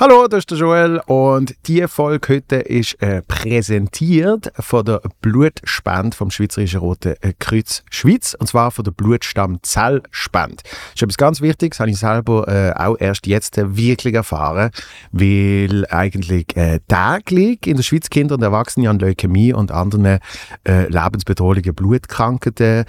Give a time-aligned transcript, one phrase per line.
[0.00, 6.16] Hallo, das ist der Joel und die Folge heute ist äh, präsentiert von der Blutspende
[6.16, 10.62] vom Schweizerischen Roten Kreuz Schweiz und zwar von der Blutstammzellspende.
[10.62, 14.70] Das ist etwas ganz Wichtiges, habe ich selber äh, auch erst jetzt äh, wirklich erfahren,
[15.10, 20.20] weil eigentlich äh, täglich in der Schweiz Kinder und Erwachsene an Leukämie und anderen äh,
[20.62, 22.84] lebensbedrohlichen Blutkrankheiten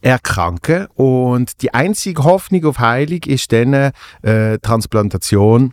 [0.00, 3.92] erkranken und die einzige Hoffnung auf Heilung ist dann
[4.22, 5.72] äh, Transplantation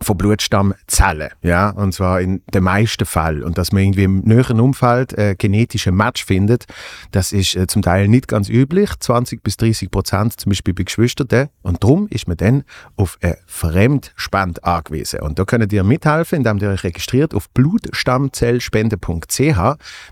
[0.00, 3.42] von Blutstammzellen, ja, und zwar in den meisten Fällen.
[3.42, 6.66] Und dass man irgendwie im näheren Umfeld äh, genetische Match findet,
[7.10, 10.84] das ist äh, zum Teil nicht ganz üblich, 20 bis 30 Prozent zum Beispiel bei
[10.84, 11.48] Geschwistern.
[11.62, 12.62] Und darum ist man dann
[12.96, 15.20] auf eine Fremdspende angewiesen.
[15.20, 19.58] Und da könnt ihr mithelfen, indem ihr euch registriert auf blutstammzellspende.ch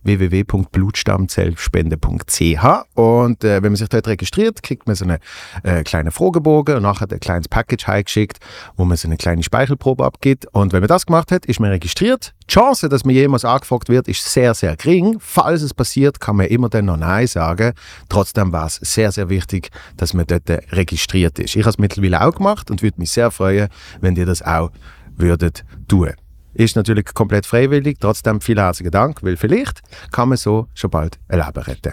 [0.03, 5.19] www.blutstammzellspende.ch und äh, wenn man sich dort registriert, kriegt man so einen
[5.63, 8.39] äh, kleinen Fragebogen und nachher ein kleines Package heimgeschickt,
[8.77, 10.47] wo man so eine kleine Speichel Lehrprobe abgibt.
[10.53, 12.35] Und wenn man das gemacht hat, ist man registriert.
[12.49, 15.19] Die Chance, dass man jemals angefragt wird, ist sehr, sehr gering.
[15.21, 17.73] Falls es passiert, kann man immer dann noch Nein sagen.
[18.09, 21.57] Trotzdem war es sehr, sehr wichtig, dass man dort registriert ist.
[21.57, 23.69] Ich habe es mittlerweile auch gemacht und würde mich sehr freuen,
[24.01, 24.71] wenn ihr das auch
[25.17, 26.13] würdet tun.
[26.55, 31.19] Ist natürlich komplett freiwillig, trotzdem vielen herzlichen Dank, weil vielleicht kann man so schon bald
[31.29, 31.93] ein Leben retten.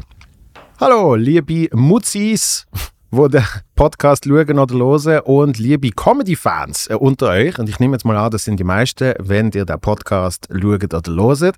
[0.79, 2.66] Hallo, liebe Mutzis,
[3.11, 3.44] wo den
[3.75, 8.16] Podcast schauen oder hören und liebe Comedy-Fans äh, unter euch, und ich nehme jetzt mal
[8.16, 11.55] an, das sind die meisten, wenn ihr den Podcast schaut oder hört.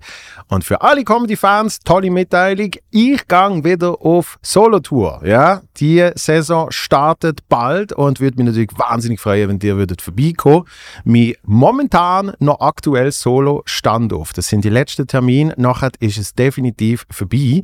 [0.47, 5.23] Und für alle Comedy-Fans, tolle Mitteilung, ich gehe wieder auf Solo-Tour.
[5.25, 5.61] Ja?
[5.77, 10.63] Die Saison startet bald und würde mich natürlich wahnsinnig freuen, wenn ihr würdet vorbeikommen.
[11.03, 14.31] Mein momentan noch aktuell Solo-Standoff.
[14.31, 17.61] Das sind die letzten Termine, nachher ist es definitiv vorbei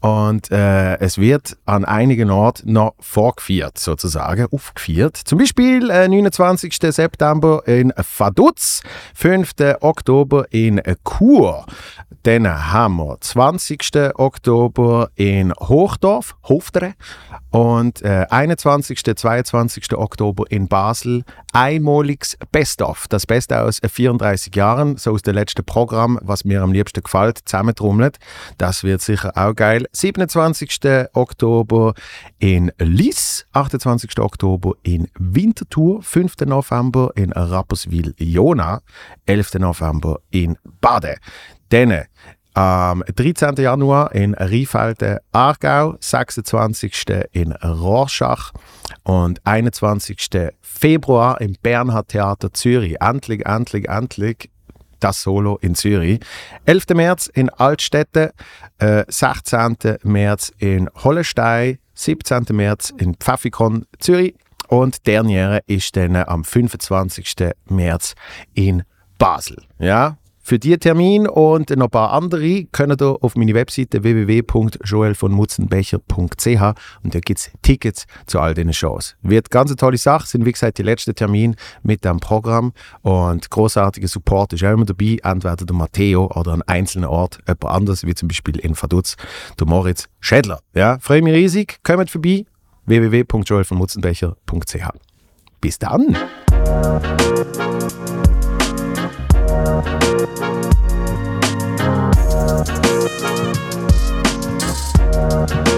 [0.00, 3.78] und äh, es wird an einigen Orten noch vorgeführt.
[3.78, 5.16] So sozusagen aufgeführt.
[5.16, 6.76] Zum Beispiel äh, 29.
[6.90, 8.82] September in Vaduz,
[9.14, 9.52] 5.
[9.80, 11.64] Oktober in Chur,
[12.24, 13.90] dann haben wir 20.
[14.14, 16.94] Oktober in Hochdorf, Hoftere
[17.50, 19.02] und äh, 21.
[19.16, 19.92] 22.
[19.92, 21.24] Oktober in Basel.
[21.52, 26.72] Einmaliges Best-of, das Beste aus 34 Jahren, so aus dem letzten Programm, was mir am
[26.72, 28.16] liebsten gefällt, zusammentrommelt.
[28.56, 29.86] Das wird sicher auch geil.
[29.92, 30.80] 27.
[31.12, 31.92] Oktober
[32.38, 34.18] in Liss, 28.
[34.18, 36.36] Oktober in Winterthur, 5.
[36.46, 38.80] November in Rapperswil-Jona,
[39.26, 39.54] 11.
[39.58, 41.16] November in Baden.
[41.68, 42.04] Dann
[42.54, 43.56] am 13.
[43.56, 47.06] Januar in Rheinfelden, Aargau, 26.
[47.32, 48.52] in Rorschach
[49.02, 50.52] und 21.
[50.60, 53.00] Februar im Bernhard Theater Zürich.
[53.00, 54.50] Endlich, endlich, endlich
[55.00, 56.20] das Solo in Zürich.
[56.64, 56.84] 11.
[56.94, 58.32] März in Altstädte,
[58.78, 59.98] äh, 16.
[60.04, 62.46] März in Hollestein, 17.
[62.52, 64.34] März in Pfaffikon, Zürich
[64.68, 67.52] und derniere ist dann am 25.
[67.68, 68.14] März
[68.54, 68.84] in
[69.18, 69.62] Basel.
[69.78, 76.62] Ja, für diesen Termin und noch ein paar andere könnt ihr auf meine Webseite www.joelvonmutzenbecher.ch
[77.02, 79.16] und da gibt es Tickets zu all diesen Shows.
[79.22, 83.50] Wird ganz eine tolle Sache, sind wie gesagt die letzten Termine mit dem Programm und
[83.50, 88.04] großartiger Support ist auch immer dabei, entweder der Matteo oder an einzelnen Ort jemand anders,
[88.04, 89.16] wie zum Beispiel in Vaduz,
[89.58, 90.60] der Moritz Schädler.
[90.74, 92.44] Ja, freue mich riesig, kommt vorbei,
[92.84, 94.88] www.joelvonmutzenbecher.ch.
[95.60, 96.14] Bis dann!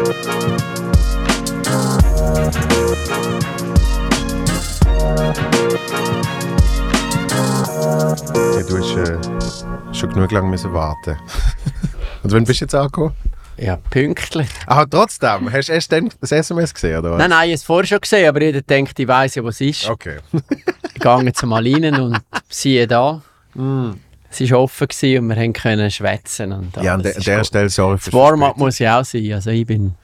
[0.07, 0.13] Ja,
[8.63, 9.19] du hast äh,
[9.93, 11.17] schon genug lange müssen warten.
[12.23, 13.15] Und wann bist du jetzt angekommen?
[13.57, 14.49] Ja, pünktlich.
[14.67, 15.53] Ah, trotzdem.
[15.53, 17.19] Hast du erst dann das SMS gesehen, oder was?
[17.19, 19.61] Nein, nein, ich habe es vorher schon gesehen, aber jeder denkt, ich weiss ja, was
[19.61, 19.91] es ist.
[19.91, 20.19] Okay.
[20.95, 23.23] Ich gehe jetzt mal rein und siehe da.
[23.55, 23.91] Mm.
[24.41, 26.53] Es war offen gewesen und wir haben können schwätzen.
[26.53, 27.45] Und Ja, an der, der.
[27.45, 28.67] Stelle sorry für Das Warm-up Verspätung.
[28.67, 29.33] muss ja auch sein.
[29.33, 29.95] Also ich bin,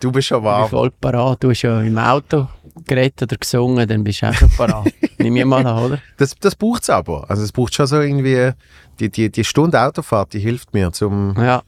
[0.00, 0.68] Du bist schon bin warm.
[0.70, 1.42] voll parat.
[1.42, 2.48] Du hast ja im Auto
[2.86, 4.86] geredet oder gesungen, dann bist du auch schon parat.
[5.18, 5.98] Nimm mir mal an, oder?
[6.16, 7.28] Das, das braucht es aber.
[7.28, 8.52] Also es braucht schon so irgendwie,
[8.98, 11.62] die, die, die Stunde Autofahrt, die hilft mir zum, Ja.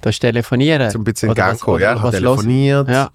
[0.00, 0.90] Du hast telefonieren.
[0.90, 1.80] zum ein bisschen in Gang kommen.
[1.80, 3.10] Ja, ich telefoniert, Ja,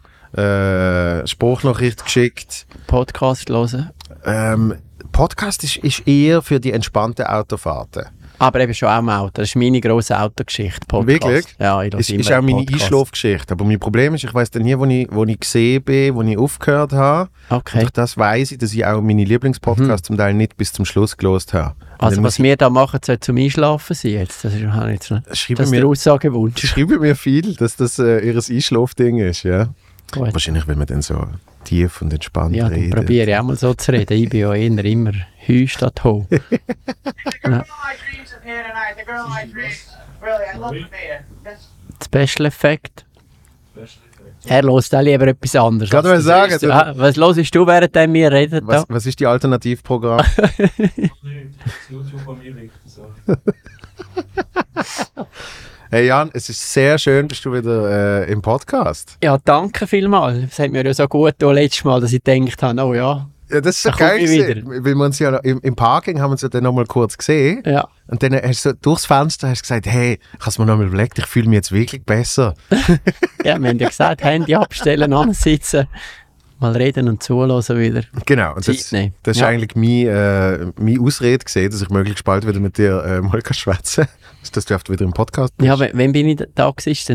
[1.22, 2.66] äh, Spruchnachricht geschickt.
[2.88, 3.92] Podcast hören.
[4.26, 4.74] Ähm,
[5.12, 8.06] Podcast ist, ist eher für die entspannten Autofahrten.
[8.40, 9.32] Aber eben schon auch im Auto.
[9.34, 10.80] Das ist meine grosse Autogeschichte.
[10.88, 11.08] Podcast.
[11.08, 11.46] Wirklich?
[11.60, 12.84] Ja, ich Es ist auch meine Podcast.
[12.84, 13.52] Einschlafgeschichte.
[13.54, 16.22] Aber mein Problem ist, ich weiß dann nie, wo ich, wo ich gesehen bin, wo
[16.22, 17.30] ich aufgehört habe.
[17.50, 17.80] Und Okay.
[17.80, 21.18] durch das weiß ich, dass ich auch meine Lieblingspodcasts zum Teil nicht bis zum Schluss
[21.18, 21.76] gelost habe.
[22.00, 24.46] Und Also was wir da machen, soll zum Einschlafen sein jetzt.
[24.46, 26.62] Das ist, jetzt noch, ich, schreiben das ist mir, der Aussagewunsch.
[26.66, 29.68] schreiben mir viel, dass das äh, ihr Einschlafding ist, ja.
[30.12, 30.34] Gut.
[30.34, 31.28] Wahrscheinlich, wenn man dann so
[31.64, 32.96] tief und entspannt Ja, dann redet.
[32.96, 34.14] probiere ich auch mal so zu reden.
[34.14, 35.12] Ich bin ja eher immer
[35.46, 36.26] Hü statt Ho.
[42.04, 43.06] Special Effekt.
[44.46, 45.90] Er hört auch lieber etwas anderes.
[45.90, 46.72] Kann man sagen, du- ist.
[46.72, 48.62] Ah, Was hörst du, während wir reden?
[48.66, 50.20] Was, was ist die Alternativprogramm?
[51.90, 52.74] YouTube an mir liegt.
[55.92, 59.18] Hey Jan, es ist sehr schön, bist du wieder äh, im Podcast.
[59.24, 60.38] Ja, danke vielmals.
[60.52, 63.28] Es hat mir ja so gut getan letztes Mal, dass ich gedacht habe, oh ja.
[63.50, 64.64] Ja, das ist so Da geil.
[64.68, 67.64] Weil wir uns ja im, im Parking haben wir uns ja dann nochmal kurz gesehen.
[67.66, 70.68] Ja, Und dann hast du durchs Fenster hast du gesagt, hey, ich habe es mir
[70.68, 72.54] nochmal überlegt, ich fühle mich jetzt wirklich besser.
[73.44, 75.88] ja wir haben ja gesagt, Handy abstellen, ansitzen,
[76.60, 78.04] mal reden und zuhören wieder.
[78.28, 78.54] Genau.
[78.54, 79.16] Und das, nehmen.
[79.24, 79.48] das ist Ja.
[79.48, 83.42] eigentlich mein, äh, meine Ausrede gesehen, dass ich möglichst bald wieder mit dir äh, mal
[83.52, 84.14] schwätzen kann.
[84.54, 85.68] Dass du oft wieder im Podcast bist.
[85.68, 87.06] Ja, wenn, bin ich da- da gewesen,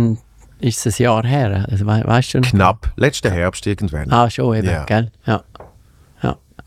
[0.61, 1.67] dann ist es ein Jahr her.
[1.71, 2.49] Also, we weißt du noch?
[2.51, 2.93] Knapp.
[2.97, 4.11] Letzten Herbst irgendwann.
[4.13, 4.85] Ah, schon eben, Ja.
[4.85, 5.11] gell?
[5.27, 5.43] Ja.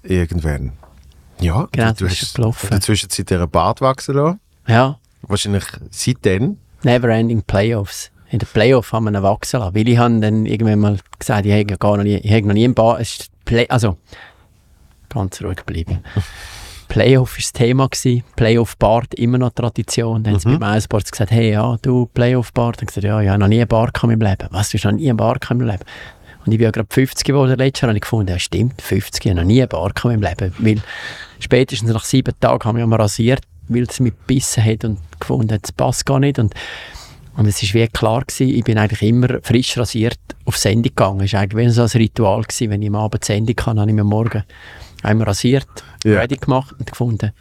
[0.03, 0.73] Irgendwann.
[1.39, 2.67] Ja, Genau, du, das hast ist gelaufen.
[2.67, 4.39] in der Zwischenzeit einen Bart wachsen lassen.
[4.67, 6.57] Ja, Wahrscheinlich seitdem.
[6.83, 8.11] Neverending Playoffs.
[8.29, 9.75] In den Playoffs haben wir ihn wachsen lassen.
[9.75, 12.63] Weil ich habe dann irgendwann mal gesagt, ich gar noch nie, ich hätte noch nie
[12.63, 13.97] im Bar, es ist Play, also,
[15.09, 15.99] ganz ruhig bleiben.
[16.87, 17.87] Playoff war das Thema.
[17.87, 18.23] Gewesen.
[18.35, 20.23] Playoff Bart, immer noch Tradition.
[20.23, 22.79] Dann haben sie bei MySports gesagt, hey, ja, du Playoff Bart.
[22.79, 24.47] Dann gesagt, ja, ich habe noch nie einen Bar gehabt in meinem Leben.
[24.51, 25.83] Was, du hast noch nie einen Bar gehabt in meinem Leben?
[26.45, 29.25] Und ich bin ja gerade 50 geworden letztes Jahr und ich gefunden, ja stimmt, 50,
[29.25, 30.53] ich habe noch nie einen Bar gehabt in meinem Leben.
[30.59, 30.81] Weil
[31.39, 35.59] spätestens nach sieben Tagen haben wir mal rasiert, weil es mich gebissen hat und gefunden,
[35.61, 36.39] das passt gar nicht.
[36.39, 36.53] Und,
[37.35, 41.21] und es war wie klar, gewesen, ich bin eigentlich immer frisch rasiert auf Sendung gegangen.
[41.21, 43.95] Es war eigentlich so ein Ritual, gewesen, wenn ich am Abend Sendung kann, habe ich
[43.95, 44.13] mir am
[45.03, 45.67] morgen einmal rasiert,
[46.03, 46.19] Ja.
[46.19, 47.31] ready gemacht und gefunden,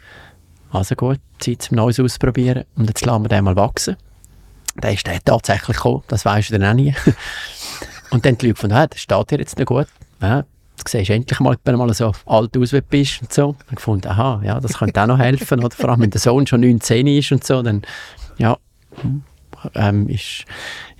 [0.71, 3.95] also gut, Zeit zum Neues ausprobieren und jetzt lassen wir den mal wachsen.
[4.81, 6.93] Der ist dann tatsächlich gekommen, das weisst du dann auch nie.
[8.11, 9.87] und dann die Leute gefunden, ah, das steht dir jetzt noch gut.
[10.21, 10.47] Ja, du
[10.87, 13.55] siehst endlich mal, wenn du mal so alt aus wie du bist und so.
[13.67, 15.63] Dann gefunden, aha, ja, das könnte auch noch helfen.
[15.63, 17.81] Oder vor allem, wenn der Sohn schon 19 ist und so, dann,
[18.37, 18.57] ja,
[19.73, 20.45] ähm, ist,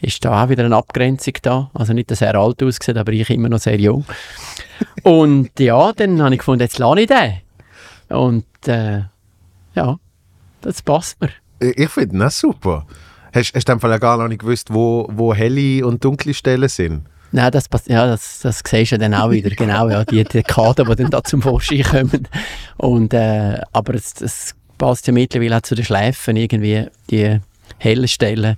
[0.02, 1.70] ist da auch wieder eine Abgrenzung da.
[1.76, 4.06] Also nicht, dass er alt aussieht, aber ich immer noch sehr jung.
[5.04, 7.38] Und ja, dann habe ich gefunden, jetzt lasse ich den.
[8.10, 9.04] Und äh,
[9.76, 9.98] ja,
[10.62, 11.30] das passt mir.
[11.60, 12.86] Ich finde das super.
[13.34, 16.70] Hast, du in dem Fall gar noch nicht gewusst, wo, wo helle und dunkle Stellen
[16.70, 17.06] sind?
[17.32, 20.86] Nein, das, ja, das, das siehst du dann auch wieder, genau, ja, die, die Kader,
[20.86, 22.28] die dann da zum Vorschein kommen.
[22.78, 27.40] Und, äh, aber es, es passt ja mittlerweile auch zu den Schläfen, irgendwie die
[27.80, 28.56] hellen Stellen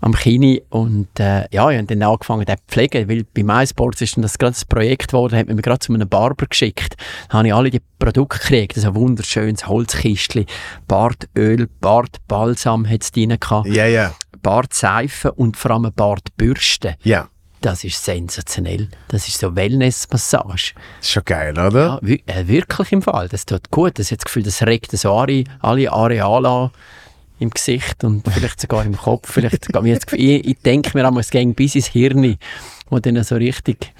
[0.00, 0.62] am Knie.
[0.70, 4.22] Und äh, ja, ich habe dann angefangen, den zu pflegen, weil bei MySports ist dann
[4.22, 6.96] das gerade ein Projekt geworden, da hat man mich gerade zu einem Barber geschickt.
[7.28, 10.46] Da habe ich alle die Produkte gekriegt, so ein wunderschönes Holzkistchen,
[10.86, 14.14] Bartöl, Bartbalsam hat es drin gehabt, Ja, ja.
[14.42, 16.94] Bartseife und vor allem Bartbürste.
[17.02, 17.28] Ja,
[17.62, 18.88] Das ist sensationell.
[19.08, 20.74] Das ist so Wellness-Massage.
[20.98, 22.00] das ist schon geil, oder?
[22.04, 23.28] Ja, äh, wirklich im Fall.
[23.28, 23.98] Das tut gut.
[23.98, 26.70] Das hat das Gefühl, das regt so alle, alle Areale an
[27.38, 29.30] im Gesicht und vielleicht sogar im Kopf.
[29.30, 29.68] Vielleicht
[30.12, 32.36] ich, ich denke mir einmal, es ging bis ins Hirn,
[32.88, 33.92] wo dann so richtig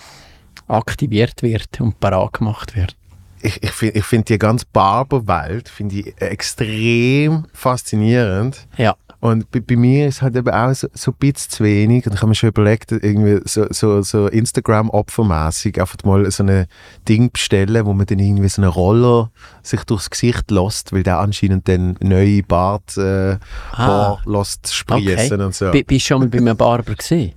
[0.69, 2.97] aktiviert wird und parat gemacht wird.
[3.43, 8.67] Ich, ich finde ich find die ganze Barberwelt ich extrem faszinierend.
[8.77, 12.07] Ja, Und bei, bei mir ist halt eben auch so, so ein bisschen zu wenig.
[12.07, 16.67] Und ich habe mir schon überlegt, irgendwie so, so, so Instagram-opfermäßig einfach mal so ein
[17.09, 19.31] Ding bestellen, wo man dann irgendwie so einen Roller
[19.63, 23.39] sich durchs Gesicht lässt, weil der anscheinend dann neue Bart äh,
[23.73, 25.71] Haar lässt sprießen und so.
[25.71, 27.33] B bist du schon mal bei einem Barber gesehen?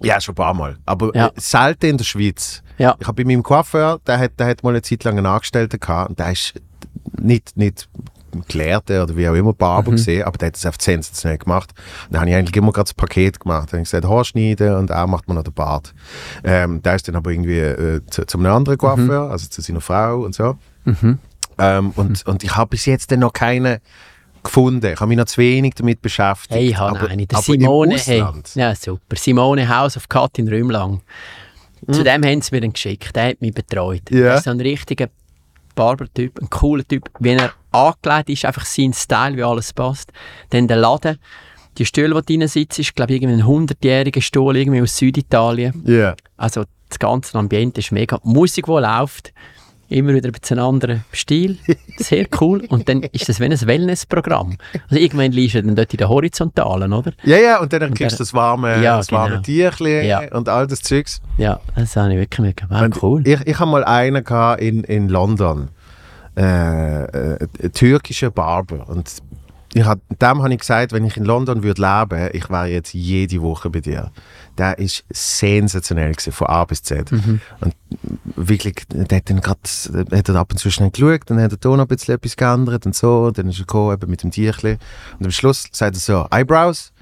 [0.00, 0.76] Ja, schon ein paar Mal.
[0.86, 1.28] Aber Ja.
[1.28, 2.62] äh, selten in der Schweiz.
[2.78, 2.96] Ja.
[2.98, 5.78] Ich habe bei meinem Coiffeur, der hat, der hat mal eine Zeit lang einen Angestellten
[5.78, 6.54] gehabt und der ist
[7.20, 7.88] nicht, nicht
[8.48, 9.96] Gelehrter oder wie auch immer Barber Mhm.
[9.96, 11.70] gesehen, aber der hat es einfach sensationell gemacht.
[12.06, 13.68] Und dann habe ich eigentlich immer gerade das Paket gemacht.
[13.68, 15.92] Dann habe ich gesagt, Haarschneiden und auch macht man noch den Bart.
[16.42, 19.30] Ähm, der ist dann aber irgendwie äh, zu, zu einem anderen Coiffeur, Mhm.
[19.30, 20.56] also zu seiner Frau und so.
[21.58, 23.80] Ähm, und, und ich habe bis jetzt dann noch keine
[24.42, 24.86] gefunden.
[24.86, 26.52] Ich habe mich noch zu wenig damit beschäftigt.
[26.54, 27.26] Hey, ich habe aber, eine.
[27.26, 28.24] Der aber Simone, hey.
[28.54, 29.16] Ja, super.
[29.16, 31.00] Simone House of Cut in Rümlang.
[31.90, 33.14] Zu dem haben sie mir dann geschickt.
[33.14, 34.02] Der hat mich betreut.
[34.10, 34.18] Ja.
[34.28, 35.08] Er ist so ein richtiger
[35.74, 37.10] Barbertyp, ein cooler Typ.
[37.18, 40.12] Wenn er angelegt ist, einfach sein Style, wie alles passt.
[40.50, 41.18] Dann der Laden.
[41.78, 45.82] Die Stühle, die drin sitzt, ist, glaube ich, irgendwie ein 100-jähriger Stuhl irgendwie aus Süditalien.
[45.86, 46.14] Ja.
[46.36, 48.18] Also das ganze Ambiente ist mega.
[48.22, 49.32] Die Musik, die läuft,
[49.92, 51.58] immer wieder ein bisschen anderen Stil.
[51.96, 52.64] Sehr cool.
[52.68, 54.56] Und dann ist das wie ein Wellnessprogramm.
[54.88, 57.12] Also irgendwann liegst du dann dort in der Horizontalen, oder?
[57.24, 59.42] Ja, ja, und dann kriegst du das warme, Ja, das warme genau.
[59.42, 60.20] Tierchen Ja.
[60.32, 61.20] und all das Zeugs.
[61.36, 62.66] Ja, das habe ich wirklich mega.
[62.68, 63.26] Wow, Und cool.
[63.26, 64.24] Ich, ich habe mal einen
[64.58, 65.68] in, in London.
[66.34, 67.02] Äh,
[67.34, 68.88] äh, türkischer Barber.
[68.88, 69.10] Und
[69.74, 72.92] ich hab, dem habe ich gesagt, wenn ich in London würde leben, ich wäre jetzt
[72.92, 74.10] jede Woche bei dir.
[74.58, 77.10] Der ist sensationell gewesen, von A bis Z.
[77.10, 77.40] Mhm.
[77.60, 77.74] Und
[78.36, 79.58] wirklich, der hat dann grad,
[80.12, 82.36] hat er ab und zu schnell geschaut, dann hat er da noch ein bisschen etwas
[82.36, 84.78] geändert und so, dann ist er gekommen, eben mit dem Tierchen.
[85.18, 86.92] Und am Schluss sagt er so, Eyebrows?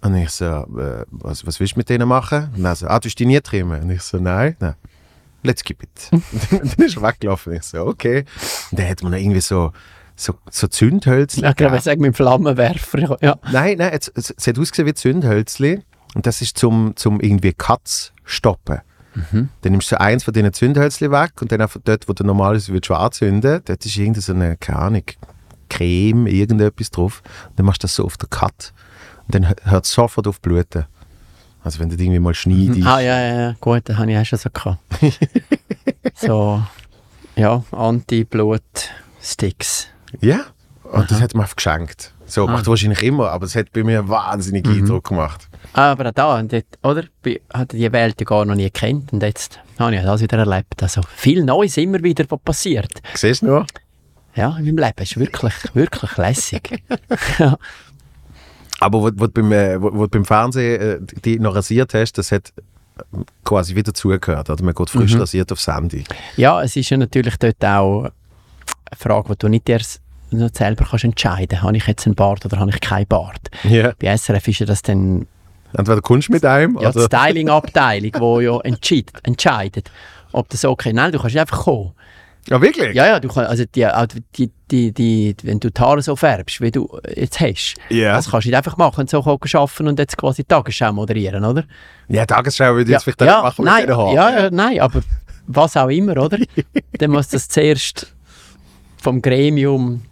[0.00, 2.50] Und ich so, äh, was, was willst du mit denen machen?
[2.56, 3.82] Und er so, ah, du hast die nie trimmen?
[3.82, 4.74] Und ich so, nein, nein.
[5.42, 6.10] Let's keep it.
[6.12, 6.22] und
[6.78, 7.52] dann ist er weggelaufen.
[7.52, 8.24] Und ich so, okay.
[8.70, 9.72] Und dann hat man irgendwie so,
[10.16, 13.18] so, so Zündhölzchen Ich glaube, ich sage mit dem Flammenwerfer.
[13.20, 13.36] Ja.
[13.50, 15.82] Nein, nein, es, es, es hat ausgesehen wie Zündhölzli.
[16.14, 18.80] Und das ist zum, zum irgendwie Katz stoppen.
[19.14, 22.72] Dann nimmst du eins von diesen Zündhölzli weg und dann einfach dort, wo du normalerweise
[22.72, 25.04] würdest anzünden, dort ist irgendeine, so eine, keine Ahnung,
[25.68, 27.22] Creme, irgendetwas drauf.
[27.50, 28.72] Und dann machst du das so auf den Cut.
[29.26, 30.86] Und dann hört es sofort auf bluten.
[31.62, 32.86] Also wenn du das irgendwie mal schneidest.
[32.86, 34.80] Ah, ja, ja, ja, gut, das habe ich auch schon so gehabt.
[36.14, 36.62] so,
[37.36, 39.88] ja, Anti-Blut-Sticks.
[40.20, 40.40] Ja.
[40.84, 42.12] Und das hat man einfach geschenkt.
[42.26, 42.52] So, Ah.
[42.52, 45.48] macht wahrscheinlich immer, aber es hat bei mir wahnsinnig Eindruck gemacht.
[45.72, 47.04] Aber auch da, und dort, oder?
[47.24, 50.82] Ich hatte die Welt gar noch nie gekannt und jetzt habe ich das wieder erlebt.
[50.82, 52.92] Also viel Neues immer wieder, was passiert.
[53.14, 53.66] Siehst du noch?
[54.36, 56.82] Ja, in meinem Leben ist wirklich, wirklich lässig.
[57.38, 57.56] ja.
[58.80, 62.52] Aber wo, du beim, äh, wo, beim Fernsehen äh, die noch rasiert hast, das hat
[63.44, 64.50] quasi wieder zugehört.
[64.50, 64.62] Oder?
[64.64, 65.20] Man geht frisch Mhm.
[65.20, 66.04] rasiert aufs Handy.
[66.36, 68.10] ja, es ist ja natürlich dort auch eine
[68.96, 70.00] Frage, die du nicht erst
[70.38, 71.62] noch selber kannst entscheiden.
[71.62, 73.40] Habe ich jetzt einen Bart oder habe ich keinen Bart?
[73.64, 73.92] Ja.
[73.98, 75.26] Bei SRF ist ja das dann
[75.76, 77.06] Entweder kommst du mit einem ja, die oder...
[77.06, 79.90] Styling-Abteilung, die ja entscheidet, entscheidet,
[80.32, 80.94] ob das okay ist.
[80.94, 81.92] Nein, du kannst einfach kommen.
[82.48, 82.94] Ja, wirklich?
[82.94, 83.88] Ja, ja, du kannst, also die,
[84.36, 88.14] die, die, die, wenn du die Haare so färbst, wie du jetzt hast, Ja.
[88.14, 91.64] das kannst du nicht einfach machen so arbeiten und jetzt quasi die Tagesschau moderieren, oder?
[92.08, 94.14] Ja, Tagesschau würde ich Ja, jetzt vielleicht ja, machen mit nein, den Haaren.
[94.14, 95.00] ja, ja, nein, aber
[95.46, 96.38] was auch immer, oder?
[96.98, 98.14] Dann muss das zuerst
[99.02, 100.02] vom Gremium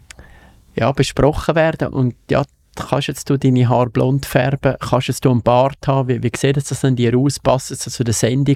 [0.75, 2.43] ja, besprochen werden und ja,
[2.75, 6.31] kannst jetzt du deine Haare blond färben, kannst jetzt du einen Bart haben, wie, wie
[6.35, 8.55] sieht das dann dir aus, passt das zu der Sendung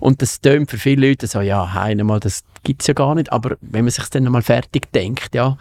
[0.00, 3.14] und das tönt für viele Leute so, ja, hey, mal, das gibt es ja gar
[3.14, 5.56] nicht, aber wenn man sich dann einmal fertig denkt, ja,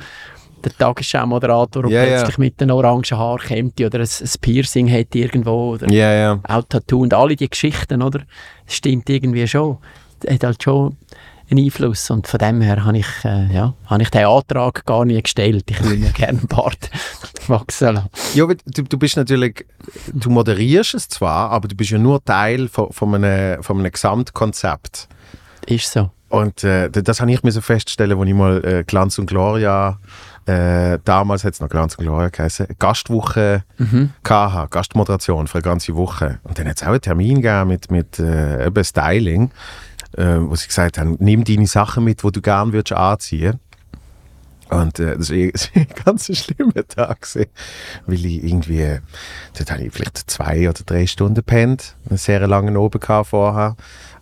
[0.64, 2.16] der Tagesschau-Moderator Ja, ja.
[2.18, 6.40] plötzlich mit einem orangen Haar kommt oder ein, ein Piercing hat irgendwo oder Ja, ja.
[6.48, 8.22] auch Tattoo und alle die Geschichten, oder?
[8.66, 9.78] Das stimmt irgendwie schon.
[10.22, 10.98] Das hat halt schon
[11.50, 15.06] einen Einfluss und von dem her habe ich, äh, ja, habe ich den Antrag gar
[15.06, 15.66] nie gestellt.
[15.70, 16.90] Ich will mir gerne einen Bart
[17.48, 18.10] wachsen lassen.
[18.34, 19.66] Ja, aber du, du bist natürlich,
[20.14, 23.92] du moderierst es zwar, aber du bist ja nur Teil von, von, einem, von einem
[23.92, 25.08] Gesamtkonzept.
[25.66, 26.10] Ist so.
[26.30, 29.98] Und äh, das habe ich mir so feststellen, als ich mal äh, Glanz und Gloria,
[30.46, 34.12] äh, damals hat es noch Glanz und Gloria geheißen, Gastwoche Mhm.
[34.28, 36.40] hatte, Gastmoderation für eine ganze Woche.
[36.44, 39.52] Und dann hat es auch einen Termin gegeben mit, mit äh, eben Styling,
[40.18, 43.60] äh, wo sie gesagt haben, nimm deine Sachen mit, die du gerne würdest anziehen.
[44.70, 45.38] Und äh, das war
[45.76, 47.50] ein ganz schlimmer Tag, gewesen,
[48.06, 49.00] weil ich irgendwie, äh,
[49.58, 53.76] dort habe ich vielleicht zwei oder drei Stunden gepennt, einen sehr langen oben vorher.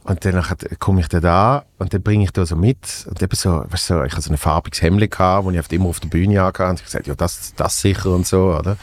[0.04, 0.44] Und dann
[0.78, 3.08] komme ich da und dann bringe ich da so mit.
[3.10, 5.10] Und eben so, weißt du, ich hatte so ein farbiges Hemd das
[5.52, 6.64] ich oft immer auf der Bühne hatte.
[6.68, 8.78] Und ich gesagt, ja, das, das sicher und so, oder?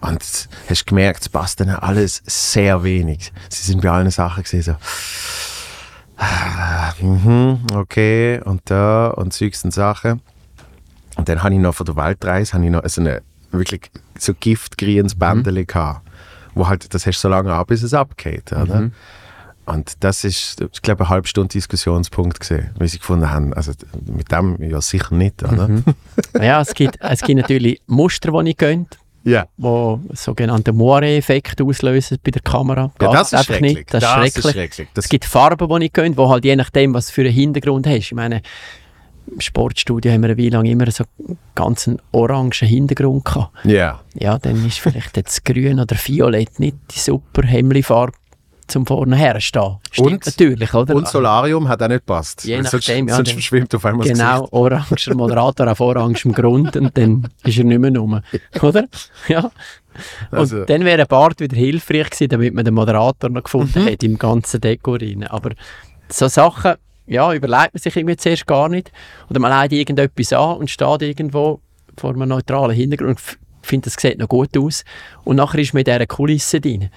[0.00, 3.32] Und hast gemerkt, es passt dann alles sehr wenig.
[3.48, 4.74] Sie sind bei allen Sachen gesehen so,
[7.74, 10.20] okay, und da und Zeugs und Sachen.
[11.16, 14.34] Und dann habe ich noch von der Weltreise habe ich noch so eine wirklich so
[14.34, 16.06] giftgrünes Bändeli gehabt,
[16.54, 18.90] wo halt, das hast du so lange an, bis es abgeht, oder?
[19.66, 23.72] Und das ist, ich glaube, eine halbe Stunde Diskussionspunkt gesehen, weil sie gefunden haben, also
[24.06, 25.68] mit dem ja sicher nicht, oder?
[26.40, 28.86] Ja, es gibt, es gibt natürlich Muster, die nicht gehen,
[29.28, 29.46] Ja.
[29.56, 32.90] die sogenannten Moire-Effekt auslösen bei der Kamera.
[33.00, 33.74] Ja, das ist schrecklich.
[33.76, 33.94] Nicht.
[33.94, 34.54] Das, Das ist ist schrecklich.
[34.74, 34.88] schrecklich.
[34.94, 37.86] Das- es gibt Farben, die nicht gehen, die halt je nachdem, was für einen Hintergrund
[37.86, 37.96] hast.
[37.96, 38.42] Ich meine,
[39.30, 41.04] im Sportstudio haben wir eine Weile lang immer so
[41.54, 43.52] ganz einen orangen Hintergrund gehabt.
[43.64, 44.00] Ja.
[44.14, 48.12] Ja, dann ist vielleicht jetzt grün oder violett nicht die super Hemmli-Farbe
[48.68, 49.76] zum vorne herstehen.
[49.90, 50.94] Stimmt Und- natürlich, oder?
[50.94, 52.44] Und Solarium hat auch nicht gepasst.
[52.44, 56.76] Je sonst nachdem, ja, sonst verschwimmt auf einmal das Genau, oranger Moderator auf orangem Grund
[56.76, 58.20] und dann ist er nicht mehr rum.
[58.62, 58.84] Oder?
[59.28, 59.50] Ja.
[60.30, 63.82] Und Also- dann wäre ein Bart wieder hilfreich gewesen, damit man den Moderator noch gefunden
[63.82, 63.86] Mhm.
[63.88, 65.24] hätte im ganzen Dekor rein.
[65.24, 65.50] Aber
[66.08, 66.74] so Sachen,
[67.06, 68.92] ja, überlegt man sich irgendwie zuerst gar nicht.
[69.30, 71.60] Oder man legt irgendetwas an und steht irgendwo
[71.96, 73.20] vor einem neutralen Hintergrund und
[73.62, 74.84] findet, es sieht noch gut aus.
[75.24, 76.90] Und nachher ist man in dieser Kulisse drin,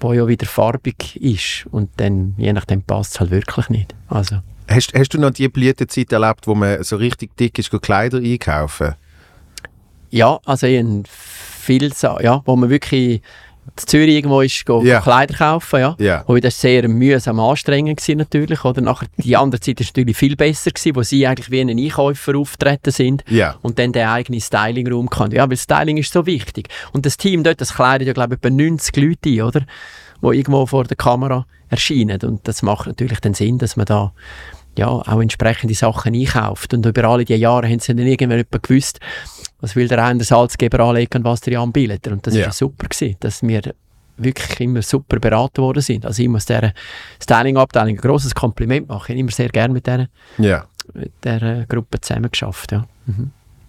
[0.00, 1.66] wo ja wieder farbig ist.
[1.70, 3.94] Und dann, je nachdem, passt es halt wirklich nicht.
[4.08, 8.18] Also, Hast, hast du noch die Blütezeit erlebt, wo man so richtig dick ist, Kleider
[8.18, 8.94] einkaufen?
[10.10, 13.20] Ja, also ich habe viel Sa- ja, wo man wirklich
[13.82, 15.00] in Zürich irgendwo ist, go Ja.
[15.00, 15.96] Kleider kaufen, ja.
[15.98, 16.24] Ja.
[16.26, 18.80] Wobei das sehr mühsam anstrengend gewesen natürlich, oder?
[18.80, 22.36] Nachher, die andere Zeit ist natürlich viel besser gewesen, wo sie eigentlich wie ein Einkäufer
[22.36, 23.56] auftreten sind Ja.
[23.62, 25.30] und dann den eigenen Styling-Raum kann.
[25.32, 26.68] Ja, weil Styling ist so wichtig.
[26.92, 29.60] Und das Team dort, das kleidet ja, glaube ich, etwa 90 Leute ein, oder?
[30.22, 32.20] Die irgendwo vor der Kamera erscheinen.
[32.22, 34.12] Und das macht natürlich den Sinn, dass man da
[34.78, 36.72] ja, auch entsprechende Sachen einkauft.
[36.74, 39.00] Und über alle die Jahre haben sie dann irgendwann gewusst,
[39.60, 42.12] was will der eine Salzgeber anlegen was der Jan Billeter.
[42.12, 42.46] Und das war Ja.
[42.46, 43.62] ja super gewesen, dass wir
[44.16, 46.04] wirklich immer super beraten worden sind.
[46.04, 46.72] Also ich muss dieser
[47.22, 49.04] Styling-Abteilung ein grosses Kompliment machen.
[49.06, 50.66] Ich habe immer sehr gerne mit dieser, Ja.
[50.94, 52.72] mit dieser Gruppe zusammen geschafft.
[52.72, 52.86] Ja.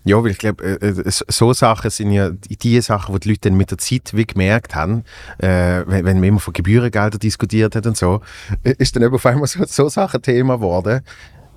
[0.04, 3.30] Ja, weil ich glaube, äh, äh, so- Sachen sind ja die die Sachen, die die
[3.30, 5.04] Leute dann mit der Zeit wie gemerkt haben,
[5.38, 8.20] äh, wenn, wenn man immer von Gebührengeldern diskutiert hat und so,
[8.64, 11.02] äh, ist dann eben auf einmal so, so Sachen Thema geworden.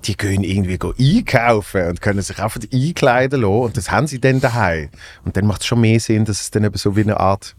[0.05, 4.19] Die gehen irgendwie go einkaufen und können sich einfach einkleiden lassen und das haben sie
[4.19, 4.89] dann daheim.
[5.23, 7.55] Und dann macht es schon mehr Sinn, dass es dann eben so wie eine Art,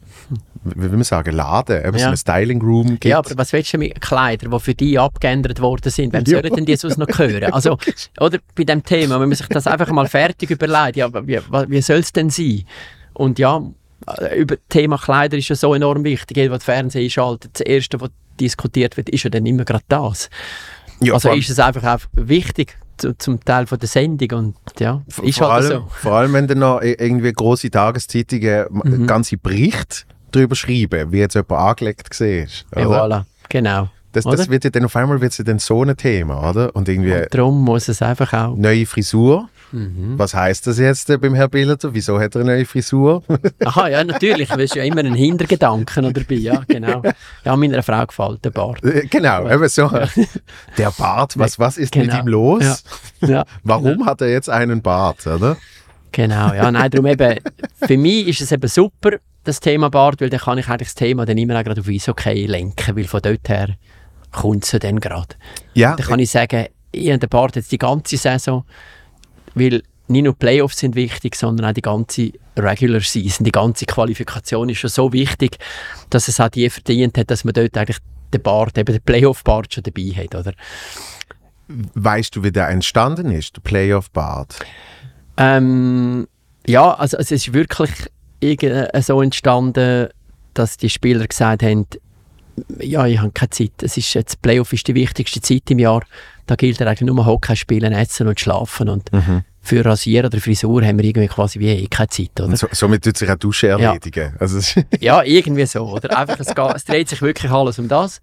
[0.64, 2.06] wie will man sagen, Laden, eben so Ja.
[2.08, 3.04] einen Styling Room gibt.
[3.06, 6.12] Ja, aber was willst du mit Kleidern, die für dich abgeändert worden sind?
[6.12, 6.40] Wem Ja.
[6.40, 7.42] sollen denn die sonst noch hören?
[7.52, 7.78] Also,
[8.20, 11.80] oder bei dem Thema, wenn man sich das einfach mal fertig überlegt, ja, wie, wie
[11.82, 12.64] soll es denn sein?
[13.14, 13.62] Und ja,
[14.18, 16.36] äh, über das Thema Kleider ist ja so enorm wichtig.
[16.36, 20.28] Jeder, der Fernsehen einschaltet, das Erste, was diskutiert wird, ist ja dann immer gerade das.
[21.00, 25.02] Ja, also ist es einfach auch wichtig zu, zum Teil von der Sendung und ja,
[25.22, 25.88] ist vor, halt allem, so.
[25.90, 29.06] vor allem, wenn dann noch irgendwie große Tageszeitungen Mhm.
[29.06, 32.26] ganze Berichte darüber schreiben, wie jetzt jemand angelegt war.
[32.26, 33.88] Ja, voilà, genau.
[34.12, 36.74] Das, das wird ja dann auf einmal wird's ja dann so ein Thema, oder?
[36.74, 38.56] Und irgendwie Und darum muss es einfach auch.
[38.56, 39.50] neue Frisur.
[39.72, 40.18] Mhm.
[40.18, 41.92] Was heißt das jetzt äh, beim Herrn Billeter?
[41.92, 43.22] Wieso hat er eine neue Frisur?
[43.64, 44.48] Aha, ja, natürlich.
[44.48, 46.34] Du hast ja immer einen Hintergedanken dabei.
[46.36, 47.02] Ja, genau.
[47.44, 48.82] Ja, meiner Frau gefällt der Bart.
[48.84, 49.90] Äh, genau, eben so.
[50.78, 52.20] Der Bart, was, was ist mit Genau.
[52.20, 52.84] ihm los?
[53.20, 53.28] Ja.
[53.28, 55.56] Ja, Warum hat er jetzt einen Bart, oder?
[56.12, 56.52] genau.
[56.54, 57.38] Ja, nein, darum eben,
[57.86, 59.12] für mich ist es eben super,
[59.44, 61.88] das Thema Bart, weil dann kann ich eigentlich das Thema dann immer auch gerade auf
[61.88, 63.70] Eishockey lenken, weil von dort her
[64.32, 65.34] kommt es ja dann gerade.
[65.74, 68.64] Ja, Dann kann ich sagen, ich habe den Bart jetzt die ganze Saison,
[69.56, 73.86] weil nicht nur die Playoffs sind wichtig, sondern auch die ganze Regular Season, die ganze
[73.86, 75.58] Qualifikation ist schon so wichtig,
[76.10, 77.98] dass es auch die verdient hat, dass man dort eigentlich
[78.32, 80.52] den Bart, eben den Playoff-Bart schon dabei hat, oder?
[81.68, 84.58] weißt du, wie der entstanden ist, der Playoff-Bart?
[85.36, 86.26] Ähm,
[86.66, 87.90] ja, also, also es ist wirklich
[89.00, 90.08] so entstanden,
[90.54, 91.86] dass die Spieler gesagt haben,
[92.80, 93.82] ja, ich habe keine Zeit.
[93.82, 96.02] Es ist jetzt, Playoff ist die wichtigste Zeit im Jahr.
[96.46, 98.88] Da gilt eigentlich nur Hockey spielen, essen und schlafen.
[98.88, 99.10] Und
[99.66, 102.56] für Rasieren oder Frisur haben wir irgendwie quasi wie eh keine Zeit, oder?
[102.56, 104.34] So, somit tut sich auch Dusche erledigen.
[104.38, 106.16] Also, es- Ja, irgendwie so, oder?
[106.16, 108.20] Einfach, es, geht, es dreht sich wirklich alles um das.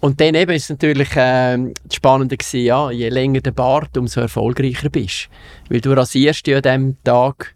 [0.00, 3.96] Und dann eben ist es natürlich ähm, das Spannende gewesen, ja, je länger der Bart,
[3.96, 5.28] umso erfolgreicher bist.
[5.70, 7.54] Weil du rasierst ja an dem Tag,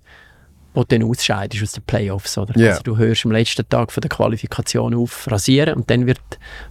[0.73, 2.57] wo dann ausscheidest aus den Playoffs, oder?
[2.59, 2.71] Ja.
[2.71, 6.21] Also du hörst am letzten Tag von der Qualifikation auf rasieren und dann wird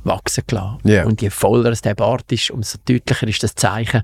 [0.04, 0.80] wachsen gelassen.
[0.84, 1.06] Ja.
[1.06, 4.04] Und je voller es der Bart ist, umso deutlicher ist das Zeichen,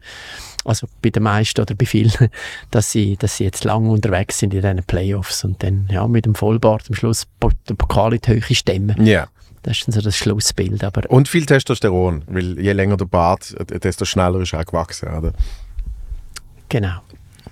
[0.65, 2.11] also bei den meisten oder bei vielen,
[2.71, 6.25] dass sie, dass sie jetzt lange unterwegs sind in diesen Playoffs und dann ja, mit
[6.25, 7.25] dem Vollbart am Schluss
[7.69, 9.05] den Pokal in die Höhe stemmen.
[9.05, 9.27] ja.
[9.63, 10.83] Das ist dann so das Schlussbild.
[10.83, 14.65] Aber Und viel Testosteron, weil je länger der Bart, äh, desto schneller ist er auch
[14.65, 15.09] gewachsen.
[15.09, 15.33] Oder?
[16.69, 16.99] genau.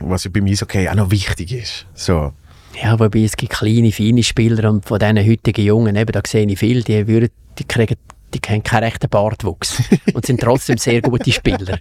[0.05, 1.85] Was ja beim Eishockey auch noch wichtig ist.
[1.93, 2.33] So.
[2.81, 6.45] Ja, wobei es gibt kleine, feine Spieler und von diesen heutigen Jungen, eben, da sehe
[6.45, 7.95] ich viel, die, würden, die, kriegen,
[8.33, 9.81] die haben keinen rechten Bartwuchs
[10.13, 11.77] und sind trotzdem sehr gute Spieler.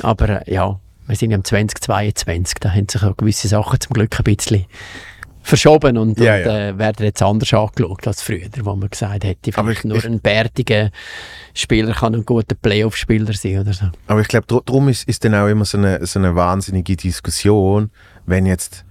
[0.00, 3.94] Aber äh, ja, wir sind ja im 2022, da haben sich auch gewisse Sachen zum
[3.94, 4.66] Glück ein bisschen
[5.44, 6.40] verschoben und, Ja, und.
[6.46, 9.98] Äh, werden jetzt anders angeschaut als früher, wo man gesagt hätte, Aber vielleicht ich- nur
[9.98, 10.90] ich- ein bärtiger
[11.54, 13.86] Spieler kann ein guter Playoff-Spieler sein oder so.
[14.06, 17.90] Aber ich glaube, darum ist, ist dann auch immer so eine, so eine wahnsinnige Diskussion,
[18.26, 18.84] wenn jetzt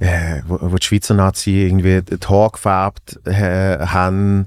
[0.00, 4.46] äh, wo, wo die Schweizer Nazi irgendwie die Haare gefärbt äh, haben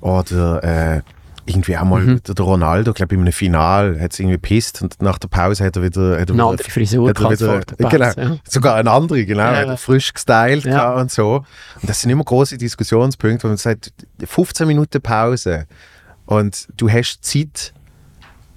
[0.00, 0.64] oder
[0.96, 1.02] äh,
[1.50, 5.00] irgendwie auch mal der Ronaldo, glaube ich, in einem Final hat es irgendwie pisst und
[5.02, 7.88] nach der Pause hat er wieder, hat er Eine andere Frisur hat er wieder Pause,
[8.16, 8.36] genau, ja.
[8.48, 10.94] sogar eine andere, genau, Ja, hat er frisch gestylt Ja.
[10.94, 11.44] und so.
[11.80, 13.92] Und das sind immer große Diskussionspunkte, wo man sagt,
[14.24, 15.66] 15 Minuten Pause
[16.26, 17.72] und du hast Zeit,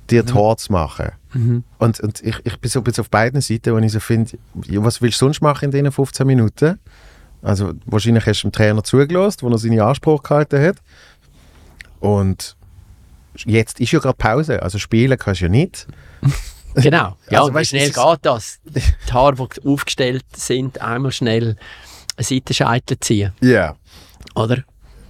[0.10, 1.12] dir die Haare zu machen.
[1.34, 1.64] Mhm.
[1.80, 4.38] Und, und ich, ich bin so ein bisschen auf beiden Seiten, wo ich so finde,
[4.54, 6.80] was willst du sonst machen in diesen 15 Minuten?
[7.42, 10.78] Also wahrscheinlich hast du dem Trainer zugelassen, wo er seinen Anspruch gehalten hat.
[12.00, 12.56] Und
[13.46, 15.88] jetzt ist ja gerade Pause, also spielen kannst du ja nicht.
[16.76, 17.18] Genau.
[17.30, 18.60] Ja, Also, und wie weißt du, schnell es geht das?
[18.64, 21.56] Die Haare, die aufgestellt sind, einmal schnell
[22.18, 23.76] eine Seitenscheitel ziehen, Ja.
[24.34, 24.64] oder?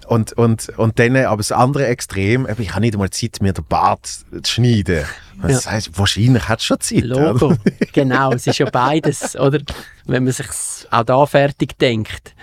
[0.08, 3.64] Und, und, und dann aber das andere Extrem, ich habe nicht einmal Zeit, mir den
[3.64, 5.06] Bart zu schneiden.
[5.42, 7.04] Das heisst, wahrscheinlich hat schon Zeit.
[7.06, 7.46] Logo.
[7.46, 7.58] oder?
[7.94, 9.60] genau, es ist ja beides, oder?
[10.06, 10.46] Wenn man sich
[10.92, 12.36] auch da fertig denkt.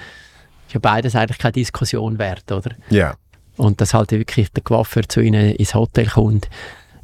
[0.66, 2.70] ist ja beides eigentlich keine Diskussion wert, oder?
[2.88, 3.16] Ja.
[3.60, 6.48] Und dass halt wirklich der Coiffeur zu ihnen ins Hotel kommt,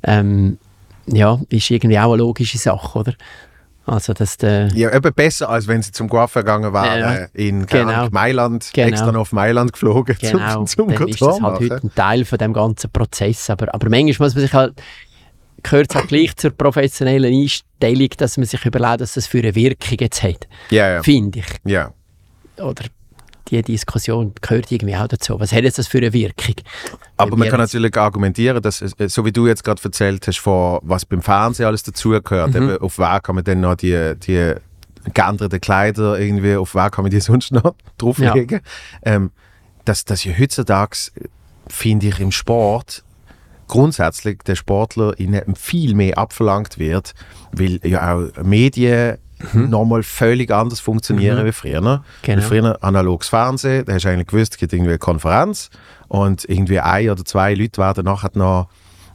[0.02, 0.58] ähm,
[1.06, 3.12] ja, ist irgendwie auch eine logische Sache, oder?
[3.84, 7.66] Also, dass der, Ja, eben besser, als wenn sie zum Coiffeur gegangen wären Ja, in
[7.66, 8.08] genau.
[8.10, 8.88] Mailand, Genau.
[8.88, 12.24] extra noch auf Mailand geflogen genau, zum, zum dann ist das halt heute ein Teil
[12.24, 13.48] von dem ganzen Prozess.
[13.50, 14.74] Aber, aber manchmal muss man sich halt,
[15.62, 19.54] gehört es halt gleich zur professionellen Einstellung, dass man sich überlegt, dass das für eine
[19.54, 21.02] Wirkung jetzt hat, Ja, ja.
[21.02, 21.46] finde ich.
[21.70, 21.92] ja.
[22.58, 22.86] Oder
[23.50, 25.38] die Diskussion gehört irgendwie auch dazu.
[25.40, 26.54] Was hat jetzt das für eine Wirkung?
[27.16, 30.80] Aber man kann natürlich argumentieren, dass, es- so wie du jetzt gerade erzählt hast, von
[30.82, 32.56] was beim Fernsehen alles dazugehört, Mhm.
[32.56, 34.54] eben auf wer kann man dann noch die, die
[35.14, 38.60] geänderten Kleider irgendwie, auf wer kann man die sonst noch drauflegen,
[39.04, 39.30] ähm,
[39.84, 40.96] dass, dass ja heutzutage,
[41.68, 43.04] finde ich, im Sport
[43.68, 45.14] grundsätzlich der Sportler
[45.56, 47.14] viel mehr abverlangt wird,
[47.52, 49.18] weil ja auch Medien
[49.52, 51.80] nochmal völlig anders funktionieren wie früher.
[51.80, 52.00] Mhm.
[52.22, 52.42] Genau.
[52.42, 55.70] Früher analoges Fernsehen, da hast du eigentlich gewusst, es gibt irgendwie eine Konferenz
[56.08, 58.68] und irgendwie ein oder zwei Leute werden nachher noch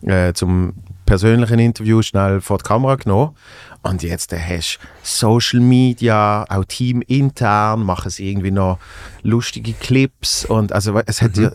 [0.04, 0.74] äh, zum
[1.06, 3.36] persönlichen Interview schnell vor die Kamera genommen.
[3.84, 8.80] Und jetzt äh, hast du Social Media, auch Team intern, machen sie irgendwie noch
[9.24, 11.52] lustige Clips und also es hat ja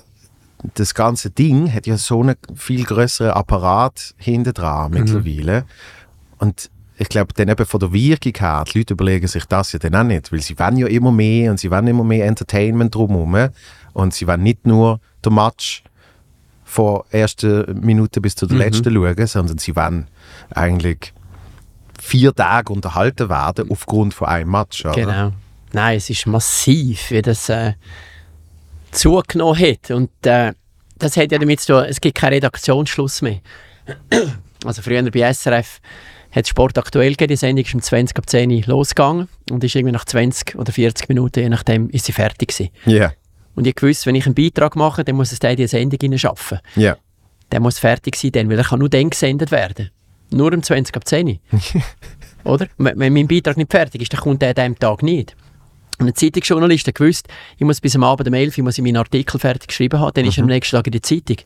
[0.75, 5.65] das ganze Ding hat ja so einen viel größeren Apparat hinten dran mittlerweile.
[6.39, 9.79] Und ich glaube, dann eben von der Wirkung her, die Leute überlegen sich das ja
[9.79, 12.95] dann auch nicht, weil sie wollen ja immer mehr und sie wollen immer mehr Entertainment
[12.95, 13.51] drumherum
[13.93, 15.83] und sie wollen nicht nur den Match
[16.65, 20.09] von erster Minute bis zu der letzten schauen, sondern sie wollen
[20.51, 21.13] eigentlich
[22.01, 24.85] vier Tage unterhalten werden aufgrund von einem Match.
[24.85, 24.95] Oder?
[24.95, 25.33] Genau.
[25.73, 27.75] Nein, es ist massiv, wie das äh,
[28.91, 29.91] zugenommen hat.
[29.91, 30.53] Und äh,
[30.99, 33.41] das hat ja damit zu tun, es gibt keinen Redaktionsschluss mehr.
[34.65, 35.81] Also früher bei SRF
[36.37, 39.65] hat es Sport aktuell gegeben, die Sendung ist um 20 ab 10 Uhr losgegangen und
[39.65, 42.71] ist irgendwie nach 20 oder 40 Minuten, je nachdem, ist sie fertig gewesen.
[42.85, 43.13] Ja,
[43.55, 45.99] Und ich wusste, wenn ich einen Beitrag mache, dann muss es der in die Sendung
[46.01, 46.61] hineinschaffen.
[46.77, 46.97] ja.
[47.53, 49.91] Der muss fertig sein, dann, weil er kann nur dann gesendet werden.
[50.33, 51.39] Nur um 20 ab 10 Uhr.
[52.45, 52.67] Oder?
[52.77, 55.37] Wenn wenn mein Beitrag nicht fertig ist, dann kommt der an diesem Tag nicht.
[56.01, 58.83] Und ein Zeitungsjournalist hat gewusst, ich muss bis am Abend um 11 Uhr muss ich
[58.83, 61.37] meinen Artikel fertig geschrieben haben, dann ist er am nächsten Tag in der Zeitung.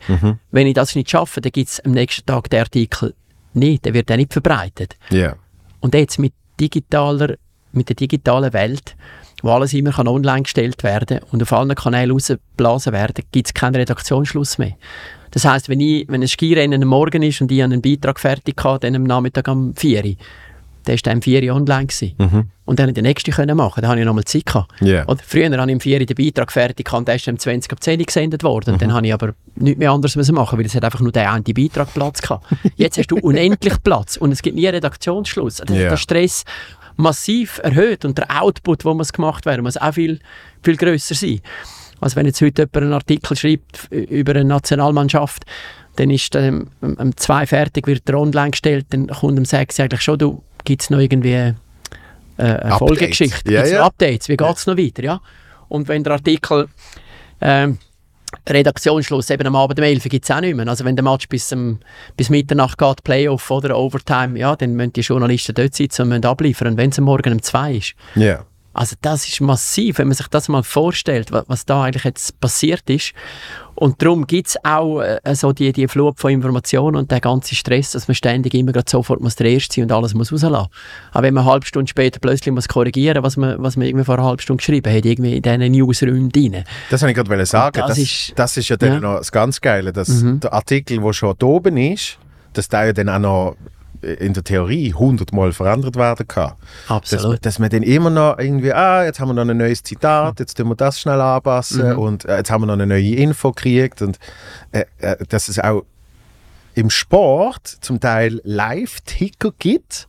[0.50, 3.14] Wenn ich das nicht schaffe, dann gibt es am nächsten Tag den Artikel
[3.54, 4.96] nicht, der wird dann nicht verbreitet.
[5.10, 5.36] Ja.
[5.80, 7.36] Und jetzt mit, digitaler,
[7.72, 8.96] mit der digitalen Welt,
[9.42, 13.54] wo alles immer kann online gestellt werden und auf allen Kanälen rausgeblasen werden, gibt es
[13.54, 14.74] keinen Redaktionsschluss mehr.
[15.30, 18.18] Das heißt, wenn, ich, wenn ein Skirennen am Morgen ist und ich habe einen Beitrag
[18.18, 20.14] fertig hatte, dann am Nachmittag um 4 Uhr,
[20.96, 21.86] dann war der um 4 Uhr online.
[21.86, 22.14] Gewesen.
[22.18, 24.70] Und dann konnte ich den nächsten können machen, dann habe ich nochmal Zeit gehabt.
[24.80, 25.06] Ja.
[25.06, 27.38] Oder früher habe ich um 4 Uhr den Beitrag fertig und der ist dann um
[27.38, 28.74] 20 ab 10 Uhr gesendet worden.
[28.74, 31.12] Und dann habe ich aber nichts mehr anderes müssen machen, weil es hat einfach nur
[31.12, 32.46] der eine Beitrag Platz gehabt.
[32.76, 35.56] Jetzt hast du unendlich Platz und es gibt nie Redaktionsschluss.
[35.56, 35.84] Das Ja.
[35.84, 36.44] hat den Stress
[36.96, 40.20] massiv erhöht und der Output, wo muss gemacht werden, muss auch viel,
[40.62, 41.40] viel grösser sein.
[42.00, 45.44] Also wenn jetzt heute jemand einen Artikel schreibt über eine Nationalmannschaft,
[45.96, 49.78] dann ist ähm, um, um zwei fertig, wird er online gestellt, dann kommt um sechs
[49.80, 51.54] eigentlich schon, du, gibt es noch irgendwie äh,
[52.36, 52.78] eine Updates.
[52.78, 53.84] Folgegeschichte, Ja, ja.
[53.84, 55.20] Updates, wie geht es noch weiter, ja?
[55.68, 56.68] Und wenn der Artikel
[57.40, 57.78] ähm,
[58.48, 60.66] Redaktionsschluss eben am Abend um 11 gibt es auch nicht mehr.
[60.68, 61.80] Also wenn der Match bis, um,
[62.16, 66.24] bis Mitternacht geht, Playoff oder Overtime, ja, dann müssen die Journalisten dort sitzen und müssen
[66.24, 66.68] abliefern.
[66.68, 68.44] Und wenn es Morgen um 2 ist, Ja.
[68.72, 72.38] Also das ist massiv, wenn man sich das mal vorstellt, wa- was da eigentlich jetzt
[72.40, 73.12] passiert ist.
[73.74, 77.54] Und darum gibt es auch äh, so die, die Flut von Informationen und der ganze
[77.54, 80.68] Stress, dass man ständig immer grad sofort muss der Erste sein und alles muss rauslassen.
[81.12, 84.04] Aber wenn man eine halbe Stunde später plötzlich muss korrigieren was man, was man irgendwie
[84.04, 86.62] vor einer halben Stunde geschrieben hat, irgendwie in diesen Newsräumen drin.
[86.90, 87.78] Das wollte ich gerade sagen.
[87.78, 88.96] das Das, ist- das ist ja dann ja.
[88.96, 89.02] Mhm.
[89.02, 90.08] noch das ganz Geile, dass
[90.42, 92.18] der Artikel, der schon da oben ist,
[92.52, 93.56] dass der ja dann auch noch
[94.02, 96.52] in der Theorie hundertmal verändert werden kann.
[96.88, 97.44] Dass, Absolut.
[97.44, 100.56] dass man dann immer noch irgendwie, ah, jetzt haben wir noch ein neues Zitat, jetzt
[100.56, 101.98] tun wir das schnell anpassen Mhm.
[101.98, 104.18] und äh, jetzt haben wir noch eine neue Info gekriegt und
[104.72, 105.84] äh, äh, dass es auch
[106.74, 110.08] im Sport zum Teil Live-Ticker gibt,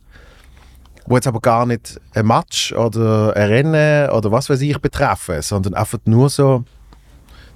[1.06, 5.42] wo jetzt aber gar nicht ein Match oder ein Rennen oder was weiß ich betreffen,
[5.42, 6.64] sondern einfach nur so,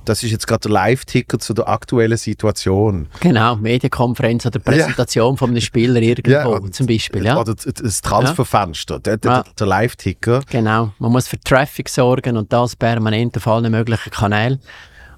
[0.06, 3.08] das ist jetzt gerade der Live-Ticker zu der aktuellen Situation.
[3.20, 7.24] Genau, Medienkonferenz oder Präsentation von einem Spieler irgendwo oder- zum Beispiel.
[7.24, 7.38] Ja.
[7.38, 9.16] Oder das- Transferfenster, Ja.
[9.16, 10.40] der, der Live-Ticker.
[10.50, 14.60] Genau, man muss für Traffic sorgen und das permanent auf allen möglichen Kanälen.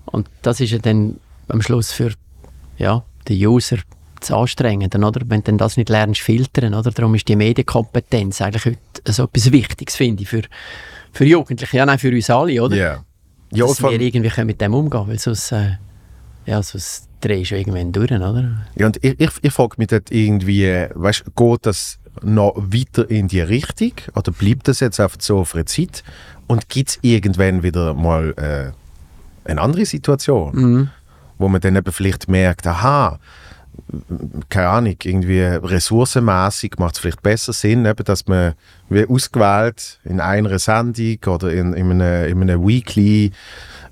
[0.07, 2.13] Und das ist ja dann am Schluss für
[2.79, 3.77] ja, den User
[4.21, 5.21] zu anstrengend, oder?
[5.27, 6.91] Wenn du das nicht lernst, filtern, oder?
[6.91, 10.43] Darum ist die Medienkompetenz eigentlich heute so etwas Wichtiges, finde ich, für,
[11.13, 12.77] für Jugendliche, ja, nein, für uns alle, oder?
[12.77, 13.05] Ja.
[13.53, 15.77] Ja, Dass wir irgendwie können mit dem umgehen weil sonst, äh,
[16.47, 18.67] ja, sonst drehst du irgendwann durch, oder?
[18.77, 23.29] Ja, und ich, ich, ich frage mich dort irgendwie, weißt, geht das noch weiter in
[23.29, 23.93] die Richtung?
[24.15, 26.03] Oder bleibt das jetzt einfach so für eine Zeit?
[26.47, 30.91] Und gibt es irgendwann wieder mal äh, eine andere Situation, Mhm.
[31.39, 33.19] wo man dann eben vielleicht merkt, aha,
[34.49, 38.55] keine Ahnung, irgendwie ressourcenmäßig macht es vielleicht besser Sinn, eben, dass man
[38.89, 43.33] wie ausgewählt in einer Sendung oder in, in, einem, in einem Weekly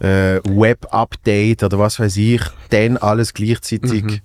[0.00, 4.22] äh, Web-Update oder was weiß ich, dann alles gleichzeitig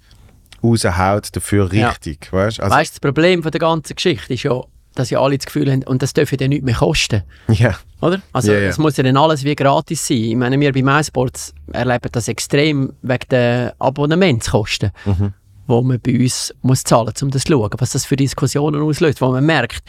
[0.63, 1.79] raushaut, dafür Mhm.
[1.79, 1.89] Ja.
[1.89, 2.31] richtig.
[2.31, 2.59] Weißt?
[2.59, 4.61] Also, Weißt du, das Problem von der ganzen Geschichte ist ja,
[4.95, 7.23] dass ja alle das Gefühl haben, und das dürfen ja nicht mehr kosten.
[7.47, 7.75] ja.
[8.01, 8.19] Oder?
[8.33, 8.69] Also Ja, ja.
[8.69, 10.17] es muss ja dann alles wie gratis sein.
[10.17, 15.33] Ich meine, wir bei MySports erleben das extrem wegen der Abonnementskosten, Mhm.
[15.71, 18.81] Wo man bei uns muss zahlen muss, um das zu schauen, was das für Diskussionen
[18.81, 19.81] auslöst, wo man merkt,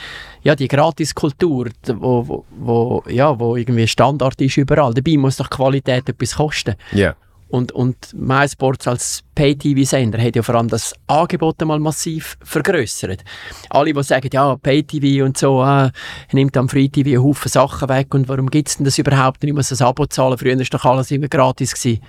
[0.42, 5.36] ja, die Gratiskultur, d- wo, wo, wo, ja, wo irgendwie Standard ist überall, dabei muss
[5.36, 6.74] doch Qualität etwas kosten.
[6.92, 7.14] Ja.
[7.48, 13.22] Und, und MySports als Pay-TV-Sender hat ja vor allem das Angebot einmal massiv vergrößert.
[13.68, 15.90] Alle, die sagen, ja, Pay-TV und so, äh,
[16.32, 19.44] nimmt am Free-TV einen Haufen Sachen weg und warum gibt es denn das überhaupt?
[19.44, 21.74] Ich muss ein Abo zahlen, früher war doch alles immer gratis.
[21.74, 22.00] Gewesen.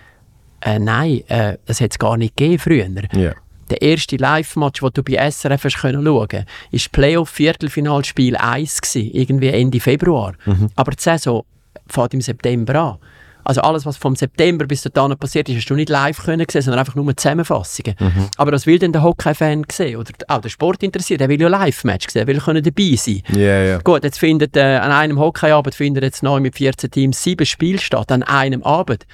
[0.61, 2.87] Äh, nein, äh, das hat es gar nicht gegeben früher.
[3.11, 3.33] Ja.
[3.69, 9.11] Der erste Live-Match, den du bei SRF hast können schauen konntest, war Playoff-Viertelfinalspiel 1, gewesen,
[9.13, 10.33] irgendwie Ende Februar.
[10.75, 11.43] Aber die Saison
[11.87, 12.97] fängt im September an.
[13.45, 16.61] Also alles, was vom September bis dahin passiert ist, hast du nicht live können sehen,
[16.61, 17.95] sondern einfach nur Zusammenfassungen.
[18.37, 19.97] Aber was will denn der Hockey-Fan sehen?
[19.97, 23.21] Oder auch der Sport interessiert, der will ja Live-Match sehen, will können dabei sein.
[23.33, 23.77] Ja, ja.
[23.79, 27.79] Gut, jetzt findet äh, an einem Hockeyabend findet jetzt neu mit 14 Teams sieben Spiele
[27.79, 29.05] statt, an einem Abend.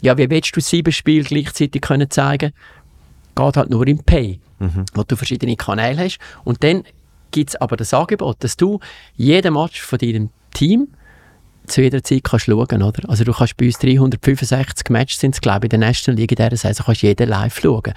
[0.00, 2.52] Ja, wie willst du sieben Spiele gleichzeitig können zeigen?
[3.34, 4.40] Geht halt nur im Pay,
[4.94, 6.18] wo du verschiedene Kanäle hast.
[6.44, 6.84] Und dann
[7.30, 8.78] gibt es aber das Angebot, dass du
[9.16, 10.88] jeden Match von deinem Team
[11.66, 13.08] zu jeder Zeit kannst schauen, oder?
[13.08, 16.36] Also du kannst bei uns 365 Matches sind glaube ich, in der National League in
[16.36, 17.94] dieser Saison, kannst jeden live schauen.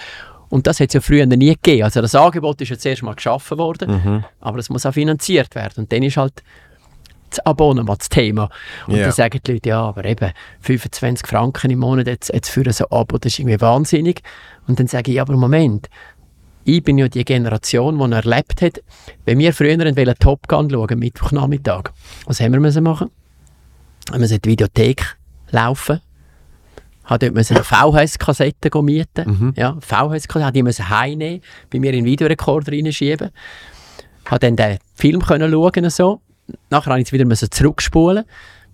[0.49, 1.83] Und das hat es ja früher nie gegeben.
[1.83, 5.73] Also das Angebot ist jetzt erst mal geschaffen worden, aber es muss auch finanziert werden.
[5.77, 6.43] Und dann ist halt
[7.29, 8.49] das Abonnement das Thema.
[8.87, 9.03] Und Ja.
[9.03, 12.85] dann sagen die Leute, ja, aber eben 25 Franken im Monat jetzt, jetzt für so
[12.89, 14.21] ein Abo, das ist irgendwie wahnsinnig.
[14.67, 15.89] Und dann sage ich, ja, aber Moment,
[16.63, 18.81] ich bin ja die Generation, die erlebt hat,
[19.25, 21.91] wenn wir früher wollten Top Gun schauen, Mittwochnachmittag,
[22.25, 23.11] was haben wir müssen machen?
[24.11, 25.15] Haben wir in die Videothek
[25.51, 26.01] laufen,
[27.03, 32.05] hat dort müssen eine VHS-Kassette mieten, ja, VHS-Kassette, die müssen heimnehmen, bei mir in den
[32.05, 33.29] Videorekorder reinschieben,
[34.25, 36.21] hat dann den Film können schauen so.
[36.69, 38.25] Nachher musste ich es wieder müssen zurückspulen.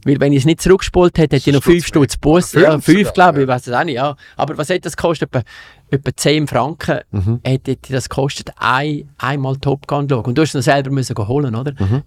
[0.04, 2.54] Weil wenn ich es nicht zurückgespult hätte, hätte ich noch 5 Stutz Bus.
[2.54, 3.44] Ja, Fünf 5 sogar, glaube ich, ja.
[3.44, 3.96] ich weiß es auch nicht.
[3.96, 4.16] Ja.
[4.36, 5.30] Aber was hätte das gekostet?
[5.30, 5.44] Etwa,
[5.92, 7.40] etwa 10 Franken Mhm.
[7.44, 10.26] hätte das gekostet, ein, einmal Top Gun schauen.
[10.26, 11.74] Und du hast es noch selber müssen holen, oder?
[11.78, 12.02] Mhm.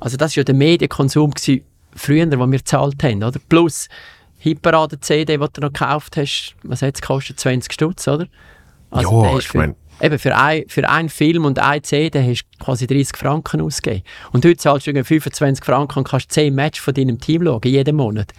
[0.00, 1.62] Also das war ja der Medienkonsum gewesen,
[1.94, 3.38] früher, den wir gezahlt haben, oder?
[3.48, 3.88] Plus
[4.38, 7.38] Hitparade-CD, die du noch gekauft hast, was hat es gekostet?
[7.38, 8.26] 20 Stutz, oder?
[8.90, 12.44] Also Ja, ich für- mein- Eben, für, ein, für einen Film und eine CD hast
[12.58, 14.02] du quasi 30 Franken ausgegeben.
[14.32, 17.60] Und heute zahlst du irgendwie 25 Franken und kannst 10 Matches von deinem Team schauen,
[17.64, 18.32] jeden Monat.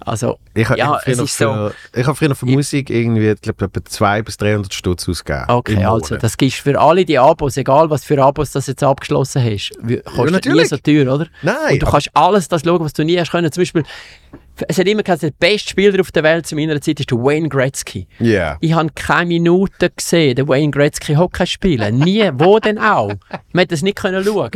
[0.00, 1.70] Also, Ich habe ja, früher, es ist so...
[1.94, 5.44] ich hab früher für Musik irgendwie, ich glaube, etwa 200 bis 300 Stutz ausgegeben.
[5.48, 9.42] Okay, also das gibst für alle die Abos, egal was für Abos das jetzt abgeschlossen
[9.42, 9.72] hast,
[10.04, 10.68] kostet nie natürlich.
[10.68, 11.26] so teuer, oder?
[11.42, 13.50] Nein, Und du kannst alles das schauen, was du nie hast können.
[13.50, 13.82] Zum Beispiel,
[14.66, 17.18] es hat immer gesagt, der beste Spieler auf der Welt zu meiner Zeit ist der
[17.18, 18.06] Wayne Gretzky.
[18.18, 18.56] Ja.
[18.60, 21.98] Ich habe keine Minute gesehen, den Wayne Gretzky Hockey spielen.
[21.98, 22.30] Nie.
[22.34, 23.12] Wo denn auch?
[23.52, 24.50] Man hat das nicht können schauen.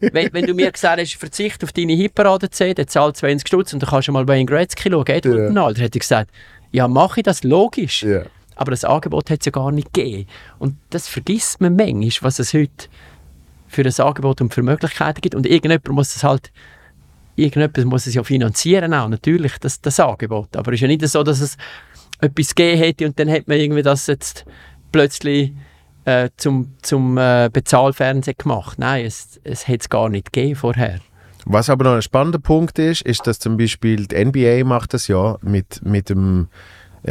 [0.00, 3.90] wenn, wenn du mir gesagt hast, verzicht auf deine Hitparade-CD, zahl 20 Stutz und dann
[3.90, 5.48] kannst du mal Wayne Gretzky schauen, Edward.
[5.48, 6.30] Ronaldo, dann hätte ich gesagt,
[6.70, 8.02] ja, mache ich das, logisch.
[8.02, 8.22] Ja.
[8.56, 10.26] Aber das Angebot hat es ja gar nicht gegeben.
[10.58, 12.88] Und das vergisst man manchmal, was es heute
[13.68, 15.34] für ein Angebot und für Möglichkeiten gibt.
[15.34, 16.50] Und irgendjemand muss es halt,
[17.36, 20.56] irgendjemand muss es ja finanzieren auch, natürlich, das, das Angebot.
[20.56, 21.56] Aber es ist ja nicht so, dass es
[22.20, 24.44] etwas gegeben hätte und dann hat man irgendwie das jetzt
[24.90, 25.52] plötzlich
[26.04, 28.78] äh, zum, zum äh, Bezahlfernsehen gemacht.
[28.78, 31.00] Nein, es, es hätte es gar nicht gegeben vorher.
[31.44, 35.08] Was aber noch ein spannender Punkt ist, ist, dass zum Beispiel die NBA macht das
[35.08, 36.48] ja mit, mit dem,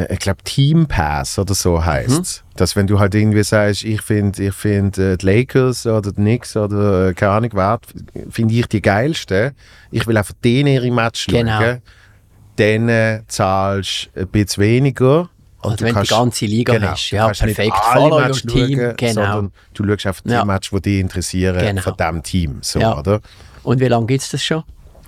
[0.10, 2.44] ich glaube, Team Pass oder so heißt es.
[2.56, 6.16] Dass wenn du halt irgendwie sagst, ich finde ich find, äh, die Lakers oder die
[6.16, 7.80] Knicks oder äh, keine Ahnung wer,
[8.30, 9.52] finde ich die geilsten.
[9.92, 11.60] Ich will einfach den ihre Match Genau.
[11.60, 11.82] schauen.
[12.58, 15.30] Dann äh, zahlst du ein bisschen weniger.
[15.64, 17.78] Und Also wenn du die kannst- ganze Liga genau, du Ja, kannst nicht perfekt.
[17.84, 19.50] alle Follow Matches team, schauen, genau.
[19.74, 20.46] du schaust einfach die Ja.
[20.46, 21.82] Matches, die dich interessieren Genau.
[21.82, 22.58] von diesem Team.
[22.62, 22.98] So, Ja.
[22.98, 23.20] oder?
[23.64, 24.64] Und wie lange gibt es das schon?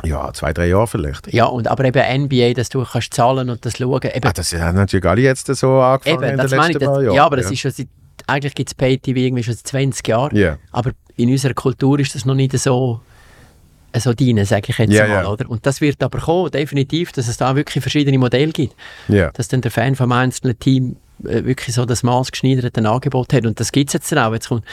[0.06, 1.32] Ja, zwei, drei Jahre vielleicht.
[1.34, 4.02] Ja, und aber eben NBA, dass du kannst zahlen und das schauen.
[4.04, 6.74] Eben, Ah, das haben natürlich alle jetzt so angefangen Eben, in das den meine ich.
[6.76, 7.26] letzten Das, paar ja, Jahren.
[7.26, 7.88] aber das ist schon seit,
[8.28, 10.36] eigentlich gibt es Pay-TV irgendwie schon seit 20 Jahren.
[10.36, 10.58] Ja.
[10.72, 13.00] Aber in unserer Kultur ist das noch nicht so,
[13.96, 15.24] so drin, sage ich jetzt Ja, mal.
[15.24, 15.28] ja.
[15.30, 15.50] Oder?
[15.50, 18.76] Und das wird aber kommen, definitiv, dass es da wirklich verschiedene Modelle gibt.
[19.08, 19.32] Ja.
[19.32, 23.46] Dass dann der Fan vom einzelnen Team wirklich so das maßgeschneiderte Angebot hat.
[23.46, 24.34] Und das gibt es jetzt dann auch.
[24.34, 24.64] Jetzt kommt,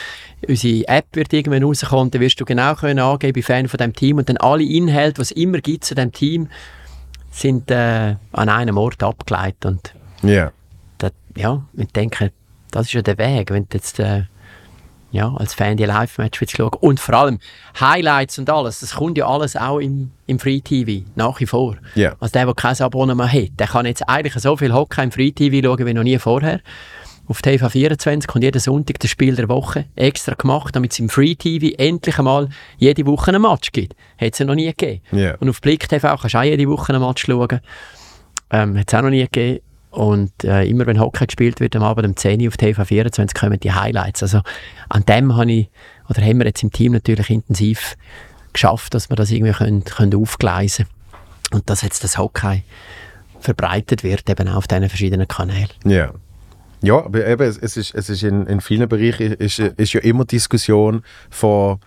[0.46, 3.78] unsere App wird irgendwann rauskommen, dann wirst du genau können angeben, ich bin Fan von
[3.78, 6.48] dem Team und dann alle Inhalte, die es immer gibt zu dem Team,
[7.30, 9.64] sind äh, an einem Ort abgeleitet.
[9.64, 10.52] Und Ja.
[10.98, 12.32] das, ja, ich denke,
[12.70, 14.24] das ist ja der Weg, wenn du jetzt äh,
[15.12, 16.70] ja, als Fan die Live-Match schauen.
[16.80, 17.38] Und vor allem
[17.78, 21.76] Highlights und alles, das kommt ja alles auch im, im Free-TV, nach wie vor.
[21.94, 22.14] Ja.
[22.20, 25.66] Also der, der kein Abonnement hat, der kann jetzt eigentlich so viel Hockey im Free-TV
[25.66, 26.60] schauen wie noch nie vorher.
[27.26, 31.76] Auf TV24 kommt jeden Sonntag das Spiel der Woche extra gemacht, damit es im Free-TV
[31.78, 33.94] endlich einmal jede Woche ein Match gibt.
[34.20, 35.00] Hat es ja noch nie gegeben.
[35.12, 35.36] Ja.
[35.36, 37.60] Und auf Blick TV kannst du auch jede Woche ein Match schauen.
[38.50, 39.60] Ähm, hat es auch noch nie gegeben.
[39.90, 43.58] Und äh, immer wenn Hockey gespielt wird, am Abend um 10 Uhr auf TV24 kommen
[43.58, 44.22] die Highlights.
[44.22, 44.40] Also
[44.88, 45.68] an dem habe ich,
[46.08, 47.96] oder haben wir jetzt im Team natürlich intensiv
[48.52, 50.86] geschafft, dass wir das irgendwie können, können aufgleisen
[51.52, 52.62] Und dass jetzt das Hockey
[53.40, 55.70] verbreitet wird, eben auch auf diesen verschiedenen Kanälen.
[55.84, 56.12] Ja.
[56.82, 60.00] Ja, aber eben, es, es ist, es ist in, in vielen Bereichen ist, ist ja
[60.00, 61.78] immer Diskussion von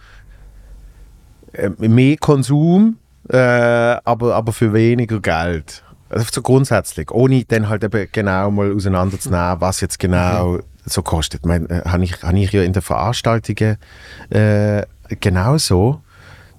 [1.53, 2.97] äh, mehr Konsum,
[3.29, 5.82] äh, aber, aber für weniger Geld.
[6.13, 11.41] Also so grundsätzlich, ohne dann halt eben genau mal auseinanderzunehmen, was jetzt genau so kostet.
[11.41, 13.77] Ich meine, äh, habe ich, hab ich ja in den Veranstaltungen
[14.29, 14.85] äh,
[15.19, 16.01] genauso,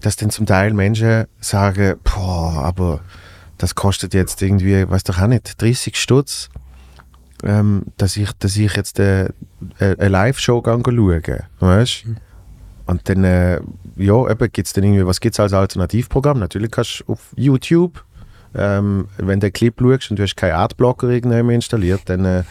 [0.00, 3.00] dass dann zum Teil Menschen sagen, boah, aber
[3.58, 6.50] das kostet jetzt irgendwie, weiß doch auch nicht, 30 Stutz
[7.44, 9.30] ähm, dass, ich, dass ich jetzt äh, äh,
[9.78, 10.82] eine Live-Show schauen
[11.60, 12.04] weißt
[12.86, 13.60] Und dann, äh,
[13.96, 16.38] ja, eben gibt's dann irgendwie, was gibt es als Alternativprogramm?
[16.38, 18.04] Natürlich kannst du auf YouTube,
[18.56, 22.42] ähm, wenn du den Clip schaust und du hast keinen Adblocker irgendwann installiert, dann, äh,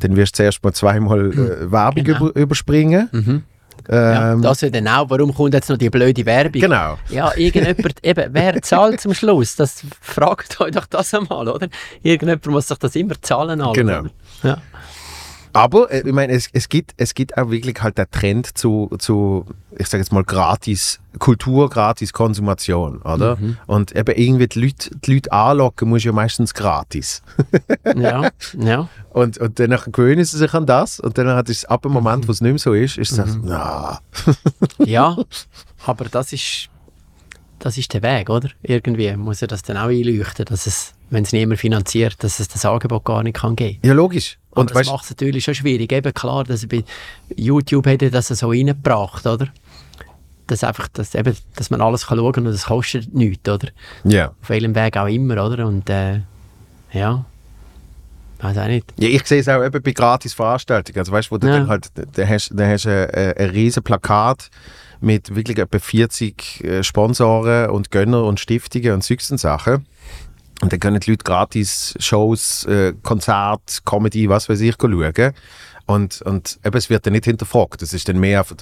[0.00, 2.26] dann wirst du zuerst mal zweimal äh, Werbung Genau.
[2.28, 3.42] über, überspringen.
[3.88, 6.60] Ja, Ähm, das ja dann auch, warum kommt jetzt noch die blöde Werbung?
[6.60, 6.96] Genau.
[7.08, 9.54] Ja, irgendjemand, eben, wer zahlt zum Schluss?
[9.54, 11.68] Das fragt euch doch das einmal, oder?
[12.02, 13.60] Irgendjemand muss sich das immer zahlen.
[13.60, 14.02] Alles, Genau.
[14.42, 14.58] Ja.
[15.56, 18.90] Aber äh, ich meine, es, es, gibt, es gibt auch wirklich halt den Trend zu,
[18.98, 19.46] zu
[19.78, 23.38] ich sage jetzt mal, gratis Kultur, gratis Konsumation, oder?
[23.66, 27.22] Und eben irgendwie die Leute, die Leute anlocken muss ja meistens gratis.
[27.96, 28.88] ja, ja.
[29.10, 32.28] Und, und dann gewöhnen sie sich an das und dann hat es ab dem Moment,
[32.28, 34.00] wo es nicht mehr so ist, ist es so, na,
[34.84, 35.16] Ja,
[35.86, 36.68] aber das ist,
[37.58, 38.50] das ist der Weg, oder?
[38.62, 42.48] Irgendwie muss er das dann auch einleuchten, dass es, wenn es niemand finanziert, dass es
[42.48, 44.38] das Angebot gar nicht kann geben ja logisch.
[44.50, 45.92] Und das macht es natürlich schon schwierig.
[45.92, 46.82] Eben klar, dass bei
[47.36, 49.48] YouTube hätte das so reingebracht, oder?
[50.46, 53.68] Dass einfach, dass, eben, dass man alles kann schauen kann und das kostet nichts, oder?
[54.04, 54.28] ja.
[54.40, 55.66] Auf welchem Weg auch immer, oder?
[55.66, 56.20] Und äh,
[56.92, 57.24] ja,
[58.40, 58.86] weiß auch nicht.
[58.98, 60.98] ja, ich sehe es auch eben bei gratis Veranstaltungen.
[61.00, 61.58] Also weißt du, wo du Ja.
[61.58, 64.50] dann halt, da hast, du ein, ein riesen Plakat
[65.00, 69.84] mit wirklich etwa 40 äh, Sponsoren und Gönner und Stiftungen und solchen Sachen.
[70.62, 75.32] Und dann können die Leute gratis Shows, äh, Konzerte, Comedy, was weiß ich, schauen.
[75.86, 77.82] Und, und eben, es wird dann nicht hinterfragt.
[77.82, 78.56] Es ist dann mehr einfach,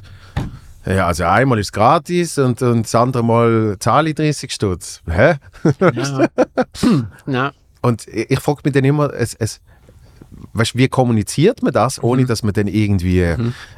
[0.85, 5.01] ja, also einmal ist es gratis und, und das andere Mal zahle ich 30 Stutz.
[5.09, 5.37] Hä?
[5.81, 6.29] Ja.
[7.27, 7.53] ja.
[7.81, 9.61] Und ich, ich frage mich dann immer, es, es,
[10.53, 12.27] weißt, wie kommuniziert man das, ohne Mhm.
[12.27, 13.21] dass man dann irgendwie,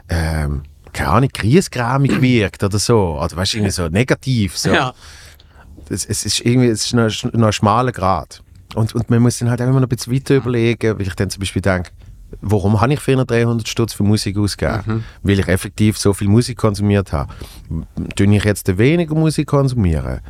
[0.08, 3.20] ähm, keine Ahnung, griesgrämig wirkt oder so.
[3.20, 4.56] Oder weißt, irgendwie so negativ.
[4.56, 4.70] So.
[4.70, 4.94] ja.
[5.90, 8.42] Es, es ist irgendwie es ist noch, noch ein schmaler Grad.
[8.74, 11.14] Und, und man muss dann halt auch immer noch ein bisschen weiter überlegen, weil ich
[11.14, 11.90] dann zum Beispiel denke,
[12.40, 15.04] warum habe ich 400, 300 Stutz für Musik ausgegeben?
[15.22, 17.32] Weil ich effektiv so viel Musik konsumiert habe.
[18.16, 20.20] Tue ich jetzt weniger Musik konsumieren?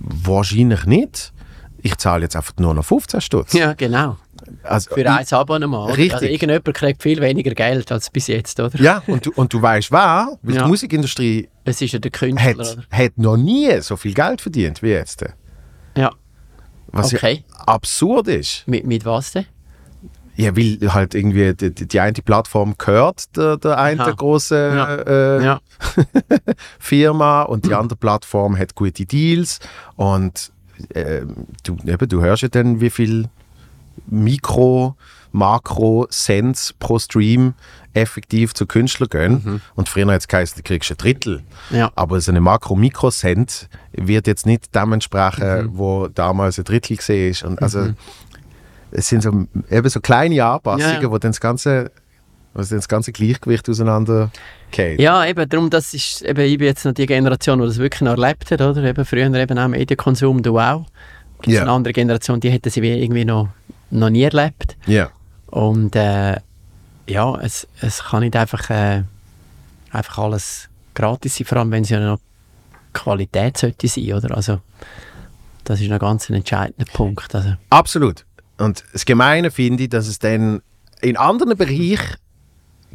[0.00, 1.32] Wahrscheinlich nicht.
[1.78, 3.52] Ich zahle jetzt einfach nur noch 15 Stutz.
[3.52, 4.16] ja, genau.
[4.62, 5.84] Also, Für ein Abonnement.
[5.84, 5.96] oder?
[5.96, 6.14] Richtig.
[6.14, 8.78] Also irgendjemand kriegt viel weniger Geld als bis jetzt, oder?
[8.80, 10.62] ja, und du, und du weißt wer, weil Ja.
[10.62, 12.84] die Musikindustrie Es ist ja der Künstler, hat, oder?
[12.90, 15.24] hat noch nie so viel Geld verdient wie jetzt.
[15.96, 16.10] Ja.
[16.88, 17.44] Was Okay.
[17.48, 18.66] ja absurd ist.
[18.68, 19.46] Mit, mit was denn?
[20.36, 24.10] Ja, weil halt irgendwie die, die, die eine Plattform gehört der, der einen Aha.
[24.10, 24.94] großen Ja.
[24.96, 25.60] äh, Ja.
[26.78, 29.60] Firma und die andere Plattform hat gute Deals
[29.96, 30.52] und
[30.90, 31.22] äh,
[31.62, 33.28] du, eben, du hörst ja dann, wie viel
[34.06, 34.96] Mikro,
[35.34, 37.54] Makro, Cents pro Stream
[37.92, 39.60] effektiv zu Künstlern gehen.
[39.74, 41.42] Und früher hat es geheißen, du kriegst ein Drittel.
[41.70, 41.92] Ja.
[41.94, 45.78] Aber so eine Makro-Mikro-Cent wird jetzt nicht dem entsprechen, Mhm.
[45.78, 47.42] wo damals ein Drittel gesehen ist.
[47.42, 47.90] Und also,
[48.90, 51.10] es sind so, eben so kleine Anpassungen, Ja, ja.
[51.10, 51.90] wo dann das ganze,
[52.54, 54.30] dann das ganze Gleichgewicht auseinander
[54.70, 55.00] geht.
[55.00, 58.02] Ja, eben, darum, das ist, eben, ich bin jetzt noch die Generation, die das wirklich
[58.02, 58.82] noch erlebt hat, oder?
[58.84, 60.86] Eben früher eben auch Medienkonsum, du auch.
[61.42, 61.62] Gibt Ja.
[61.62, 63.48] eine andere Generation, die hätte sie wie irgendwie noch,
[63.90, 64.76] noch nie erlebt.
[64.86, 65.10] Ja.
[65.54, 66.40] Und äh,
[67.06, 69.04] ja, es, es kann nicht einfach, äh,
[69.92, 72.18] einfach alles gratis sein, vor allem wenn es ja noch
[72.92, 74.36] Qualität sollte sein, oder?
[74.36, 74.60] Also,
[75.62, 77.32] das ist noch ganz ein entscheidender Punkt.
[77.36, 78.26] Also, Absolut.
[78.58, 80.60] Und das Gemeine finde ich, dass es dann
[81.00, 82.16] in anderen Bereichen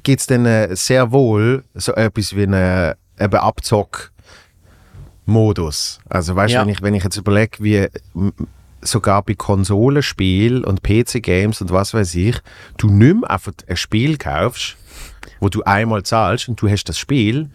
[0.03, 6.01] gibt es dann äh, sehr wohl so etwas wie einen eben Abzock-Modus.
[6.09, 6.59] Also weißt Ja.
[6.61, 7.87] du, wenn ich, wenn ich jetzt überlege, wie
[8.81, 12.37] sogar bei Konsolenspielen und PC-Games und was weiß ich,
[12.77, 14.77] du nicht mehr einfach ein Spiel kaufst,
[15.39, 17.49] wo du einmal zahlst und du hast das Spiel,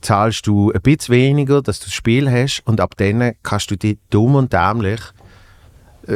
[0.00, 3.76] zahlst du ein bisschen weniger, dass du das Spiel hast und ab dann kannst du
[3.76, 5.00] dich dumm und dämlich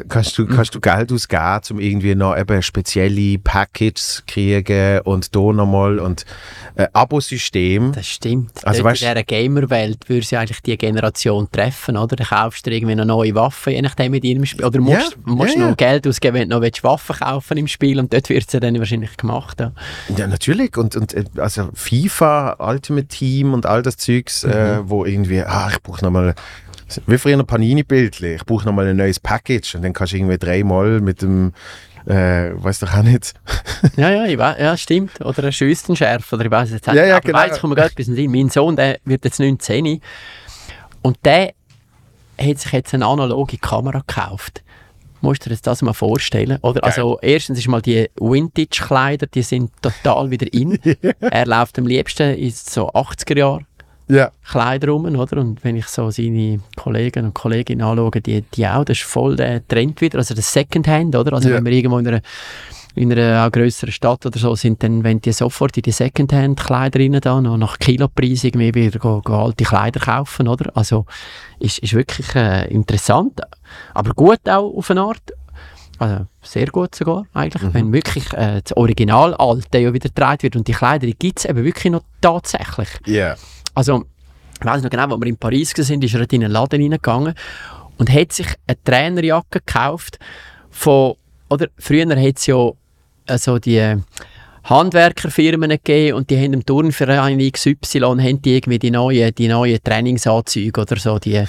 [0.08, 5.40] kannst du, kannst du Geld ausgeben, um irgendwie noch eben spezielle Packages kriegen und da
[5.52, 6.24] nochmal und
[6.76, 7.92] äh, Abosystem.
[7.92, 8.52] Das stimmt.
[8.64, 12.16] Also weißt- in dieser Gamer-Welt würde sie eigentlich die Generation treffen, oder?
[12.16, 14.64] Dann kaufst du irgendwie eine neue Waffe, je nachdem mit ihrem Spiel.
[14.64, 15.74] Oder musst, Ja, musst ja, noch ja.
[15.74, 18.60] Geld ausgeben, wenn du noch willst, Waffen kaufen im Spiel und dort wird es ja
[18.60, 19.60] dann wahrscheinlich gemacht.
[19.60, 19.72] Ja.
[20.16, 20.76] Ja, natürlich.
[20.76, 25.68] Und, und äh, also FIFA, Ultimate Team und all das Zeugs, äh, wo irgendwie, ah,
[25.70, 26.34] ich brauche nochmal,
[27.06, 30.38] wie früher ein Panini-Bildchen, ich brauche nochmal ein neues Package und dann kannst du irgendwie
[30.38, 31.52] dreimal mit dem,
[32.06, 33.34] äh, weiß doch auch nicht.
[33.96, 35.24] Ja, ja, ich weiß, ja, stimmt.
[35.24, 37.38] Oder ein Schüssenschärfer, oder ich weiß jetzt Ja, ja, Aber genau.
[37.38, 38.30] weiss, kommt mir etwas in.
[38.30, 40.00] Mein Sohn, der wird jetzt 19
[41.02, 41.52] und der
[42.40, 44.62] hat sich jetzt eine analoge Kamera gekauft.
[45.20, 46.58] Musst du dir das mal vorstellen?
[46.62, 46.84] Oder?
[46.84, 50.78] Also, erstens ist mal die Vintage-Kleider, die sind total wieder in.
[51.20, 53.64] er läuft am liebsten in so 80er-Jahre
[54.08, 54.30] Ja.
[54.48, 55.38] Kleider rum, oder?
[55.38, 59.36] Und wenn ich so seine Kollegen und Kolleginnen anschaue, die, die auch, das ist voll
[59.36, 61.34] der Trend wieder, also das Secondhand, oder?
[61.34, 61.56] Also Ja.
[61.56, 62.20] wenn wir irgendwo in einer,
[62.94, 66.98] in einer auch grösseren Stadt oder so sind, dann wenn die sofort in die Secondhand-Kleider
[67.00, 70.70] rein da, noch nach Kilopreis irgendwie wieder go, go alte Kleider kaufen, oder?
[70.74, 71.04] Also
[71.60, 73.40] ist, ist wirklich äh, interessant,
[73.94, 75.22] aber gut auch auf eine Art.
[76.00, 77.74] Also sehr gut sogar eigentlich, Mhm.
[77.74, 81.40] wenn wirklich äh, das Original Alte ja wieder getragen wird und die Kleider, die gibt
[81.40, 82.88] es eben wirklich noch tatsächlich.
[83.06, 83.34] Ja.
[83.78, 84.06] Also,
[84.58, 87.34] ich weiß noch genau, als wir in Paris waren, ist er in einen Laden reingegangen
[87.96, 90.18] und hat sich eine Trainerjacke gekauft
[90.68, 91.14] von,
[91.48, 92.72] oder früher hat es ja
[93.28, 93.94] also die
[94.70, 99.78] Handwerkerfirmen gegeben und die haben im Turnverein XY haben die irgendwie die neuen, die neuen
[99.82, 101.42] Trainingsanzüge oder so, die,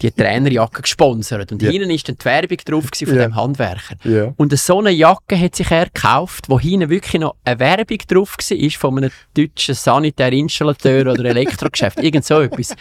[0.00, 1.52] die Trainerjacke gesponsert.
[1.52, 1.70] Und Ja.
[1.70, 3.22] hinten ist dann die Werbung drauf von Ja.
[3.24, 3.96] dem Handwerker.
[4.04, 4.32] Ja.
[4.36, 8.36] Und so eine Jacke hat sich er gekauft, wo hinten wirklich noch eine Werbung drauf
[8.38, 12.74] war von einem deutschen Sanitärinstallateur oder Elektrogeschäft, irgend so etwas.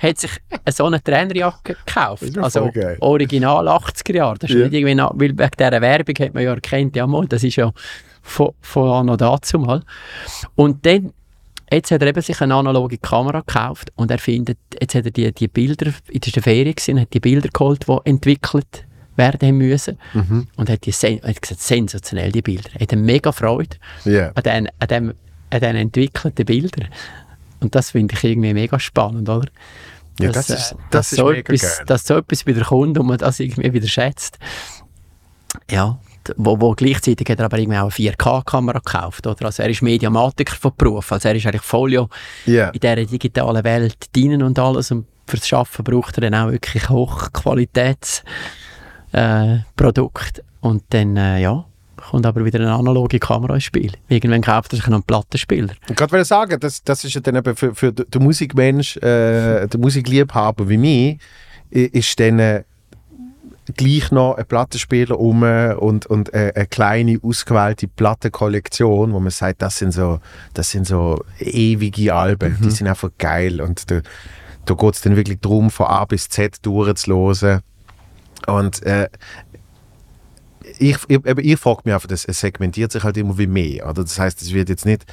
[0.00, 0.30] Hat sich
[0.70, 2.24] so eine Trainerjacke gekauft.
[2.38, 2.70] Also
[3.00, 4.38] original 80er Jahre.
[4.38, 7.42] Das ist nicht irgendwie, weil wegen dieser Werbung hat man ja erkannt, ja mal, das
[7.42, 7.72] ist ja
[8.26, 9.82] von, von anno dazu mal.
[10.54, 11.12] Und dann
[11.68, 15.10] Jetzt hat er eben sich eine analoge Kamera gekauft und er findet, jetzt hat er
[15.10, 19.98] die, die Bilder, in der Ferien, gewesen, hat die Bilder geholt, die entwickelt werden müssen.
[20.14, 20.46] Mhm.
[20.56, 22.70] Und hat, die, hat gesagt, sensationell, die Bilder.
[22.74, 24.30] Er hat mega Freude Ja.
[24.36, 25.14] an den, an dem,
[25.50, 26.88] an den entwickelten Bildern.
[27.58, 29.48] Und das finde ich irgendwie mega spannend, oder?
[30.20, 31.86] Ja, Dass, das ist, äh, das dass ist so mega etwas, geil.
[31.86, 34.38] Dass so etwas wieder kommt und man das irgendwie wieder schätzt.
[35.68, 35.98] Ja,
[36.36, 39.46] wo, wo gleichzeitig hat er aber irgendwie auch eine 4K-Kamera gekauft, oder?
[39.46, 42.06] Also er ist Mediamatiker von Beruf, also er ist eigentlich voll ja
[42.46, 42.68] Ja.
[42.70, 46.88] in dieser digitalen Welt dienen und alles und fürs Schaffen braucht er dann auch wirklich
[46.88, 48.22] Hochqualitäts
[49.12, 49.58] äh,
[50.60, 51.64] und dann, äh, ja,
[52.10, 53.92] kommt aber wieder eine analoge Kamera ins Spiel.
[54.08, 55.74] Irgendwann kauft er sich noch einen Plattenspieler.
[55.88, 59.80] Ich wollte sagen, das, das ist ja dann eben für, für den Musikmensch, äh, den
[59.80, 61.18] Musikliebhaber wie mich,
[61.70, 62.64] ist dann äh,
[63.74, 69.62] gleich noch ein Plattenspieler um und, und äh, eine kleine, ausgewählte Plattenkollektion, wo man sagt,
[69.62, 70.20] das sind so,
[70.54, 74.00] das sind so ewige Alben, die sind einfach geil und da,
[74.64, 77.60] da geht es dann wirklich darum, von A bis Z durchzuhören.
[78.46, 79.08] Und äh,
[80.78, 83.84] ich, ich, ich frage mich einfach, das es segmentiert sich halt immer wie mehr.
[83.88, 84.02] Oder?
[84.02, 85.04] Das heißt, es wird jetzt nicht,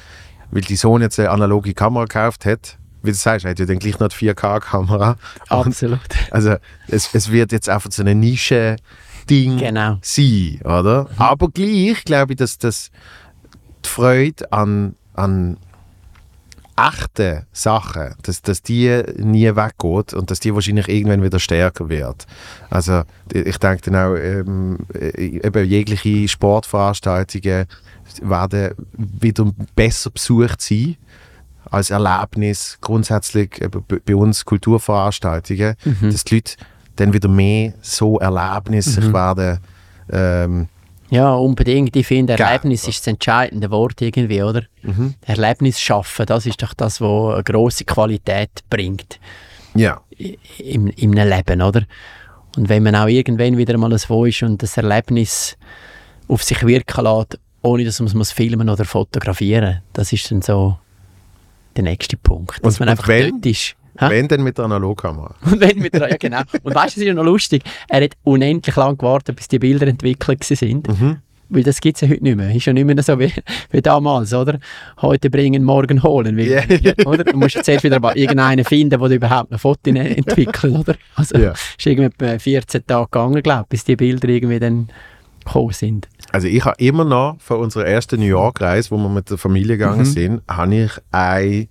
[0.50, 3.66] weil die Sohn jetzt eine analoge Kamera gekauft hat, wie du sagst, er hat ja
[3.66, 5.16] dann gleich noch die 4K-Kamera.
[5.50, 6.00] Und Absolut.
[6.30, 6.56] Also
[6.88, 9.98] es, es wird jetzt einfach so eine Nische-Ding Genau.
[10.02, 11.08] sein, oder?
[11.16, 12.90] Aber gleich glaube ich, dass das
[13.84, 15.58] die Freude an, an
[16.76, 22.26] echten Sachen, dass, dass die nie weggeht und dass die wahrscheinlich irgendwann wieder stärker wird.
[22.70, 23.02] Also
[23.32, 27.66] ich denke dann auch, ähm, äh, eben jegliche Sportveranstaltungen
[28.22, 29.46] werden wieder
[29.76, 30.96] besser besucht sein
[31.70, 33.60] als Erlebnis grundsätzlich
[34.04, 36.56] bei- uns Kulturveranstaltungen, dass die Leute
[36.96, 39.58] dann wieder mehr so Erlebnisse sich werden
[40.10, 40.68] ähm,
[41.10, 41.96] Ja, unbedingt.
[41.96, 42.34] Ich finde.
[42.38, 44.62] Erlebnis ist das entscheidende Wort irgendwie, oder?
[44.82, 45.14] Mhm.
[45.22, 49.18] Erlebnis schaffen, das ist doch das, was eine grosse Qualität bringt
[49.74, 50.00] ja,
[50.58, 51.82] im, im Leben, oder?
[52.56, 55.56] Und wenn man auch irgendwann wieder mal so ist und das Erlebnis
[56.28, 60.78] auf sich wirken lässt, ohne dass man es filmen oder fotografieren das ist dann so
[61.76, 62.64] der nächste Punkt.
[62.64, 63.76] Dass Und- man einfach wenn- dort ist.
[63.96, 64.06] Hä?
[64.10, 65.36] wenn dann mit der Analogkamera.
[65.44, 66.40] Und wenn mit der, ja genau.
[66.64, 69.60] Und weißt du, es ist ja noch lustig, er hat unendlich lang gewartet, bis die
[69.60, 70.82] Bilder entwickelt waren.
[70.88, 71.16] Mhm.
[71.50, 72.52] weil das gibt es ja heute nicht mehr.
[72.52, 73.32] Ist ja nicht mehr so wie,
[73.70, 74.58] wie damals, oder?
[75.00, 76.36] Heute bringen, morgen holen.
[76.36, 76.48] Weil,
[76.82, 76.94] Ja.
[77.06, 77.22] oder?
[77.22, 80.96] Du musst jetzt erst wieder irgendeinen finden, der überhaupt noch Fotos ne- entwickelt, oder?
[81.14, 81.52] Also, Ja.
[81.52, 84.88] ist irgendwie etwa 14 Tage gegangen, glaube ich, bis die Bilder irgendwie dann
[85.44, 86.08] gekommen sind.
[86.32, 89.76] Also ich habe immer noch von unserer ersten New York-Reise, wo wir mit der Familie
[89.78, 90.04] gegangen Mhm.
[90.04, 91.68] sind, habe ich ein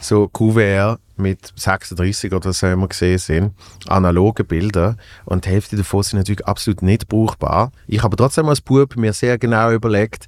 [0.00, 3.52] so Kuvert mit 36 oder so wir gesehen sind,
[3.88, 7.70] analoge Bilder und die Hälfte davon sind natürlich absolut nicht brauchbar.
[7.86, 10.26] Ich habe trotzdem als Bub mir sehr genau überlegt,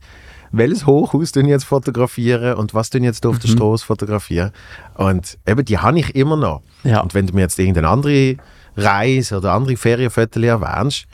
[0.53, 3.57] welches Hochhaus ich jetzt fotografieren und was ich jetzt auf der Mhm.
[3.57, 4.53] Straße fotografieren.
[4.95, 6.63] Und eben, die habe ich immer noch.
[6.85, 7.01] Ja.
[7.01, 8.37] Und wenn du mir jetzt irgendeine andere
[8.77, 11.07] Reise oder andere Ferienfotos erwähnst,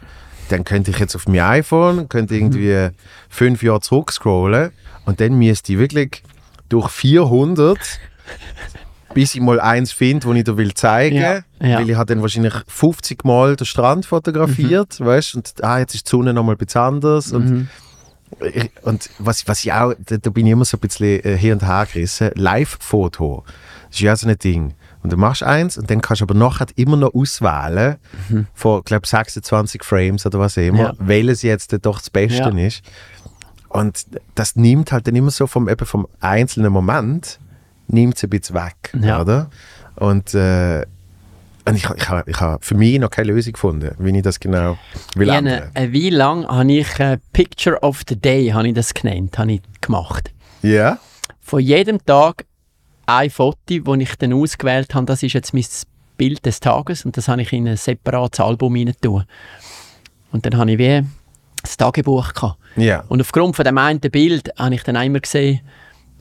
[0.52, 2.90] dann könnte ich jetzt auf mein iPhone, könnte irgendwie
[3.28, 4.70] fünf Jahre zurückscrollen
[5.06, 6.22] und dann müsste ich wirklich
[6.68, 7.78] durch 400
[9.14, 11.78] bis ich mal eins finde, wo ich dir will zeigen Ja, ja.
[11.78, 16.06] weil ich habe dann wahrscheinlich 50 Mal den Strand fotografiert, weißt und ah, jetzt ist
[16.06, 17.68] die Sonne noch mal ein bisschen anders und Mhm.
[18.54, 21.36] ich- und was, was ich auch, da, da bin ich immer so ein bisschen äh,
[21.36, 23.44] hier und her gerissen, Live-Foto,
[23.88, 24.72] das ist ja so ein Ding.
[25.02, 27.96] Und du machst eins und dann kannst du aber nachher immer noch auswählen
[28.54, 30.78] von, glaube 26 Frames oder was immer, Mhm.
[30.78, 30.94] Ja.
[30.98, 32.58] welches jetzt doch das Beste Ja.
[32.66, 32.82] ist.
[33.68, 37.40] Und das nimmt halt dann immer so vom, eben vom einzelnen Moment,
[37.88, 39.20] nimmt es ein bisschen weg, Ja.
[39.20, 39.50] oder?
[39.96, 40.84] Und, äh,
[41.64, 44.38] und ich, ich habe ich hab für mich noch keine Lösung gefunden, wie ich das
[44.40, 44.78] genau
[45.16, 45.54] will Ich ändern.
[45.62, 49.38] habe, eine Weile lang habe ich äh, Picture of the Day, habe ich das genannt,
[49.38, 50.32] habe ich gemacht.
[50.62, 50.98] Ja?
[51.40, 52.44] Von jedem Tag
[53.06, 55.64] ein Foto, das ich dann ausgewählt habe, das ist jetzt mein
[56.16, 59.24] Bild des Tages und das habe ich in ein separates Album tun.
[60.30, 61.04] Und dann habe ich wie
[61.62, 62.58] das Tagebuch gehabt.
[62.76, 63.04] Ja.
[63.08, 65.60] Und aufgrund von dem einen Bild habe ich dann immer gesehen,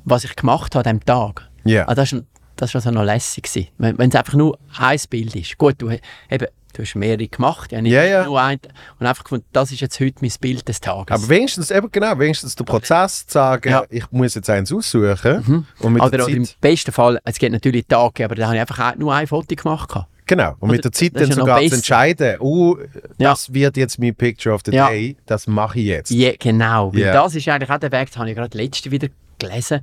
[0.04, 1.50] was ich gemacht habe an diesem Tag.
[1.64, 1.88] Ja.
[1.88, 2.22] Ah, das war
[2.62, 3.43] das war also noch lässig.
[3.43, 3.68] gewesen.
[3.78, 5.57] Wenn es einfach nur ein Bild ist.
[5.57, 8.24] Gut, du, eben, du hast mehrere gemacht, ja, nicht Ja, ja.
[8.26, 8.59] nur ein.
[8.99, 11.12] Und einfach gefunden, das ist jetzt heute mein Bild des Tages.
[11.16, 13.82] Aber wenigstens, eben genau, wenigstens der Prozess zu sagen, Ja.
[13.82, 13.88] Mhm.
[13.89, 17.38] ich muss jetzt eins aussuchen und mit oder, der oder im Zeit, besten Fall, es
[17.39, 19.91] gibt natürlich Tage, aber da habe ich einfach nur ein Foto gemacht.
[20.26, 22.78] genau, und mit der Zeit dann ja sogar zu entscheiden, oh,
[23.18, 23.32] Ja.
[23.32, 24.88] das wird jetzt mein Picture of the Ja.
[24.88, 26.12] Day, das mache ich jetzt.
[26.12, 26.93] Ja, genau.
[26.93, 27.14] Weil Ja.
[27.14, 29.09] das ist eigentlich auch der Weg, das habe ich gerade letzte wieder
[29.39, 29.82] gelesen.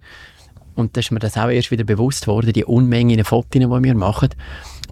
[0.78, 3.60] Und da ist mir das auch erst wieder bewusst worden, die Unmenge an Fotos, die
[3.68, 4.28] wir machen,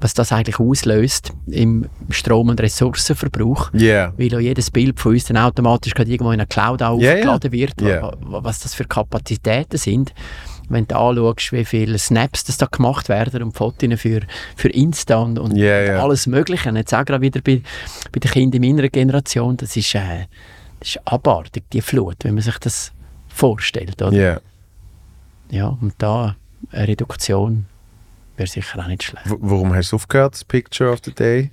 [0.01, 3.71] was das eigentlich auslöst im Strom- und Ressourcenverbrauch.
[3.73, 4.13] Ja.
[4.19, 7.13] Weil auch jedes Bild von uns dann automatisch gerade irgendwo in einer Cloud auch ja.
[7.15, 10.13] aufgeladen wird, wa- was das für Kapazitäten sind.
[10.69, 14.23] Wenn du anschaust, wie viele Snaps das da gemacht werden und Fotos für,
[14.57, 16.03] für Insta und, und Ja, ja.
[16.03, 16.69] alles Mögliche.
[16.69, 17.63] Und jetzt auch gerade wieder bei,
[18.11, 20.27] bei den Kindern in meiner Generation, das ist, äh,
[20.81, 22.91] das ist abartig, die Flut, wenn man sich das
[23.29, 24.03] vorstellt.
[24.03, 24.13] Oder?
[24.13, 24.41] Ja.
[25.51, 26.37] Ja, und da
[26.71, 27.67] eine Reduktion
[28.37, 29.31] wäre sicher auch nicht schlecht.
[29.31, 31.51] W warum hast du aufgehört, das Picture of the Day?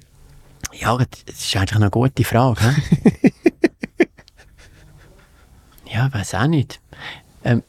[0.73, 2.61] Ja, das ist eigentlich eine gute Frage.
[5.85, 6.79] ja, ich weiß auch nicht.
[7.43, 7.63] Ähm,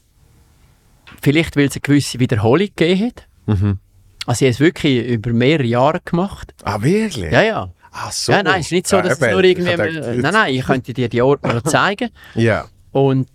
[1.20, 3.27] vielleicht, weil es eine gewisse Wiederholung gegeben hat.
[3.47, 3.79] Mhm.
[4.27, 6.55] Also ich habe es wirklich über mehrere Jahre gemacht.
[6.64, 7.31] Ah, wirklich?
[7.31, 7.68] Ja, ja.
[7.93, 8.33] Ach so.
[8.33, 9.70] Ja, nein, es ist nicht so, dass es eben, nur irgendwie...
[9.70, 12.11] gedacht, nein, nein, ich könnte dir die Ordner zeigen.
[12.35, 12.66] Ja.
[12.91, 13.29] Und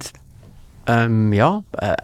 [0.90, 1.96] ähm, ja, äh,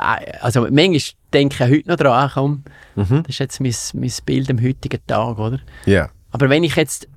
[0.41, 0.99] also manchmal
[1.33, 2.63] denke ich heute noch dran, komm,
[2.95, 3.23] Mhm.
[3.23, 5.59] das ist jetzt mein, mein Bild am heutigen Tag, oder?
[5.85, 6.09] Ja.
[6.31, 7.07] Aber wenn ich jetzt,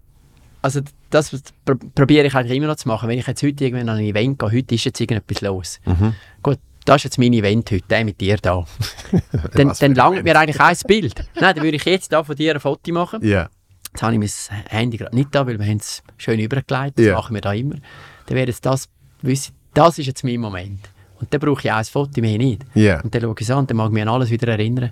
[0.63, 1.31] also das
[1.65, 4.05] pr probiere ich eigentlich immer noch zu machen, wenn ich jetzt heute irgendwann an ein
[4.05, 5.81] Event gehe, heute ist jetzt irgendetwas los.
[5.87, 6.15] Mhm.
[6.43, 8.65] Gut, das ist jetzt mein Event heute, der mit dir da.
[9.55, 11.15] dann dann langt mir eigentlich ein Bild.
[11.41, 13.25] Nein, dann würde ich jetzt da von dir ein Foto machen.
[13.25, 13.49] Ja.
[13.93, 16.99] Jetzt habe ich mein Handy gerade nicht da, weil wir haben es schön übergelegt.
[16.99, 17.15] Das Ja.
[17.15, 17.77] machen wir da immer.
[18.27, 18.89] Dann wäre jetzt das,
[19.75, 20.81] das ist jetzt mein Moment.
[21.21, 22.63] Und dann brauche ich auch ein Foto, mehr nicht.
[22.75, 23.01] Ja.
[23.01, 24.91] Und dann schaue ich es an und dann mag ich mich an alles wieder erinnern,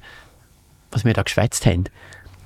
[0.90, 1.84] was wir da geschwätzt haben.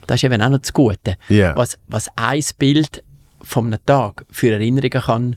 [0.07, 1.16] Das ist eben auch noch das Gute.
[1.28, 1.57] Ja.
[1.57, 3.03] Was, was ein Bild
[3.43, 5.37] von einem Tag für Erinnerungen kann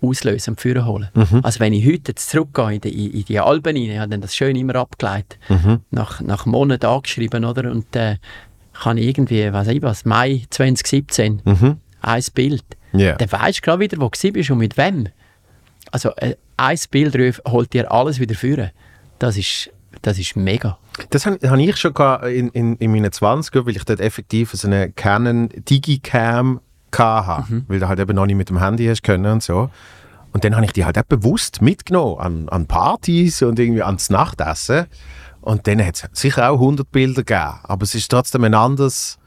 [0.00, 1.08] auslösen und führen holen.
[1.14, 1.40] Mhm.
[1.42, 4.20] Also wenn ich heute jetzt zurückgehe in die, in, die Alben rein, ich habe dann
[4.20, 5.80] das schön immer abgeleitet, Mhm.
[5.90, 7.70] nach, nach Monaten angeschrieben, oder?
[7.70, 8.16] Und äh,
[8.74, 11.78] kann ich irgendwie, was ich was, Mai 2017, Mhm.
[12.02, 12.62] ein Bild.
[12.92, 13.16] Ja.
[13.16, 15.08] Dann weisst du gerade wieder, wo du bist und mit wem.
[15.90, 18.70] Also äh, ein Bild ruf- holt dir alles wieder führen.
[19.18, 19.70] Das ist,
[20.02, 20.78] das ist mega.
[21.10, 21.94] Das habe hab ich schon
[22.30, 26.60] in, in, in meinen 20ern, weil ich dort effektiv so eine Canon Digicam
[26.96, 27.64] hatte, Mhm.
[27.68, 29.70] weil du halt eben noch nicht mit dem Handy hast können und so.
[30.32, 34.10] Und dann habe ich die halt auch bewusst mitgenommen an, an Partys und irgendwie ans
[34.10, 34.86] Nachtessen.
[35.40, 39.18] Und dann hat es sicher auch 100 Bilder gegeben, aber es ist trotzdem ein anderes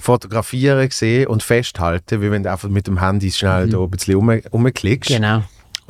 [0.00, 4.16] Fotografieren gesehen und Festhalten, wie wenn du einfach mit dem Handy schnell da ein bisschen
[4.16, 5.10] um, umklickst.
[5.10, 5.14] Mhm.
[5.14, 5.42] Genau.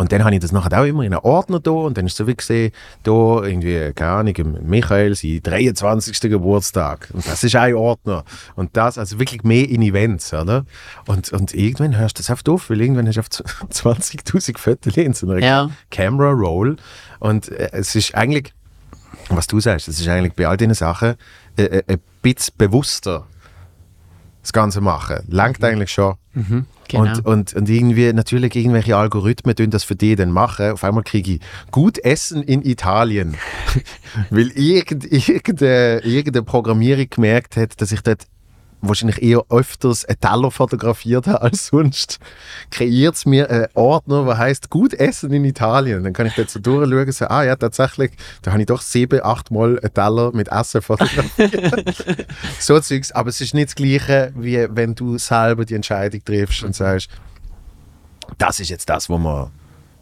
[0.03, 2.17] Und dann habe ich das nachher auch immer in einen Ordner da und dann ist
[2.17, 2.73] so wie gesehen,
[3.05, 4.35] da irgendwie, keine Ahnung,
[4.65, 6.21] Michael, sein 23.
[6.23, 7.09] Geburtstag.
[7.13, 8.25] Und das ist ein Ordner.
[8.57, 10.65] Und das, also wirklich mehr in Events, oder?
[11.07, 13.29] Und, und irgendwann hörst du das auf, weil irgendwann hast du auf
[13.71, 15.71] 20.000 Fotos in so einer Ja.
[15.93, 16.79] Camera Roll.
[17.21, 18.53] Und äh, es ist eigentlich,
[19.29, 21.15] was du sagst, es ist eigentlich bei all diesen Sachen
[21.57, 23.29] äh, äh, ein bisschen bewusster
[24.43, 25.21] das Ganze machen.
[25.29, 26.17] Langt eigentlich schon.
[26.89, 27.03] Genau.
[27.05, 30.73] Und, und, und irgendwie, natürlich, irgendwelche Algorithmen tun das für die dann machen.
[30.73, 31.41] Auf einmal kriege ich
[31.71, 33.37] gut Essen in Italien.
[34.31, 38.27] Weil irgend, irgendeine, irgendeine Programmierung gemerkt hat, dass ich dort
[38.83, 42.19] wahrscheinlich eher öfters einen Teller fotografiert habe als sonst,
[42.71, 46.05] kreiert es mir einen Ordner, der heißt gut Essen in Italien.
[46.05, 48.13] Dann kann ich dort so durchschauen und sagen, ah ja, tatsächlich,
[48.43, 52.27] da habe ich doch sieben, acht Mal einen Teller mit Essen fotografiert.
[52.59, 53.13] so Zeugs.
[53.13, 57.09] Aber es ist nicht das Gleiche, wie wenn du selber die Entscheidung triffst und sagst,
[58.39, 59.51] das ist jetzt das, was wir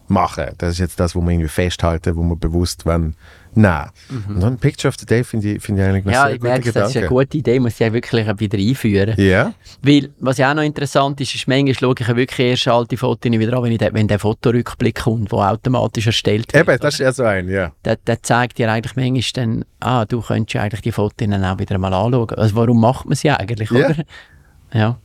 [0.08, 0.46] machen.
[0.58, 3.16] Das ist jetzt das, was wir irgendwie festhalten, wo wir bewusst wollen.
[3.55, 3.88] Nein.
[4.28, 6.72] Und dann Picture of the Day finde ich, finde ich eigentlich ja, sehr ich merke,
[6.72, 9.14] das ist eine gute Idee, muss ich wirklich wieder einführen.
[9.18, 9.53] Ja.
[9.82, 13.30] Weil, was ja auch noch interessant ist, ist, manchmal schaue ich wirklich erst alte Fotos
[13.32, 16.68] wieder an, wenn, ich wenn der Fotorückblick kommt, der automatisch erstellt wird.
[16.68, 17.72] Eben, das ist ja so ein, ja.
[17.84, 21.59] der, der zeigt dir eigentlich manchmal dann, ah, du könntest eigentlich die Fotos dann auch
[21.59, 22.30] wieder mal anschauen.
[22.30, 23.86] Also warum macht man sie eigentlich, Ja.
[23.86, 23.96] oder?
[24.72, 24.98] Ja.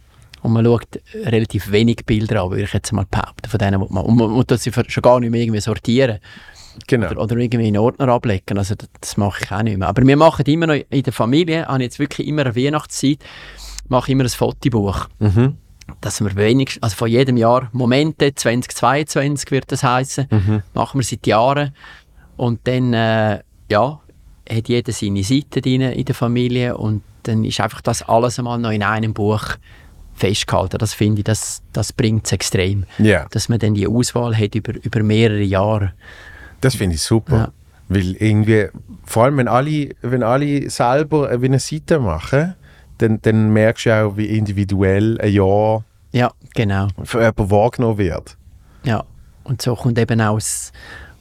[0.43, 3.87] Und man schaut relativ wenig Bilder an, würde ich jetzt mal behaupten, von denen, wo
[3.89, 6.19] man, und man muss das schon gar nicht mehr irgendwie sortieren
[6.87, 7.09] Genau.
[7.11, 8.57] oder, oder irgendwie in Ordner ablegen.
[8.57, 9.87] Also das, mache ich auch nicht mehr.
[9.87, 13.19] Aber wir machen immer noch in der Familie, habe ich jetzt wirklich immer eine Weihnachtszeit,
[13.87, 15.07] mache immer ein Fotobuch.
[15.19, 15.57] Mhm.
[16.01, 20.63] Dass wir wenigstens, also von jedem Jahr Momente, 2022 wird das heißen, Mhm.
[20.73, 21.75] machen wir seit Jahren.
[22.37, 23.99] Und dann, äh, ja,
[24.49, 28.59] hat jeder seine Seite drin in der Familie und dann ist einfach das alles einmal
[28.59, 29.43] noch in einem Buch
[30.13, 30.77] festgehalten.
[30.77, 32.85] Das finde ich, das, das bringt es extrem.
[32.99, 35.93] Ja, Dass man dann die Auswahl hat über, über mehrere Jahre.
[36.65, 37.35] Das finde ich super.
[37.37, 37.51] Ja.
[37.87, 38.67] Weil irgendwie,
[39.05, 42.55] vor allem wenn alle, wenn alle selber wie eine Seite machen,
[42.97, 46.87] dann, dann merkst du auch, wie individuell ein Jahr Ja, genau.
[47.03, 48.37] für jemanden wahrgenommen wird.
[48.83, 49.03] Ja.
[49.43, 50.71] Und so kommt eben aus,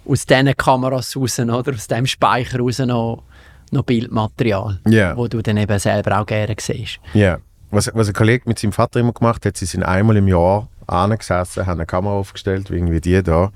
[0.09, 1.73] aus diesen Kameras raus, oder?
[1.75, 3.23] aus dem Speicher raus noch,
[3.71, 5.15] noch Bildmaterial, Ja.
[5.17, 6.99] wo du dann eben selber auch gerne siehst.
[7.13, 7.39] Ja.
[7.71, 10.69] Was, was ein Kollege mit seinem Vater immer gemacht hat, sie sind einmal im Jahr
[10.87, 13.51] angesessen, haben eine Kamera aufgestellt, wie irgendwie die da,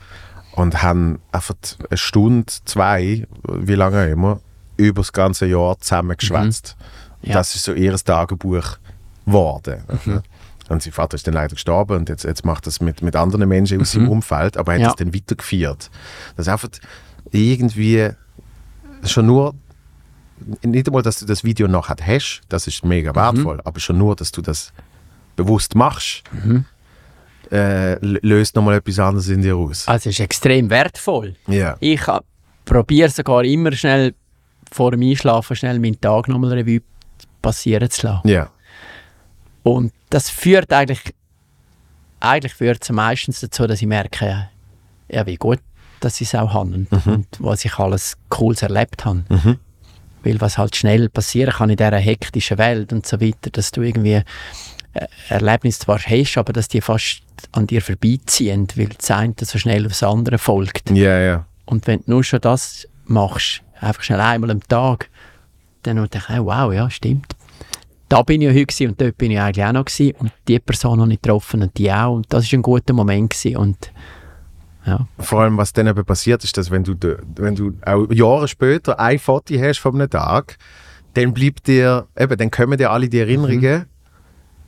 [0.58, 1.54] und haben einfach
[1.88, 4.40] eine Stunde, zwei, wie lange auch immer,
[4.76, 6.76] über das ganze Jahr zusammengeschwätzt.
[7.22, 7.34] Ja.
[7.34, 8.78] Das ist so ihr Tagebuch
[9.24, 9.82] geworden.
[10.68, 13.48] Und sein Vater ist dann leider gestorben und jetzt, jetzt macht das mit, mit anderen
[13.48, 14.88] Menschen aus seinem Umfeld, aber er hat Ja.
[14.88, 15.90] das dann weitergeführt.
[16.36, 16.68] Das ist einfach
[17.30, 18.10] irgendwie
[19.04, 19.54] schon nur
[20.62, 24.14] nicht einmal, dass du das Video noch hast, das ist mega wertvoll, aber schon nur,
[24.14, 24.72] dass du das
[25.36, 26.22] bewusst machst,
[27.50, 29.86] äh, löst nochmal etwas anderes in dir aus.
[29.88, 31.36] Also es ist extrem wertvoll.
[31.46, 31.76] Ja.
[31.80, 32.02] Ich
[32.64, 34.14] probiere sogar immer schnell
[34.70, 36.80] vor dem Einschlafen schnell meinen Tag nochmal Revue
[37.40, 38.28] passieren zu lassen.
[38.28, 38.50] Ja.
[39.62, 41.14] Und das führt eigentlich,
[42.20, 44.48] eigentlich führt es meistens dazu, dass ich merke,
[45.08, 45.60] ja, wie gut,
[46.00, 49.24] dass ich es auch habe und, und was ich alles Cooles erlebt habe.
[50.22, 53.82] Weil was halt schnell passieren kann in dieser hektischen Welt und so weiter, dass du
[53.82, 54.22] irgendwie
[55.28, 57.22] Erlebnisse zwar hast, aber dass die fast
[57.52, 60.90] an dir vorbeiziehen, weil das eine so schnell aufs andere folgt.
[60.90, 61.46] Ja, ja.
[61.66, 65.08] Und wenn du nur schon das machst, einfach schnell einmal am Tag,
[65.82, 67.26] dann denke ich, wow, ja, stimmt.
[68.08, 70.58] Da bin ich ja heute und dort bin ich eigentlich auch noch gewesen und die
[70.58, 73.92] Person habe ich getroffen und die auch und das war ein guter Moment gewesen und
[74.86, 76.94] ja, Vor allem, was dann eben passiert, ist, dass wenn du,
[77.36, 80.56] wenn du auch Jahre später ein Foto hast von einem Tag,
[81.12, 83.84] dann bleibt dir, eben, dann kommen dir alle die Erinnerungen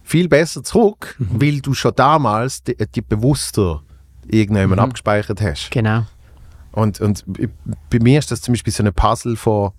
[0.03, 3.83] viel besser zurück, weil du schon damals die, die bewusster
[4.27, 5.71] irgendjemand abgespeichert hast.
[5.71, 6.05] genau.
[6.73, 9.73] Und, und bei mir ist das zum Beispiel so ein Puzzle von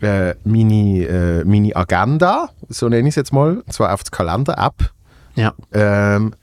[0.00, 4.10] äh, meine, äh, meine Agenda, so nenne ich es jetzt mal, und zwar auf das
[4.10, 4.92] Kalender-App,
[5.36, 6.34] Ja, ähm,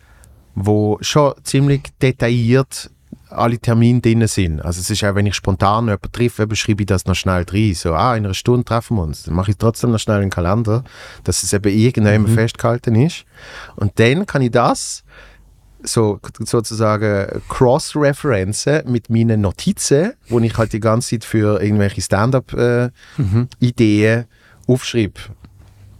[0.55, 2.89] wo schon ziemlich detailliert
[3.31, 4.59] alle Termine drin sind.
[4.61, 7.45] Also es ist auch, wenn ich spontan jemanden treffe, eben schreibe ich das noch schnell
[7.49, 7.73] rein.
[7.73, 9.23] So, ah, in einer Stunde treffen wir uns.
[9.23, 10.83] Dann mache ich trotzdem noch schnell einen Kalender,
[11.23, 13.25] dass es eben irgendjemand festgehalten ist.
[13.75, 15.03] Und dann kann ich das
[15.83, 24.25] so sozusagen cross-referenzen mit meinen Notizen, wo ich halt die ganze Zeit für irgendwelche Stand-up-Ideen
[24.67, 25.19] aufschreibe.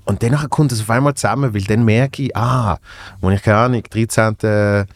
[0.06, 2.80] Und dann kommt es auf einmal zusammen, weil dann merke ich, ah,
[3.22, 4.88] wo ich keine Ahnung, 13.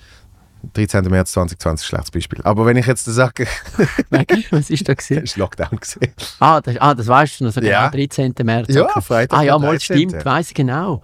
[0.74, 1.04] 13.
[1.06, 2.40] März 2020, schlechtes Beispiel.
[2.44, 3.48] Aber wenn ich jetzt sage,
[4.52, 5.18] was ist da gewesen?
[5.24, 6.14] ist Lockdown gesehen.
[6.40, 7.90] Ah, das, ah, das weißt du noch, so genau, Ja.
[7.90, 8.34] 13.
[8.44, 8.68] März.
[8.74, 9.02] Ja, okay.
[9.02, 9.80] Freitag Ah ja, mal 13..
[10.10, 11.02] stimmt, weiss ich genau.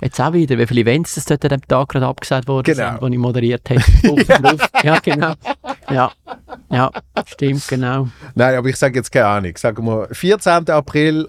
[0.00, 2.98] Jetzt auch wieder, wie viele Events das dort an dem Tag gerade abgesagt worden Genau.
[2.98, 4.58] sind, die ich moderiert habe.
[4.82, 5.34] Ja, genau.
[5.88, 6.12] Ja,
[6.70, 6.90] ja,
[7.26, 8.08] stimmt, genau.
[8.34, 9.56] Nein, aber ich sage jetzt keine Ahnung.
[9.56, 10.68] Sagen wir 14.
[10.68, 11.28] April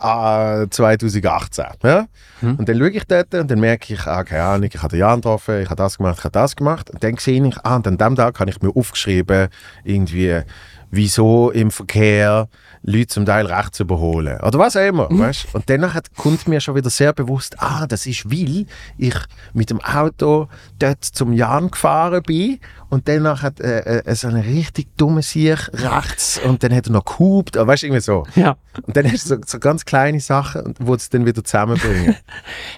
[0.00, 1.64] äh, 2018.
[1.82, 2.06] Ja?
[2.42, 5.00] Und dann schaue ich dort und dann merke ich, ah, keine Ahnung, ich habe den
[5.00, 6.90] Jan getroffen, ich habe das gemacht, ich habe das gemacht.
[6.90, 9.48] Und dann sehe ich, ah, und an dem Tag habe ich mir aufgeschrieben,
[9.84, 10.42] irgendwie,
[10.90, 12.48] wieso im Verkehr
[12.86, 14.40] Leute zum Teil rechts überholen.
[14.40, 15.08] Oder was auch immer.
[15.10, 15.48] Weißt?
[15.52, 18.66] Und danach kommt mir schon wieder sehr bewusst, ah, das ist, weil
[18.96, 19.14] ich
[19.52, 24.44] mit dem Auto dort zum Jan gefahren bin und danach hat äh, äh, so eine
[24.44, 28.24] richtig dumme Sieg rechts und dann hat er noch gehupt, weißt du, irgendwie so.
[28.36, 28.56] Ja.
[28.86, 32.16] Und dann hast du so, so ganz kleine Sachen, die es dann wieder zusammenbringen.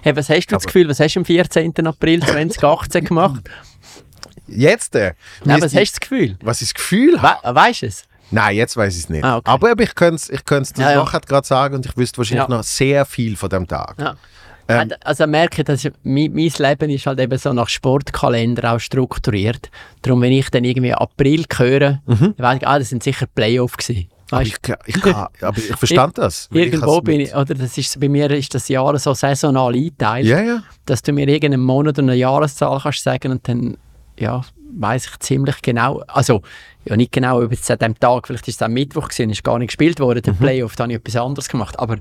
[0.01, 1.85] Hey, was hast du das Gefühl, was hast du am 14.
[1.85, 3.49] April 2018 gemacht?
[4.47, 6.37] Jetzt, äh, Nein, was hast du das Gefühl?
[6.41, 7.21] was ich das Gefühl.
[7.21, 8.08] We weißt du es?
[8.31, 9.23] Nein, jetzt weiß ich es nicht.
[9.23, 9.49] Ah, okay.
[9.49, 10.41] Aber ich könnte es ich
[10.77, 10.95] Ja, ja.
[11.03, 12.55] nachher gerade sagen und ich wüsste wahrscheinlich Ja.
[12.55, 14.15] noch sehr viel von dem Tag.
[14.71, 14.91] Ähm.
[15.03, 18.79] also ich merke, dass ich, mein, mein Leben ist halt eben so nach Sportkalender auch
[18.79, 19.71] strukturiert.
[20.03, 23.77] Darum, wenn ich dann irgendwie April höre, dann weiss ich, ah, das sind sicher Playoff
[23.77, 24.07] gewesen.
[24.31, 24.53] Aber ich,
[24.85, 26.49] ich, kann, aber ich verstand das.
[26.51, 29.73] ich irgendwo has bin ich, oder das ist, bei mir ist das Jahr so saisonal
[29.73, 30.63] eingeteilt, Ja, ja.
[30.85, 33.75] dass du mir irgendeinen Monat oder eine Jahreszahl kannst sagen und dann,
[34.19, 34.41] ja,
[34.77, 36.41] weiß ich ziemlich genau, also,
[36.85, 39.43] ja nicht genau, ob es an dem Tag, vielleicht ist es am Mittwoch gewesen, ist
[39.43, 40.23] gar nicht gespielt worden, Mhm.
[40.23, 41.97] der Playoff, da habe ich etwas anderes gemacht, aber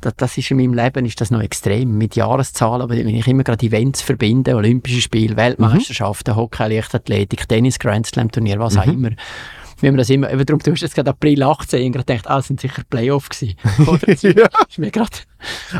[0.00, 3.26] das, das ist in meinem Leben ist das noch extrem mit Jahreszahlen, aber wenn ich
[3.28, 8.86] immer gerade Events verbinde, Olympische Spiele, Weltmeisterschaften, Hockey, Leichtathletik, Tennis, Grand Slam Turnier, was auch
[8.86, 9.10] immer.
[9.82, 12.30] Wie man das immer, eben darum, du hast jetzt gerade April 18 und gerade gedacht,
[12.30, 13.56] ah, sind sicher Playoff gewesen.
[14.38, 14.48] Ja.
[14.68, 15.10] ist mir gerade,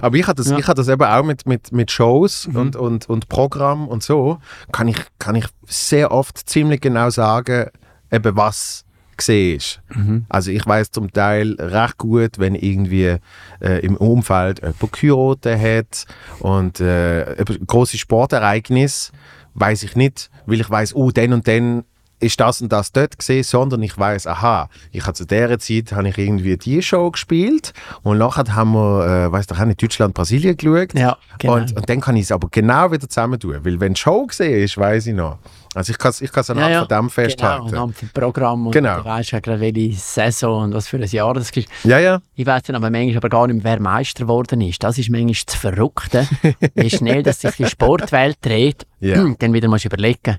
[0.01, 0.55] Aber ich hatte das, Ja.
[0.55, 0.61] Mhm.
[0.61, 4.39] ich hatte das eben auch mit, mit, mit Shows und, und, und Programm und so.
[4.73, 7.71] Kann ich, kann ich sehr oft ziemlich genau sagen,
[8.11, 8.85] eben was
[9.17, 9.81] gesehen ist.
[9.95, 10.25] Mhm.
[10.29, 13.19] Also ich weiß zum Teil recht gut, wenn irgendwie
[13.61, 16.07] äh, im Umfeld jemand geheiratet hat
[16.41, 17.37] und äh,
[17.67, 19.13] große Sportereignis
[19.55, 21.85] weiß ich nicht, weil ich weiß, oh, dann und dann
[22.23, 25.93] ist das und das dort gesehen, sondern ich weiß, aha, ich habe zu dieser Zeit
[25.93, 30.15] habe ich irgendwie die Show gespielt und nachher haben wir, äh, weiß doch nicht, Deutschland,
[30.15, 30.95] Brasilien geschaut.
[30.95, 31.55] ja, genau.
[31.55, 34.27] Und, und dann kann ich es aber genau wieder zusammen tun, weil wenn die Show
[34.27, 35.39] gesehen ist, weiß ich noch.
[35.75, 36.79] Also ich kann es ich kann's anhand ja, ja.
[36.81, 37.69] von dem Genau, festhalten.
[37.69, 38.99] anhand vom Programm und Genau.
[38.99, 41.67] du weißt ja gerade, welche Saison und was für ein Jahr das ist.
[41.85, 42.21] Ja, ja.
[42.35, 44.83] Ich weiß dann aber manchmal aber gar nicht mehr, wer Meister geworden ist.
[44.85, 46.29] Das ist manchmal das Verrückte.
[46.75, 49.25] Wie schnell dass sich die Sportwelt dreht, Ja.
[49.39, 50.37] dann wieder musst du überlegen,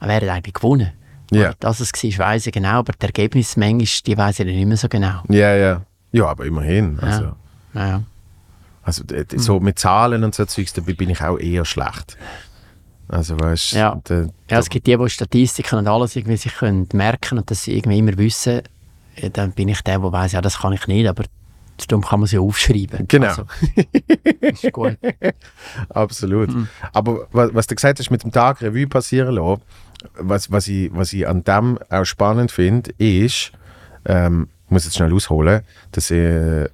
[0.00, 0.92] wer hat eigentlich gewonnen.
[1.32, 1.52] Ja.
[1.60, 4.76] Dass es war, weiss ich genau, aber die Ergebnisse manchmal, die weiss ich nicht mehr
[4.76, 5.22] so genau.
[5.28, 5.82] Ja, ja.
[6.12, 6.98] Ja, aber immerhin.
[7.00, 7.22] Also,
[7.74, 7.86] Ja.
[7.86, 8.02] Ja.
[8.82, 9.04] also
[9.36, 12.16] so mit Zahlen und so Zeugs, dabei bin ich auch eher schlecht.
[13.08, 13.94] Also weißt Ja.
[14.08, 17.64] d- Ja, es gibt die, die Statistiken und alles irgendwie sich können merken und das
[17.64, 18.62] sie irgendwie immer wissen.
[19.32, 21.24] Dann bin ich der, der weiss, ja, das kann ich nicht, aber
[21.88, 23.06] darum kann man sie aufschreiben.
[23.08, 23.26] Genau.
[23.28, 23.44] Also,
[24.40, 24.96] ist gut.
[25.90, 26.50] Absolut.
[26.54, 26.68] Mhm.
[26.92, 29.62] Aber was, was du gesagt hast, mit dem Tag Revue passieren lassen,
[30.14, 33.52] was, was, ich, was ich an dem auch spannend finde, ist,
[34.06, 36.68] ähm, ich muss jetzt schnell ausholen, dass äh,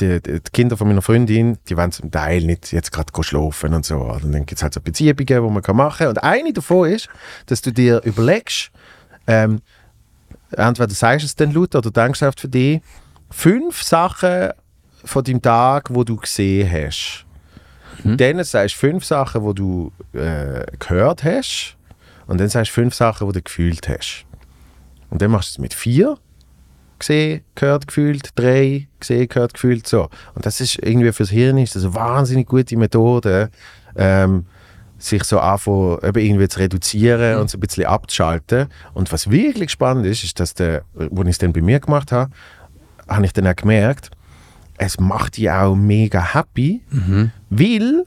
[0.00, 3.84] die, die, Kinder von meiner Freundin, die wollen zum Teil nicht jetzt gerade schlafen und
[3.84, 3.96] so.
[3.96, 6.08] Und dann gibt es halt so Beziehungen, die man kann machen kann.
[6.08, 7.08] Und eine davon ist,
[7.46, 8.70] dass du dir überlegst,
[9.26, 9.60] ähm,
[10.52, 12.80] entweder sagst du es dann laut oder denkst einfach für dich,
[13.30, 14.50] fünf Sachen
[15.04, 17.26] von deinem Tag, wo du gesehen hast.
[18.04, 21.76] Dann sagst du fünf Sachen, wo du äh, gehört hast.
[22.26, 24.24] Und dann sagst du fünf Sachen, wo du gefühlt hast.
[25.10, 26.18] Und dann machst du es mit vier.
[26.98, 28.30] Gesehen, gehört, gefühlt.
[28.34, 29.86] Drei, gesehen, gehört, gefühlt.
[29.86, 30.08] So.
[30.34, 33.50] Und das ist irgendwie fürs Hirn ist das eine wahnsinnig gute Methode,
[33.96, 34.46] ähm,
[34.98, 38.68] sich so anfangen, irgendwie zu reduzieren und so ein bisschen abzuschalten.
[38.94, 42.10] Und was wirklich spannend ist, ist, dass der, wo ich es dann bei mir gemacht
[42.12, 42.30] habe,
[43.08, 44.10] habe ich dann auch gemerkt,
[44.78, 46.82] es macht dich auch mega happy,
[47.58, 48.04] weil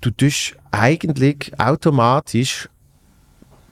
[0.00, 2.68] du tust eigentlich automatisch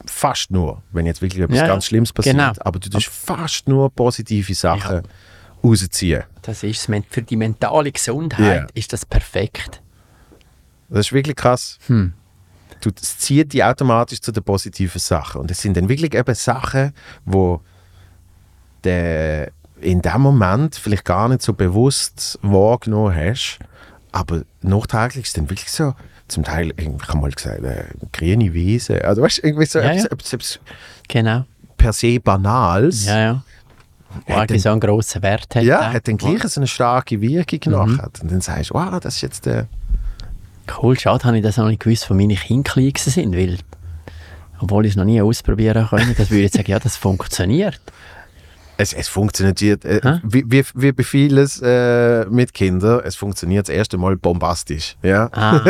[0.07, 1.69] fast nur, wenn jetzt wirklich etwas Ja, ja.
[1.69, 2.53] ganz Schlimmes passiert, Genau.
[2.61, 5.03] aber du tust fast nur positive Sachen
[5.65, 6.23] rausziehen.
[6.43, 8.67] Das ist für die mentale Gesundheit Ja.
[8.75, 9.83] ist das perfekt.
[10.89, 11.79] Das ist wirklich krass.
[11.89, 12.13] Hm.
[12.81, 15.41] Du, es zieht dich automatisch zu den positiven Sachen.
[15.41, 16.93] Und es sind dann wirklich eben Sachen,
[17.25, 17.61] wo
[18.85, 19.51] der
[19.81, 23.59] in dem Moment vielleicht gar nicht so bewusst wahrgenommen hast,
[24.17, 25.95] aber nachträglich ist dann wirklich so,
[26.29, 29.91] zum Teil, ich habe mal gesagt, äh, grüne Wiese, also weißt du, irgendwie so Ja,
[29.93, 30.11] etwas, ja.
[30.11, 30.61] etwas, etwas
[31.09, 31.45] Genau.
[31.77, 33.43] per se Banales, Ja, ja.
[34.29, 35.63] Hat dann- so einen grossen Wert hat.
[35.63, 35.93] ja, auch.
[35.93, 37.73] hat dann gleich so eine starke Wirkung Mhm.
[37.97, 38.11] nachher.
[38.23, 39.67] Und dann sagst du, wow, das ist jetzt der...
[40.83, 43.59] Cool, schade, habe ich das noch nicht gewusst, wo meine Kinder klein sind, weil,
[44.59, 47.81] obwohl ich es noch nie ausprobieren konnte, das würde ich sagen, ja, das funktioniert.
[48.79, 53.75] Es, es funktioniert, äh, wie, wie, wie bei vieles äh, mit Kindern, es funktioniert das
[53.75, 54.97] erste Mal bombastisch.
[55.03, 55.31] Ja?
[55.33, 55.61] Ah,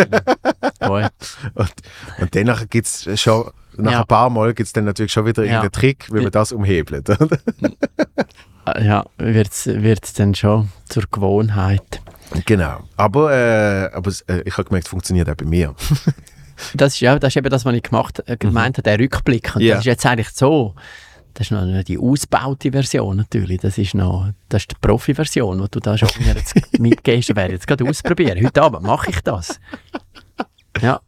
[0.81, 1.11] gut.
[1.55, 1.71] Und,
[2.21, 4.01] und danach gibt es schon, nach Ja.
[4.01, 5.63] ein paar Mal gibt es dann natürlich schon wieder Ja.
[5.63, 7.09] irgendeinen Trick, wie man das umhebelt.
[8.81, 12.01] Ja, wird es dann schon zur Gewohnheit.
[12.45, 12.81] genau.
[12.97, 15.75] Aber, äh, aber äh, ich habe gemerkt, es funktioniert auch bei mir.
[16.73, 19.55] Das ist, ja, das ist eben das, was ich gemacht, äh, gemeint habe, der Rückblick.
[19.57, 19.75] Und Ja.
[19.75, 20.75] das ist jetzt eigentlich so,
[21.37, 23.61] das ist noch nicht die ausgebaute Version natürlich.
[23.61, 27.29] Das ist noch das ist die Profi-Version, die du da schon mir jetzt mitgehst.
[27.29, 28.43] Ich werde jetzt gerade ausprobieren.
[28.45, 29.61] Heute Abend mache ich das.
[30.81, 31.01] Ja,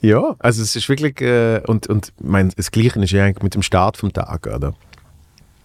[0.00, 3.54] Ja, also es ist wirklich, äh, und, und mein, das Gleiche ist ja eigentlich mit
[3.54, 4.74] dem Start vom Tag, oder?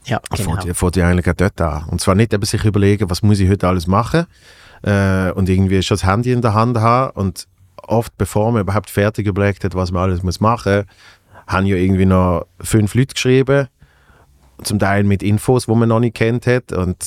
[0.05, 0.55] ja genau.
[0.55, 1.85] Fängt Fängt ja eigentlich auch dort an.
[1.89, 4.25] Und zwar nicht eben sich überlegen, was muss ich heute alles machen
[4.81, 7.47] äh, und irgendwie schon das Handy in der Hand haben und
[7.77, 10.85] oft, bevor man überhaupt fertig überlegt hat, was man alles muss machen,
[11.47, 13.67] haben ja irgendwie noch fünf Leute geschrieben,
[14.63, 16.97] zum Teil mit Infos, die man noch nicht kennt hat und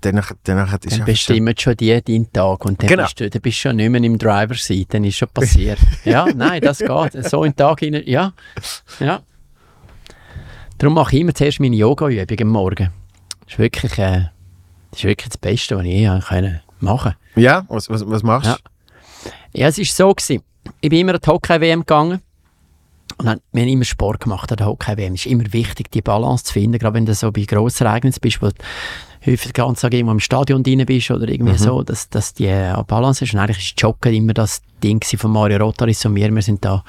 [0.00, 3.04] danach, danach ist Dann bestimmen schon die deinen Tag und dann, Genau.
[3.04, 5.78] bist du, dann bist du schon nicht mehr im Driver Seat, dann ist schon passiert.
[6.04, 7.24] ja, nein, das geht.
[7.28, 8.32] So in den Tag hinein, ja.
[9.00, 9.22] ja.
[10.78, 12.90] Darum mache ich immer zuerst meine Yoga-Übung am Morgen.
[13.44, 14.26] Das ist wirklich, äh,
[14.90, 18.46] das ist wirklich das Beste, was ich je können machen Ja, was, was, was machst
[18.46, 18.50] du?
[18.50, 18.58] Ja.
[19.56, 20.14] Ja, es war so.
[20.14, 20.42] Gewesen.
[20.80, 22.20] Ich bin immer an die Hockey-WM gegangen.
[23.18, 25.14] Und dann, wir haben immer Sport gemacht an der Hockey-WM.
[25.14, 28.20] Es ist immer wichtig, die Balance zu finden, gerade wenn du so bei grossen Ereignissen
[28.20, 28.54] bist, wo du
[29.26, 32.46] häufig den ganzen Tag irgendwo im Stadion drin bist oder irgendwie so, dass, dass die
[32.46, 33.34] äh, Balance ist.
[33.34, 36.34] Und eigentlich ist Joggen immer das Ding von Mario Rotaris und mir.
[36.34, 36.84] Wir sind da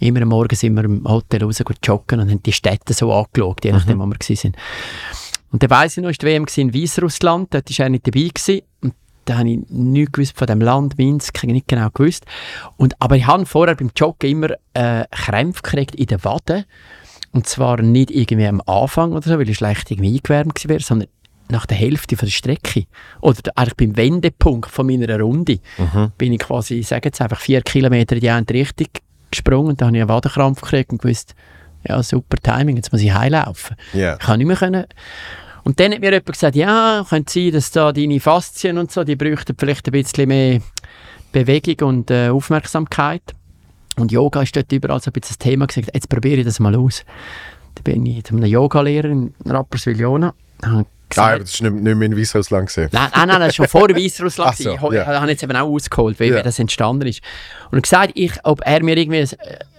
[0.00, 3.64] immer am Morgen sind wir im Hotel raus joggen und haben die Städte so angeschaut,
[3.64, 4.56] je nachdem, wo wir sind.
[5.52, 8.28] Und dann weiss ich noch, ist die WM in Weißrussland, dort war er nicht dabei
[8.28, 8.62] gewesen.
[8.82, 8.94] Und
[9.26, 12.24] da habe ich nichts gewusst von dem Land, Minsk, ich nicht genau gewusst.
[12.76, 16.64] Und, aber ich habe vorher beim Joggen immer äh, Krämpfe gekriegt in den Waden.
[17.32, 21.08] Und zwar nicht irgendwie am Anfang oder so, weil ich schlecht irgendwie eingewärmt wäre, sondern
[21.48, 22.86] nach der Hälfte von der Strecke.
[23.20, 25.58] Oder eigentlich beim Wendepunkt von meiner Runde
[26.16, 28.88] bin ich quasi, ich sage jetzt einfach, vier Kilometer in die eine Richtung
[29.30, 29.70] gesprungen.
[29.70, 31.34] Und da habe ich einen Wadenkrampf gekriegt und gewusst,
[31.86, 33.76] ja, super Timing, jetzt muss ich heimlaufen.
[33.92, 34.14] Ja.
[34.14, 34.86] Ich kann nicht mehr können.
[35.66, 39.02] Und dann hat mir jemand gesagt, ja, könnte sein, dass da deine Faszien und so,
[39.02, 40.60] die bräuchten vielleicht ein bisschen mehr
[41.32, 43.34] Bewegung und äh, Aufmerksamkeit.
[43.96, 46.60] Und Yoga ist dort überall so ein bisschen das Thema gesagt, jetzt probiere ich das
[46.60, 47.04] mal aus.
[47.74, 50.34] Da bin ich zu einem Yoga-Lehrer in Rapperswil-Jona.
[50.64, 52.88] habe gesagt, aber das ist nicht, nicht mehr in Weißrussland gesehen.
[52.92, 54.50] Nein, nein, nein, das ist schon vor Weißrussland.
[54.50, 57.20] Ach so, ich ich habe jetzt eben auch ausgeholt, wie, wie das entstanden ist.
[57.70, 59.26] Und gesagt, ich, ob er mir irgendwie äh,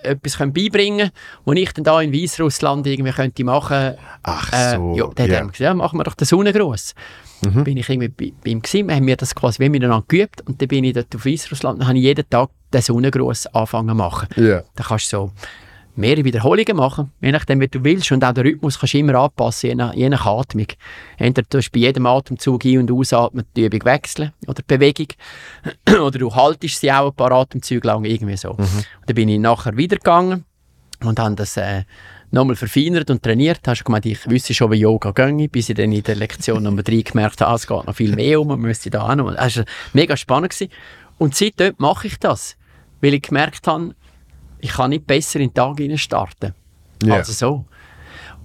[0.03, 1.13] etwas können beibringen könnte,
[1.45, 5.43] was ich dann da in Weißrussland irgendwie könnte machen Ach äh, so, ja, dann er
[5.43, 6.95] mir gesagt, ja, machen wir doch den Sonnengruß.
[7.41, 7.63] Mhm.
[7.63, 10.61] Bin ich irgendwie bei, bei ihm gewesen, haben wir das quasi wie miteinander geübt und
[10.61, 14.27] dann bin ich dort auf Weißrussland und habe jeden Tag den Sonnengruß angefangen zu machen.
[14.35, 14.63] Ja.
[14.75, 15.31] Da kannst du so
[15.97, 18.11] mehrere Wiederholungen machen, je nachdem, wie du willst.
[18.11, 20.67] Und auch den Rhythmus kannst du immer anpassen, je nach, je nach Atmung.
[21.17, 25.07] Entweder du bei jedem Atemzug ein- und ausatmen die Übung wechseln oder die Bewegung.
[25.89, 28.51] oder du haltest sie auch ein paar Atemzüge lang, irgendwie so.
[28.51, 30.45] Und dann bin ich nachher wieder gegangen
[31.03, 31.83] und habe das äh,
[32.31, 33.61] nochmal verfeinert und trainiert.
[33.65, 36.63] Hast du gemeint, ich wüsste schon, wie Yoga ginge, bis ich dann in der Lektion
[36.63, 39.15] Nummer 3 gemerkt habe, ah, es geht noch viel mehr um, man müsste da auch
[39.15, 39.33] noch.
[39.33, 40.51] Das war mega spannend.
[40.51, 40.71] Gewesen.
[41.17, 42.55] Und seitdem mache ich das,
[43.01, 43.95] weil ich gemerkt habe,
[44.59, 46.53] ich kann nicht besser in den Tag starten.
[47.03, 47.15] Ja.
[47.15, 47.65] Also so.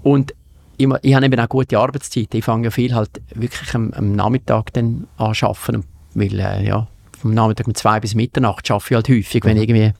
[0.02, 0.34] Und
[0.76, 2.34] ich, ich habe eben auch gute Arbeitszeit.
[2.34, 5.84] Ich fange ja viel halt wirklich am, am Nachmittag dann an zu arbeiten,
[6.14, 6.86] weil äh, ja,
[7.18, 9.92] vom Nachmittag um zwei bis Mitternacht arbeite ich halt häufig, wenn irgendwie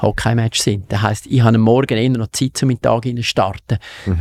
[0.00, 0.90] Hockey-Match sind.
[0.92, 3.78] Das heisst, ich habe am Morgen eher noch Zeit, um in den Tag zu starten.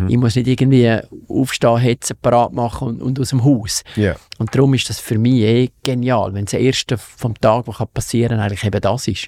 [0.07, 3.83] Ich muss nicht irgendwie aufstehen, hetzen, parat machen und, und aus dem Haus.
[3.95, 4.15] Ja.
[4.37, 8.37] Und darum ist das für mich eh genial, wenn das Erste vom Tag, was passieren
[8.37, 9.27] kann, eigentlich eben das ist.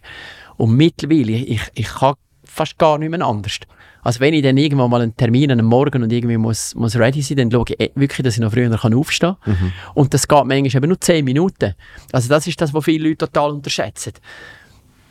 [0.58, 3.60] Und mittlerweile, ich, ich, kann fast gar nicht mehr anders.
[4.02, 7.22] Also wenn ich dann irgendwann mal einen Termin am Morgen und irgendwie muss, muss ready
[7.22, 9.74] sein, dann schaue ich eh wirklich, dass ich noch früher kann aufstehen kann.
[9.96, 11.76] Und das geht manchmal eben nur 10 Minuten.
[12.12, 14.14] Also das ist das, was viele Leute total unterschätzen.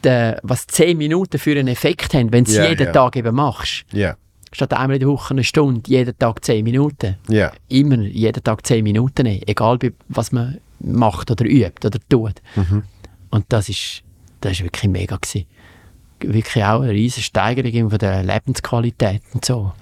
[0.03, 2.93] Der, was 10 Minuten für einen Effekt haben, wenn du es jeden ja.
[2.93, 3.85] Tag eben machst.
[3.93, 4.17] Ja.
[4.53, 7.17] Statt einmal in der Woche eine Stunde, jeden Tag 10 Minuten
[7.69, 9.79] immer jeden Tag 10 Minuten nehmen, egal
[10.09, 12.41] was man macht oder übt oder tut.
[13.31, 14.03] Und das ist,
[14.49, 15.47] das ist wirklich mega gewesen.
[16.21, 19.73] Wirklich auch eine riesige Steigerung von der Lebensqualität und so.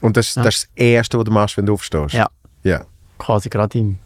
[0.00, 0.42] Und das, Ja.
[0.42, 2.14] das ist das Erste, was du machst, wenn du aufstehst?
[2.14, 2.28] Ja,
[2.62, 2.84] Ja.
[3.18, 3.98] quasi gerade im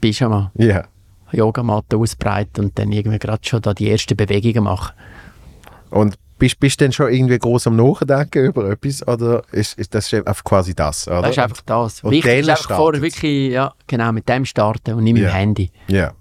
[0.00, 0.84] Pyjama, Ja.
[1.32, 4.94] Yogamatte ausbreiten und dann irgendwie gerade schon da die ersten Bewegungen machen.
[5.90, 9.06] Und bist, bist du denn schon irgendwie groß am Nachdenken über etwas?
[9.06, 11.08] Oder ist, ist das einfach quasi das?
[11.08, 11.22] Oder?
[11.22, 12.02] Das ist einfach das.
[12.04, 12.76] Und Wichtig ist einfach startet's.
[12.78, 15.30] vorher wirklich, ja, genau, mit dem starten und nicht mit Ja.
[15.30, 15.70] dem Handy.
[15.88, 16.12] Ja.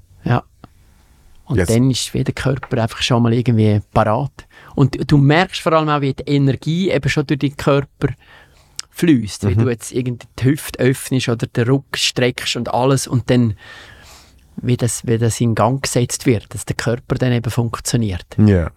[1.47, 4.47] Und Jetzt- dann ist wie der Körper einfach schon mal irgendwie parat.
[4.75, 8.09] Und du merkst vor allem auch, wie die Energie eben schon durch den Körper
[8.91, 13.29] fließt, weil du jetzt irgendwie die Hüfte öffnest oder den Rücken streckst und alles und
[13.29, 13.55] dann
[14.59, 18.25] wie das, wie das in Gang gesetzt wird, dass der Körper dann eben funktioniert.
[18.37, 18.71] Ja.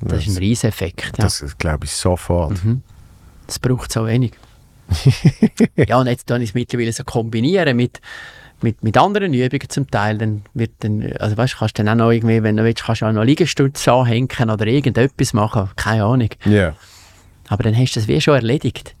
[0.00, 1.18] Das ist ein riesen Effekt.
[1.18, 1.24] Ja.
[1.24, 2.58] Das glaube ich sofort.
[3.46, 4.32] Das braucht so wenig.
[5.76, 8.00] ja, und jetzt kann ich es mittlerweile so kombinieren mit,
[8.62, 10.18] mit, mit anderen Übungen zum Teil.
[10.18, 13.02] Dann wird dann, also weißt, kannst du dann auch noch irgendwie, wenn du willst, kannst
[13.02, 15.70] du auch noch Liegestütze anhängen oder irgendetwas machen.
[15.76, 16.30] Keine Ahnung.
[16.44, 16.74] Ja.
[17.48, 18.94] Aber dann hast du das wie schon erledigt.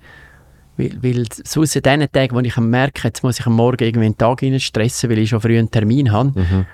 [0.76, 4.06] Weil, weil sonst an den Tagen, wo ich merke, jetzt muss ich am Morgen irgendwie
[4.06, 6.66] einen Tag rein stressen, weil ich schon früh einen Termin habe,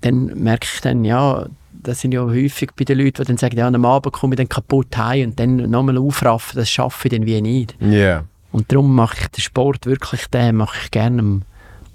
[0.00, 3.56] dann merke ich dann, ja, das sind ja häufig bei den Leuten, die dann sagen,
[3.56, 7.14] ja, am Abend komme ich dann kaputt heim und dann nochmal aufraffen, das schaffe ich
[7.14, 7.76] dann wie nicht.
[7.80, 8.24] Ja.
[8.52, 11.42] Und darum mache ich den Sport wirklich, den mache ich gerne am,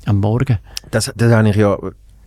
[0.05, 0.57] am Morgen.
[0.91, 1.77] Das, das habe ich ja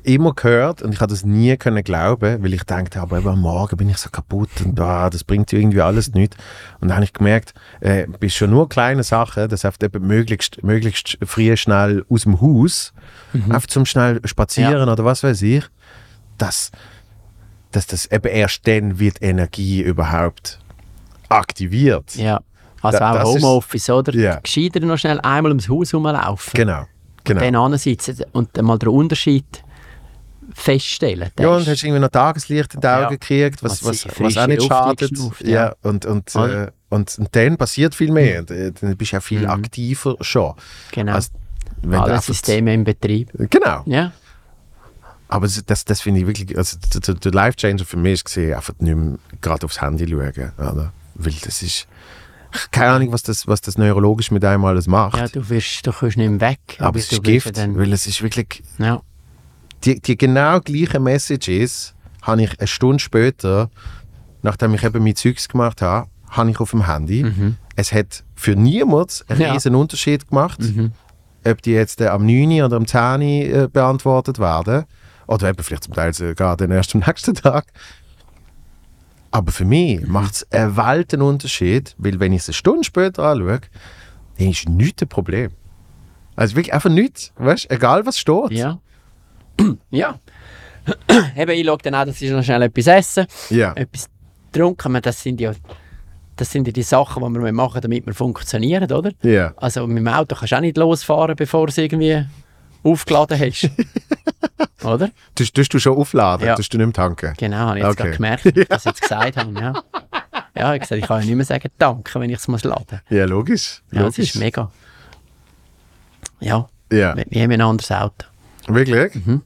[0.05, 3.41] immer gehört und ich habe das nie können glauben, weil ich dachte, aber eben am
[3.41, 6.37] Morgen bin ich so kaputt und ah, das bringt irgendwie alles nichts.
[6.81, 10.63] Und dann habe ich gemerkt, äh, bist schon nur kleine Sachen, das heißt eben möglichst,
[10.65, 12.93] möglichst früh schnell aus dem Haus,
[13.49, 15.65] einfach zum schnell spazieren oder was weiß ich,
[16.37, 16.73] dass,
[17.71, 20.59] dass das eben erst dann wird Energie überhaupt
[21.29, 22.17] aktiviert.
[22.17, 22.41] Ja.
[22.81, 24.15] Also Da- auch ist- Homeoffice, oder?
[24.15, 24.41] Ja.
[24.41, 26.53] Gescheiter noch schnell einmal ums Haus herumlaufen.
[26.55, 26.87] Genau.
[27.25, 27.41] Genau.
[27.41, 29.45] Dann ansitzen und dann mal den Unterschied
[30.55, 31.31] feststellen.
[31.39, 33.09] Ja, und hast irgendwie noch Tageslicht in die Augen Ja.
[33.11, 35.13] gekriegt, was, Was was, was auch nicht schadet.
[35.41, 35.75] Ja, ja.
[35.83, 36.69] und, und, Oder?
[36.69, 38.41] äh, und, und dann passiert viel mehr.
[38.41, 39.51] Und, äh, Dann bist du ja viel Mhm.
[39.51, 40.55] aktiver schon.
[40.91, 41.15] genau.
[41.15, 41.31] als
[41.81, 43.31] wenn du Alle Systeme im Betrieb.
[43.51, 43.83] Genau.
[43.87, 44.13] Ja.
[45.29, 48.95] Aber das, das, finde ich wirklich, also der, der- Life-Changer für mich gesehen, einfach nicht
[48.95, 50.53] mehr gerade aufs Handy schauen.
[50.59, 50.93] Oder?
[51.15, 51.87] Weil das ist,
[52.71, 55.19] keine Ahnung, was das, was das neurologisch mit einem alles macht.
[55.19, 56.61] ja, du wirst, du kommst nicht mehr weg.
[56.79, 59.01] aber weil es ist Gift, weil es ist wirklich, ja.
[59.85, 63.71] die, die genau gleiche Message ist, habe ich eine Stunde später,
[64.43, 67.27] nachdem ich eben mein Zeugs gemacht habe, habe ich auf dem Handy.
[67.77, 69.53] Es hat für niemand einen Ja.
[69.53, 70.59] riesen Unterschied gemacht,
[71.45, 72.63] ob die jetzt äh, am 9.
[72.63, 73.21] oder am 10.
[73.23, 74.85] Äh, beantwortet werden.
[75.27, 77.65] Oder eben vielleicht zum Teil sogar dann erst am nächsten Tag.
[79.33, 83.25] Aber für mich macht es einen welten Unterschied, weil wenn ich es eine Stunde später
[83.25, 83.61] anschaue,
[84.39, 85.51] dann ist nichts ein Problem.
[86.37, 87.33] Also wirklich einfach nichts.
[87.37, 87.71] Weißt?
[87.71, 88.53] Egal was steht.
[88.53, 88.79] Ja.
[89.91, 90.19] ja.
[91.37, 93.73] Eben, ich schaue dann auch, dass ich noch schnell etwas essen, Ja.
[93.75, 94.09] etwas
[94.53, 94.99] trinken.
[95.03, 95.53] Das sind ja
[96.37, 99.13] das sind ja die Sachen, die wir machen, damit wir funktionieren, oder?
[99.23, 99.53] Ja.
[99.57, 102.25] Also mit dem Auto kannst du auch nicht losfahren, bevor es irgendwie
[102.83, 103.71] aufgeladen hast.
[104.85, 105.11] oder?
[105.35, 106.47] Tust, tust du schon aufladen?
[106.47, 106.55] Ja.
[106.57, 107.35] Tust du nicht mehr tanken?
[107.39, 108.03] Genau, habe ich jetzt Okay.
[108.05, 109.61] gerade gemerkt, dass ich das jetzt gesagt habe.
[109.61, 109.83] Ja.
[110.57, 113.01] ja, ich, gesagt, ich kann ja nicht mehr sagen Danke, wenn ich es muss laden.
[113.11, 113.83] Ja, logisch.
[113.93, 114.35] Ja, das logisch.
[114.35, 114.71] ist mega.
[116.41, 118.27] Ja, Ja, wir wir haben ein anderes Auto.
[118.67, 119.15] wirklich?
[119.15, 119.43] Mhm.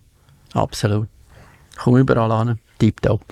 [0.54, 1.08] Absolut.
[1.76, 2.58] Komm überall an.
[2.78, 3.22] Tipptopp.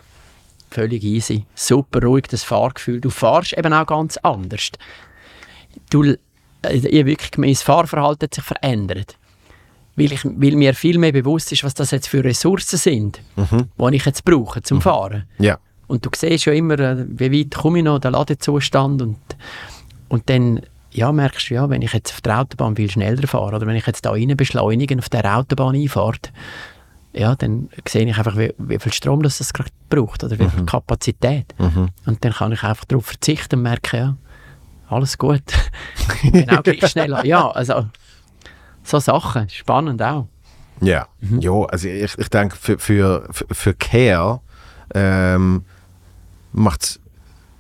[0.71, 1.47] Völlig easy.
[1.55, 3.01] Super ruhig, das Fahrgefühl.
[3.01, 4.71] Du fahrst eben auch ganz anders.
[5.89, 6.17] Du, äh,
[6.71, 9.17] ich habe wirklich gemeint, das Fahrverhalten hat sich verändert.
[9.97, 13.97] Weil, ich, weil mir viel mehr bewusst ist, was das jetzt für Ressourcen sind, die
[13.97, 15.25] ich jetzt brauche zum Fahren.
[15.39, 15.59] Ja.
[15.87, 19.03] Und du siehst ja immer, äh, wie weit komme ich noch, der Ladezustand.
[19.03, 19.19] Und,
[20.09, 23.57] und dann ja, merkst du, ja, wenn ich jetzt auf der Autobahn viel schneller fahre
[23.57, 26.33] oder wenn ich jetzt da rein beschleunige und auf der Autobahn einfahrt,
[27.13, 30.49] ja, dann sehe ich einfach, wie, wie viel Strom das, das gerade braucht oder wie
[30.49, 31.55] viel Kapazität.
[32.07, 34.17] Und dann kann ich einfach darauf verzichten und merke, ja,
[34.89, 35.43] alles gut.
[36.23, 37.17] genau gleich schnell.
[37.25, 37.87] Ja, also
[38.85, 40.27] so Sachen, spannend auch.
[40.81, 41.41] Ja, Mhm.
[41.41, 44.41] ja also ich, ich denke, für, für, für, Care
[44.95, 45.65] ähm,
[46.53, 47.01] macht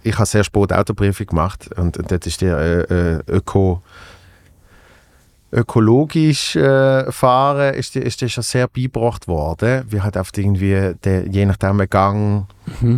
[0.05, 3.83] ich habe sehr spät Autoprüfung gemacht und, und dort ist der äh, äh, Öko,
[5.55, 9.85] ökologisch äh, fahren ist ist dir schon sehr beigebracht worden.
[9.89, 12.47] Wir halt oft irgendwie, der, je nachdem, ein Gang,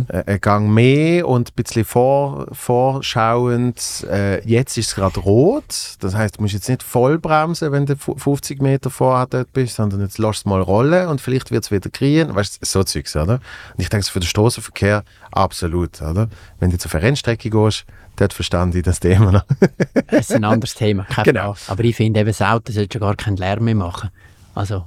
[0.07, 4.05] äh, ein Gang mehr und ein bisschen vor, vorschauend.
[4.09, 5.95] Äh, jetzt ist es gerade rot.
[5.99, 9.53] Das heißt, du musst jetzt nicht voll bremsen, wenn du fu- 50 Meter vorher dort
[9.53, 12.33] bist, sondern jetzt lass es mal rollen und vielleicht wird es wieder grün.
[12.35, 13.33] Weißt du, so Zeugs, oder?
[13.35, 16.27] Und ich denke, für den Straßenverkehr absolut, oder?
[16.59, 17.85] Wenn du jetzt auf eine Rennstrecke gehst,
[18.19, 19.45] dort verstand ich das Thema noch.
[20.09, 21.53] Das ist ein anderes Thema, keine Genau.
[21.53, 21.71] Frage.
[21.71, 24.09] Aber ich finde eben, das Auto sollte schon gar keinen Lärm mehr machen.
[24.55, 24.85] Also,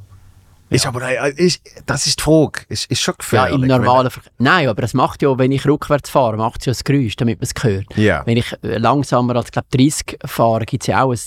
[0.71, 2.61] Ist aber, nein, ist, das ist die Frage.
[2.69, 3.55] Ist, ist schon ja, gefährlich.
[3.63, 4.33] im normalen Verkehr.
[4.39, 7.39] Nein, aber das macht ja, wenn ich rückwärts fahre, macht es ja ein Geräusch, damit
[7.41, 7.87] man es hört.
[7.97, 8.23] Ja.
[8.25, 11.19] Wenn ich äh, langsamer als glaub, 30 fahre, gibt es ja auch ein,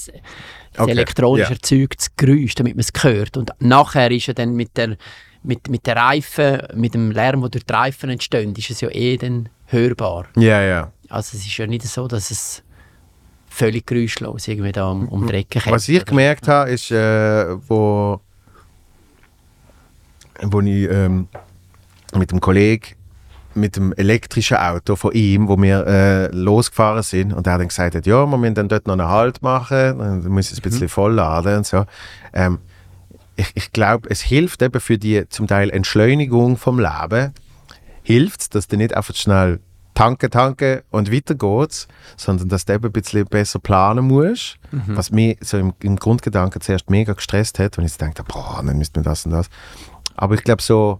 [0.75, 1.53] Okay, elektronisch ja.
[1.53, 3.37] erzeugtes Geräusch, damit man es hört.
[3.37, 4.97] Und nachher ist ja dann mit der,
[5.43, 8.89] mit, mit der Reifen, mit dem Lärm, der durch die Reifen entsteht, ist es ja
[8.89, 10.25] eh dann hörbar.
[10.37, 10.91] Ja, ja.
[11.13, 12.63] Also es ist ja nicht so, dass es
[13.47, 15.61] völlig geräuschlos irgendwie da um, um die Ecke.
[15.65, 18.19] Was ich gemerkt habe, ist, äh, wo,
[20.41, 21.27] wo ich ähm,
[22.15, 22.95] mit dem Kollegen
[23.55, 27.93] mit dem elektrischen Auto von ihm, wo wir äh, losgefahren sind und er dann gesagt
[27.93, 30.63] hat, ja, wir müssen dann dort noch einen Halt machen, dann muss ich es ein
[30.63, 31.85] bisschen vollladen und so.
[32.33, 32.57] Ähm,
[33.35, 37.31] ich ich glaube, es hilft eben für die zum Teil Entschleunigung vom Leben,
[38.01, 39.59] hilft es, dass du nicht einfach schnell
[39.93, 41.87] tanken, tanken und weiter geht's,
[42.17, 46.61] sondern dass du eben ein bisschen besser planen musst, was mich so im, im Grundgedanken
[46.61, 49.49] zuerst mega gestresst hat, wenn ich dachte, boah, dann müsste man das und das.
[50.15, 50.99] Aber ich glaube so,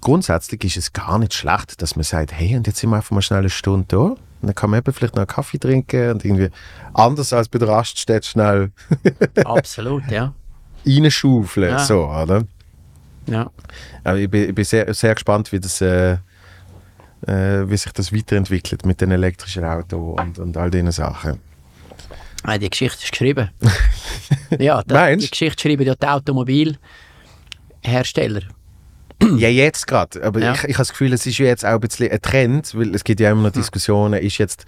[0.00, 3.10] grundsätzlich ist es gar nicht schlecht, dass man sagt, hey, und jetzt sind wir einfach
[3.10, 3.98] mal schnell eine Stunde da.
[4.40, 6.50] Und dann kann man eben vielleicht noch einen Kaffee trinken und irgendwie
[6.94, 8.70] anders als bei der Raststätte schnell
[9.44, 10.32] Absolut, ja.
[10.86, 11.70] reinschaufeln.
[11.70, 11.78] Ja.
[11.80, 12.44] So, oder?
[13.26, 13.50] ja.
[14.04, 16.18] Aber ich bin, ich bin sehr, sehr gespannt, wie, das, äh,
[17.22, 21.40] wie sich das weiterentwickelt mit den elektrischen Autos und, und all diesen Sachen.
[22.44, 23.50] Ah, die Geschichte ist geschrieben.
[24.58, 25.26] ja, Meinst?
[25.26, 28.42] die Geschichte schreiben ja die Automobilhersteller.
[29.36, 30.22] ja, jetzt gerade.
[30.22, 30.52] Aber Ja.
[30.52, 33.02] ich, ich habe das Gefühl, es ist jetzt auch ein bisschen ein Trend, weil es
[33.02, 34.64] gibt ja immer noch Diskussionen, ist jetzt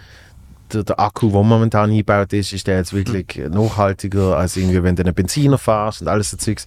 [0.73, 4.97] der, der Akku, der momentan eingebaut ist, ist der jetzt wirklich nachhaltiger, als irgendwie, wenn
[4.97, 6.67] du einen Benziner fährst und alles so Zeugs.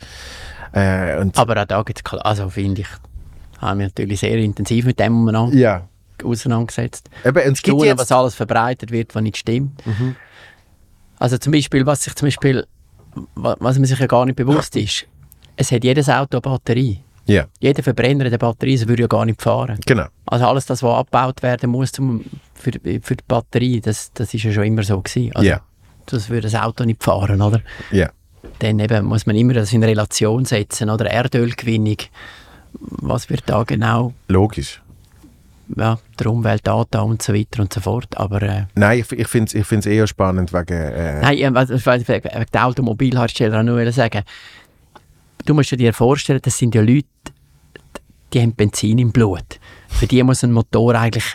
[0.72, 2.88] Äh, Aber auch da gibt es, also finde ich,
[3.64, 5.88] haben wir natürlich sehr intensiv mit dem umeinander ja,
[6.24, 7.10] auseinandergesetzt.
[7.26, 9.82] eben, und es gibt Tun, was alles verbreitet wird, was nicht stimmt.
[11.20, 12.66] Also zum Beispiel, was sich zum Beispiel,
[13.36, 15.06] wa- was man sich ja gar nicht bewusst ist,
[15.56, 17.00] es hat jedes Auto eine Batterie.
[17.26, 19.80] Ja, Jeder Verbrenner eine Batterie, so würde ja gar nicht fahren.
[19.86, 20.08] genau.
[20.26, 24.44] Also alles das, was abgebaut werden muss zum, für, für die Batterie, das, das ist
[24.44, 25.32] ja schon immer so gewesen.
[25.34, 25.62] Also, Ja.
[26.08, 27.62] Das würde das Auto nicht fahren, oder?
[27.92, 28.10] Ja.
[28.60, 31.06] Dann eben muss man immer das in Relation setzen, oder?
[31.10, 31.96] Erdölgewinnung,
[32.80, 34.82] was wird da genau, Logisch.
[35.76, 38.18] ja, der Umwelt angetan und so weiter und so fort.
[38.18, 40.74] Aber äh, Nein, ich, ich finde es ich find's eher spannend wegen...
[40.74, 44.24] Äh, Nein, ich wollte wegen der Automobilhersteller nur sagen,
[45.46, 47.08] du musst dir vorstellen, das sind ja Leute,
[48.34, 49.60] die haben Benzin im Blut.
[49.90, 51.26] Für die muss ein Motor eigentlich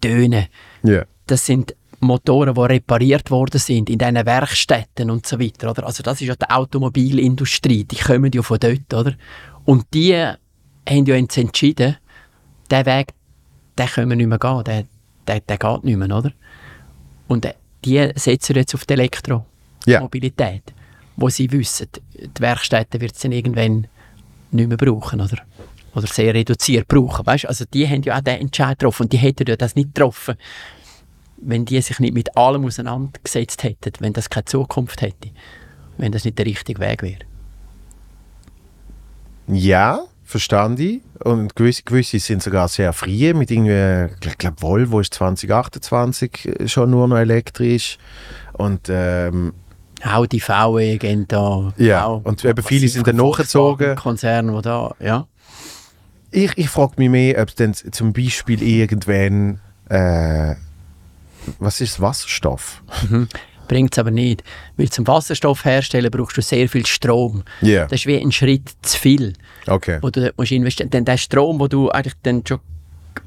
[0.00, 0.46] tönen.
[0.82, 1.04] ja.
[1.26, 5.70] Das sind Motoren, die repariert worden sind in diesen Werkstätten und so weiter.
[5.70, 5.86] Oder?
[5.86, 8.92] Also das ist ja die Automobilindustrie, die kommen ja von dort.
[8.94, 9.14] Oder?
[9.64, 10.32] Und die
[10.88, 11.96] haben ja jetzt entschieden,
[12.70, 13.08] der Weg,
[13.78, 14.84] den können wir nicht mehr gehen, der,
[15.26, 16.16] der, der geht nicht mehr.
[16.16, 16.32] Oder?
[17.28, 17.54] Und äh,
[17.84, 20.74] die setzen jetzt auf die Elektromobilität, Ja.
[21.16, 23.86] wo sie wissen, die Werkstätten wird es irgendwann
[24.50, 25.20] nicht mehr brauchen.
[25.20, 25.38] Oder?
[25.94, 27.26] Oder sehr reduziert brauchen.
[27.26, 27.46] Weißt?
[27.46, 30.36] Also die haben ja auch den Entscheid getroffen und die hätten ja das nicht getroffen,
[31.42, 35.30] wenn die sich nicht mit allem auseinandergesetzt hätten, wenn das keine Zukunft hätte,
[35.96, 37.20] wenn das nicht der richtige Weg wäre.
[39.48, 41.00] Ja, verstand ich.
[41.22, 46.90] Und gewisse, gewisse sind sogar sehr früh mit irgendwie, ich glaube Volvo ist 2028 schon
[46.90, 47.98] nur noch elektrisch.
[48.52, 49.52] Und ähm,
[50.02, 51.72] Audi, VW gehen da.
[51.76, 53.96] Ja, auch und eben viele sind dann nachgezogen.
[53.96, 55.26] Konzerne, die da, ja.
[56.30, 60.54] ich, ich frage mich mehr, ob es denn zum Beispiel irgendwann, äh,
[61.58, 62.82] was ist Wasserstoff?
[63.70, 64.42] Bringt es aber nicht.
[64.76, 67.44] Weil zum Wasserstoff herstellen brauchst du sehr viel Strom.
[67.60, 69.34] Ja, Das ist wie ein Schritt zu viel,
[69.68, 69.98] okay.
[70.02, 72.58] wo du musst investieren Denn der Strom, den du eigentlich dann schon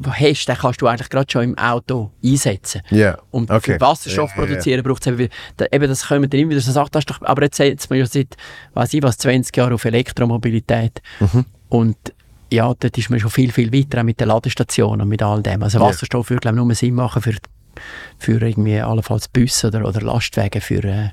[0.05, 2.81] hast, den kannst du eigentlich gerade schon im Auto einsetzen.
[2.89, 3.75] Ja, Und okay.
[3.75, 4.43] für Wasserstoff ja.
[4.43, 7.21] produzieren braucht es eben, wieder- da, eben, das kommen immer wieder so Sachen, das doch,
[7.21, 8.35] aber jetzt setzt man ja seit,
[8.73, 11.01] weiß ich was, 20 Jahren auf Elektromobilität.
[11.21, 11.45] Mhm.
[11.69, 11.95] Und
[12.51, 15.63] ja, dort ist man schon viel, viel weiter, mit den Ladestationen und mit all dem.
[15.63, 15.79] Also.
[15.79, 17.33] Wasserstoff würde, glaube ich, nur Sinn machen für,
[18.17, 21.09] für irgendwie allenfalls Busse oder, oder Lastwagen für, äh,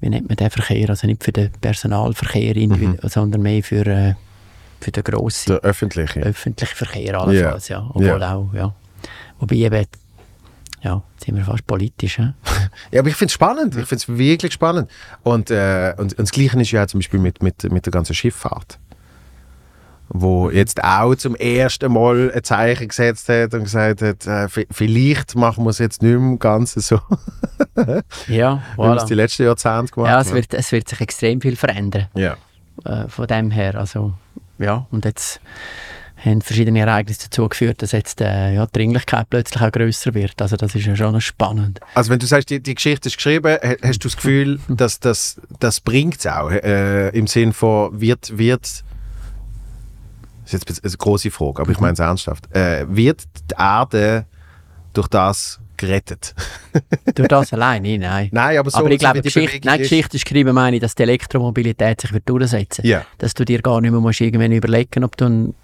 [0.00, 4.14] wie nennt man den Verkehr, also nicht für den Personalverkehr, individu- sondern mehr für, äh,
[4.80, 6.20] für den grossen Der öffentliche.
[6.20, 7.86] öffentlichen Verkehr allenfalls, ja.
[7.90, 8.34] Obwohl Ja.
[8.34, 8.74] auch, ja.
[9.38, 9.86] Wobei eben,
[10.82, 12.32] ja, jetzt sind wir fast politisch, ja.
[12.90, 13.76] Ja, aber ich finde es spannend.
[13.76, 14.90] Ich finde es wirklich spannend.
[15.22, 18.14] Und, äh, und, und das Gleiche ist ja zum Beispiel mit, mit, mit der ganzen
[18.14, 18.78] Schifffahrt.
[20.12, 24.66] Wo jetzt auch zum ersten Mal ein Zeichen gesetzt hat und gesagt hat, äh, vi-
[24.70, 26.98] vielleicht machen wir es jetzt nicht mehr ganz so,
[28.28, 29.16] Ja, wie wir es die voilà.
[29.16, 32.36] letzten Jahrzehnte gemacht Ja, es wird, es wird sich extrem viel verändern Ja.
[32.84, 33.76] äh, von dem her.
[33.76, 34.12] Also,
[34.58, 35.40] ja, und jetzt
[36.16, 40.42] haben verschiedene Ereignisse dazu geführt, dass jetzt äh, ja, die Dringlichkeit plötzlich auch grösser wird.
[40.42, 41.80] Also das ist ja schon spannend.
[41.94, 45.00] Also wenn du sagst, die, die Geschichte ist geschrieben, ha- hast du das Gefühl, dass
[45.00, 46.50] das, das bringt es auch?
[46.50, 48.84] Äh, Im Sinn von, wird, wird,
[50.52, 54.26] das ist jetzt eine große Frage, aber ich meine es ernsthaft, äh, wird die Erde
[54.92, 56.34] durch das gerettet?
[57.14, 58.28] Durch das alleine, nein.
[58.32, 60.76] Nein, aber so aber ich glaube, die Geschichte, Bewegung nein, die Geschichte ist geschrieben, meine
[60.76, 63.06] ich, dass die Elektromobilität sich wird durchsetzen Ja.
[63.16, 65.54] Dass du dir gar nicht mehr musst irgendwann überlegen ob du einen,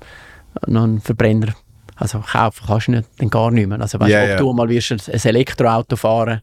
[0.66, 1.55] noch einen Verbrenner
[1.97, 3.81] also kaufen kannst du nicht, dann gar nicht mehr.
[3.81, 4.36] Also weißt, Ja, ob ja.
[4.36, 6.43] du mal wirst ein Elektroauto fahren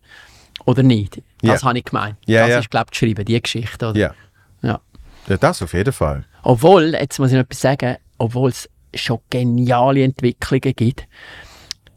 [0.65, 1.21] oder nicht.
[1.41, 2.17] Das habe ich gemeint.
[2.27, 3.89] Das ist, glaube ich, geschrieben, die Geschichte.
[3.89, 3.99] Oder?
[3.99, 4.79] Ja.
[5.27, 6.25] ja, das auf jeden Fall.
[6.41, 11.07] Obwohl, jetzt muss ich noch etwas sagen, obwohl es schon geniale Entwicklungen gibt.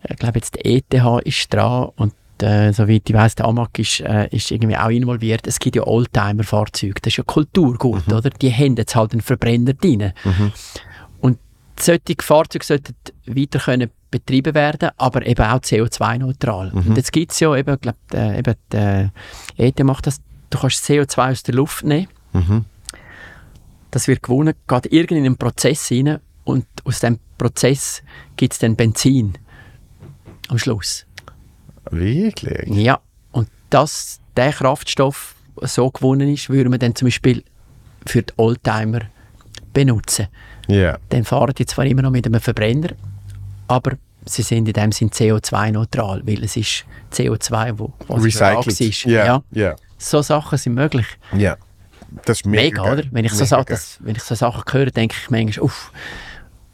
[0.09, 0.95] Ich glaube, jetzt die ETH
[1.25, 2.13] ist dran und
[2.43, 5.47] äh, soweit ich weiß, der Amag ist, äh, ist irgendwie auch involviert.
[5.47, 8.31] Es gibt ja Oldtimer-Fahrzeuge, das ist ja Kulturgut, oder?
[8.31, 10.13] Die haben jetzt halt einen Verbrenner drin.
[11.21, 11.39] Und
[11.79, 12.95] solche Fahrzeuge sollten
[13.27, 16.73] weiter können betrieben werden, aber eben auch CO2-neutral.
[16.89, 19.11] Und jetzt gibt es ja eben, glaub, äh, eben die
[19.57, 20.21] ETH macht das,
[20.51, 22.09] du kannst CO2 aus der Luft nehmen,
[23.97, 28.03] das wird gewonnen, geht irgendwie in einen Prozess rein und aus dem Prozess
[28.37, 29.33] gibt es dann Benzin
[30.49, 31.07] am Schluss.
[31.91, 32.69] Wirklich?
[32.69, 33.01] Ja,
[33.33, 37.43] und dass der Kraftstoff so gewonnen ist, würde man dann zum Beispiel
[38.05, 39.01] für die Oldtimer
[39.73, 40.27] benutzen.
[40.69, 40.99] Ja.
[41.09, 42.91] Dann fahren die zwar immer noch mit einem Verbrenner,
[43.67, 43.93] aber
[44.27, 48.79] sie sind in dem Sinn CO2-neutral, weil es ist CO2, wo was Recycelt.
[48.79, 49.05] ist.
[49.05, 49.25] Ja.
[49.25, 49.43] Ja.
[49.53, 49.77] Ja.
[49.97, 51.07] So Sachen sind möglich.
[51.35, 51.57] Ja.
[52.25, 53.03] Das ist mega, Mega, oder?
[53.11, 55.93] Wenn ich, so Sachen, wenn ich so Sachen höre, denke ich manchmal, uff,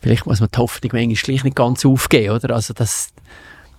[0.01, 2.55] vielleicht muss man die Hoffnung manchmal gleich nicht ganz aufgeben, oder?
[2.55, 3.11] Also, dass,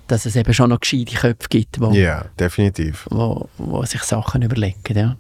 [0.08, 3.08] dass es eben schon noch gescheite Köpfe gibt, wo, Ja, definitiv.
[3.10, 5.16] wo, wo sich Sachen überlegen, ja.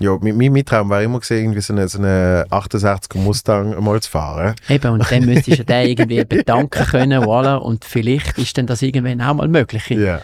[0.00, 4.00] Ja, mein, mein Traum war immer gesehen, irgendwie so eine, so eine 68er Mustang mal
[4.00, 4.54] zu fahren.
[4.70, 8.80] Eben, und dann müsstest du den irgendwie bedanken können, voilà, und vielleicht ist dann das
[8.80, 10.22] irgendwann auch mal möglich Ja.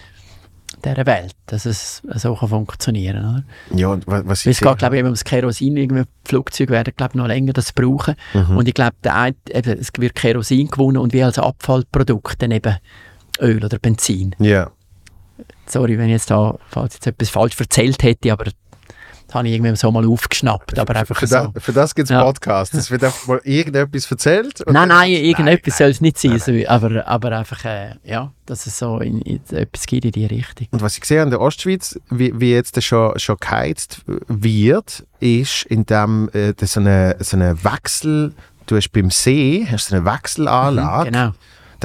[0.86, 3.78] Dieser Welt, dass es so kann funktionieren kann?
[3.78, 5.76] Ja, was Weil es geht, glaube ich, eben ums Kerosin.
[5.76, 8.14] Irgendwie Flugzeuge werden, glaube ich, noch länger das brauchen.
[8.32, 8.56] Mhm.
[8.56, 8.96] Und ich glaube,
[9.52, 12.76] es wird Kerosin gewonnen und wie als Abfallprodukt dann eben
[13.40, 14.34] Öl oder Benzin.
[14.38, 14.70] Ja.
[15.66, 18.44] Sorry, wenn ich jetzt da falls jetzt etwas falsch erzählt hätte, aber
[19.36, 20.78] habe ich irgendwie so mal aufgeschnappt.
[20.78, 21.34] Aber einfach Für, so.
[21.34, 22.22] da, für das gibt es Ja.
[22.24, 22.76] Podcasts.
[22.76, 24.62] Es wird einfach mal irgendetwas erzählt.
[24.66, 26.38] Nein, nein, irgendetwas soll es nicht sein.
[26.38, 30.26] So, aber, aber einfach, äh, ja, dass es so in, in, etwas gibt in die
[30.26, 30.68] Richtung.
[30.70, 35.04] Und was ich sehe in der Ostschweiz, wie, wie jetzt das schon, schon geheizt wird,
[35.20, 38.34] ist, indem äh, das so eine, so eine Wechsel,
[38.66, 41.10] du hast beim See hast du eine Wechselanlage.
[41.10, 41.32] Genau.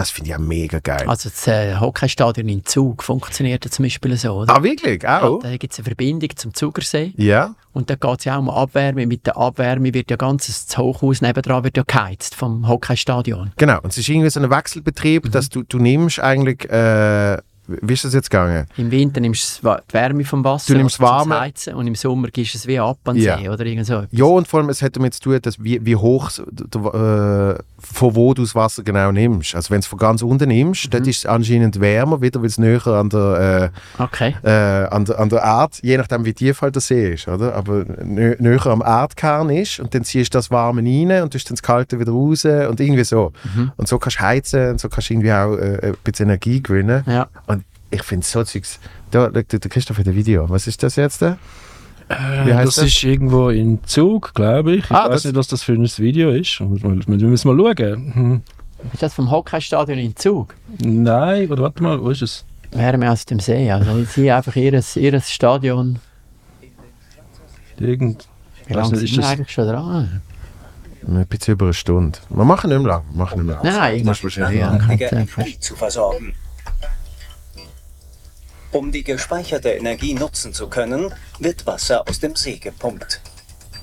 [0.02, 1.04] Das finde ich ja mega geil.
[1.08, 4.56] Also das äh, Hockeystadion in Zug funktioniert ja zum Beispiel so, oder?
[4.56, 5.08] ah, wirklich?
[5.08, 5.40] Auch?
[5.44, 7.14] Da gibt es eine Verbindung zum Zugersee.
[7.18, 7.54] Ja.
[7.72, 9.06] Und da geht es ja auch um Abwärme.
[9.06, 13.52] Mit der Abwärme wird ja ganz das Hochhaus nebendran wird ja geheizt vom Hockeystadion.
[13.58, 13.80] Genau.
[13.82, 15.32] Und es ist irgendwie so ein Wechselbetrieb, Mhm.
[15.32, 18.66] dass du, du nimmst eigentlich, äh, wie ist das jetzt gegangen?
[18.78, 22.28] Im Winter nimmst du die Wärme vom Wasser Du nimmst warme- Heizen und im Sommer
[22.30, 23.38] gibst du es wie ab an den Ja.
[23.38, 24.04] See oder irgend so.
[24.12, 28.16] Ja, und vor allem, es hat damit zu tun, dass wie, wie hoch, äh, von
[28.16, 29.56] wo du das Wasser genau nimmst.
[29.56, 30.90] Also wenn du es von ganz unten nimmst, Mhm.
[30.92, 34.36] dann ist es anscheinend wärmer, wieder weil es näher an der, Okay.
[34.44, 37.28] äh, äh, an, der, an der Erde, je nachdem wie tief halt der See ist,
[37.28, 37.56] oder?
[37.56, 41.50] Aber nö, näher am Erdkern ist und dann ziehst du das Warme rein und tust
[41.50, 43.32] dann das Kalte wieder raus und irgendwie so.
[43.56, 43.72] Mhm.
[43.78, 46.62] Und so kannst du heizen und so kannst du irgendwie auch äh, ein bisschen Energie
[46.62, 47.04] gewinnen.
[47.08, 47.28] Ja.
[47.48, 47.61] Und
[47.92, 48.80] ich finde so Zeugs...
[49.12, 50.50] Da, der, der Christoph hat ein Video.
[50.50, 51.22] Was ist das jetzt?
[51.22, 51.38] Da?
[52.10, 52.86] Wie heißt das, das?
[52.86, 54.84] ist irgendwo in Zug, glaube ich.
[54.86, 56.60] Ich Ah, weiß nicht, was das für ein Video ist.
[56.60, 58.14] Wir müssen wir mal schauen.
[58.14, 58.42] Hm.
[58.94, 60.56] Ist das vom Hockeystadion in Zug?
[60.80, 62.46] Nein, oder warte mal, wo ist es?
[62.72, 63.70] Wärme aus dem See.
[63.72, 66.00] Also sie einfach ihres, ihres Stadion.
[67.80, 68.28] Irgend
[68.68, 70.22] Wie lange sind ist wir das- eigentlich schon dran?
[71.08, 72.20] Ein bisschen über eine Stunde.
[72.30, 73.04] Wir machen nicht mehr lang.
[73.12, 73.64] Wir machen nicht mehr lang.
[73.66, 76.34] Nein, nein, Musst wahrscheinlich- Energie zu versorgen.
[78.72, 83.20] Um die gespeicherte Energie nutzen zu können, wird Wasser aus dem See gepumpt.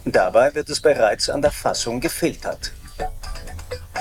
[0.07, 2.73] Dabei wird es bereits an der Fassung gefiltert.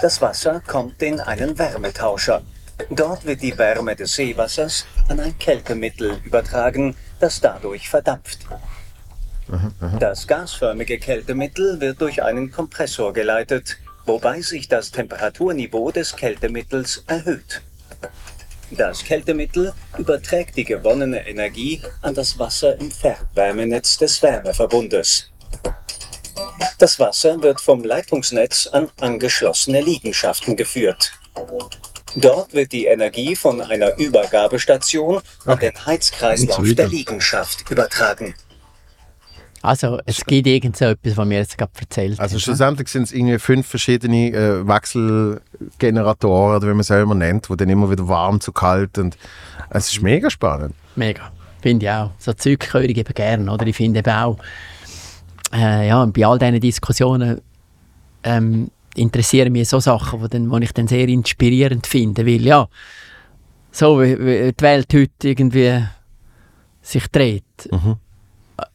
[0.01, 2.41] Das Wasser kommt in einen Wärmetauscher.
[2.89, 8.39] Dort wird die Wärme des Seewassers an ein Kältemittel übertragen, das dadurch verdampft.
[9.99, 17.61] Das gasförmige Kältemittel wird durch einen Kompressor geleitet, wobei sich das Temperaturniveau des Kältemittels erhöht.
[18.71, 25.31] Das Kältemittel überträgt die gewonnene Energie an das Wasser im Fernwärmenetz des Wärmeverbundes.
[26.77, 31.13] Das Wasser wird vom Leitungsnetz an angeschlossene Liegenschaften geführt.
[32.15, 38.35] Dort wird die Energie von einer Übergabestation an den Heizkreislauf der Liegenschaft übertragen.
[39.61, 42.39] Also es gibt irgend so etwas, was mir jetzt gerade erzählt Also haben.
[42.39, 47.49] schlussendlich sind es irgendwie fünf verschiedene äh, Wechselgeneratoren, oder wie man es auch immer nennt,
[47.49, 49.17] wo dann immer wieder warm zu kalt und
[49.69, 50.73] es ist mega spannend.
[50.95, 51.31] Mega.
[51.61, 52.11] Finde ich auch.
[52.19, 53.51] So Zeug höre ich eben gerne.
[53.51, 53.65] Oder?
[53.67, 54.37] Ich finde eben auch,
[55.53, 57.41] äh, ja, bei all diesen Diskussionen
[58.23, 62.25] ähm, interessieren mich so Sachen, die dann, wo ich dann sehr inspirierend finde.
[62.25, 62.67] Weil ja,
[63.71, 65.83] so wie, wie die Welt heute irgendwie
[66.81, 67.43] sich dreht,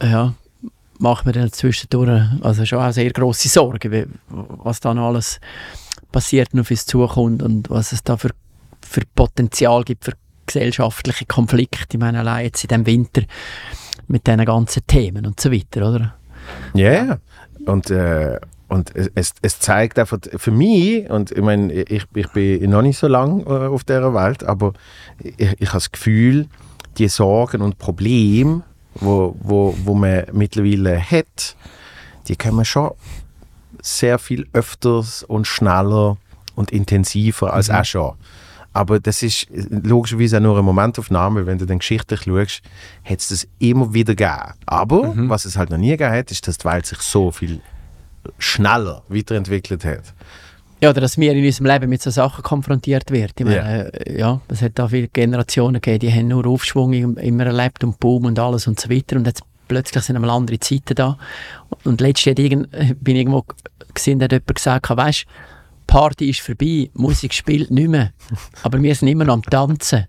[0.00, 0.34] äh, ja,
[1.02, 5.40] macht mir dann zwischendurch also schon auch sehr grosse Sorgen, was da noch alles
[6.12, 8.30] passiert und auf uns zukommt und was es da für,
[8.80, 10.12] für Potenzial gibt für
[10.46, 11.86] gesellschaftliche Konflikte.
[11.96, 13.22] Ich meine, allein jetzt in diesem Winter
[14.08, 16.14] mit diesen ganzen Themen und so weiter, oder?
[16.74, 17.18] Ja, yeah.
[17.66, 18.38] und, äh,
[18.68, 22.82] und es- es, es zeigt einfach für mich, und ich meine, ich, ich bin noch
[22.82, 24.72] nicht so lange äh, auf dieser Welt, aber
[25.22, 26.46] ich, ich habe das Gefühl,
[26.98, 28.62] die Sorgen und Probleme,
[28.94, 31.56] wo, wo, wo man mittlerweile hat,
[32.28, 32.92] die können wir schon
[33.80, 36.16] sehr viel öfters und schneller
[36.54, 38.12] und intensiver als auch schon.
[38.72, 41.46] Aber das ist äh, logischerweise auch nur eine Momentaufnahme.
[41.46, 42.62] Wenn du dann geschichtlich schaust,
[43.04, 44.54] hat es das immer wieder gegeben.
[44.66, 47.60] Aber was es halt noch nie gegeben hat, ist, dass die Welt sich so viel
[48.38, 50.14] schneller weiterentwickelt hat.
[50.82, 53.32] Ja, oder dass wir in unserem Leben mit so Sachen konfrontiert werden.
[53.38, 57.16] Ich meine, äh, ja, es hat da viele Generationen gegeben, die haben nur Aufschwung im-
[57.18, 59.14] immer erlebt und Boom und alles und so weiter.
[59.16, 61.16] Und jetzt plötzlich sind einmal andere Zeiten da.
[61.84, 63.44] Und irgend, äh, bin ich irgendwo
[63.94, 65.24] gesehen, da hat jemand gesagt, weißt
[65.86, 68.12] Party ist vorbei, Musik spielt nicht mehr,
[68.62, 70.06] aber wir sind immer noch am Tanzen.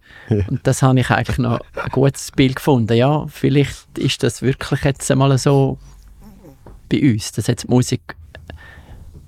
[0.48, 2.96] Und das habe ich eigentlich noch ein gutes Bild gefunden.
[2.96, 5.78] Ja, vielleicht ist das wirklich jetzt einmal so
[6.90, 8.16] bei uns, dass jetzt die Musik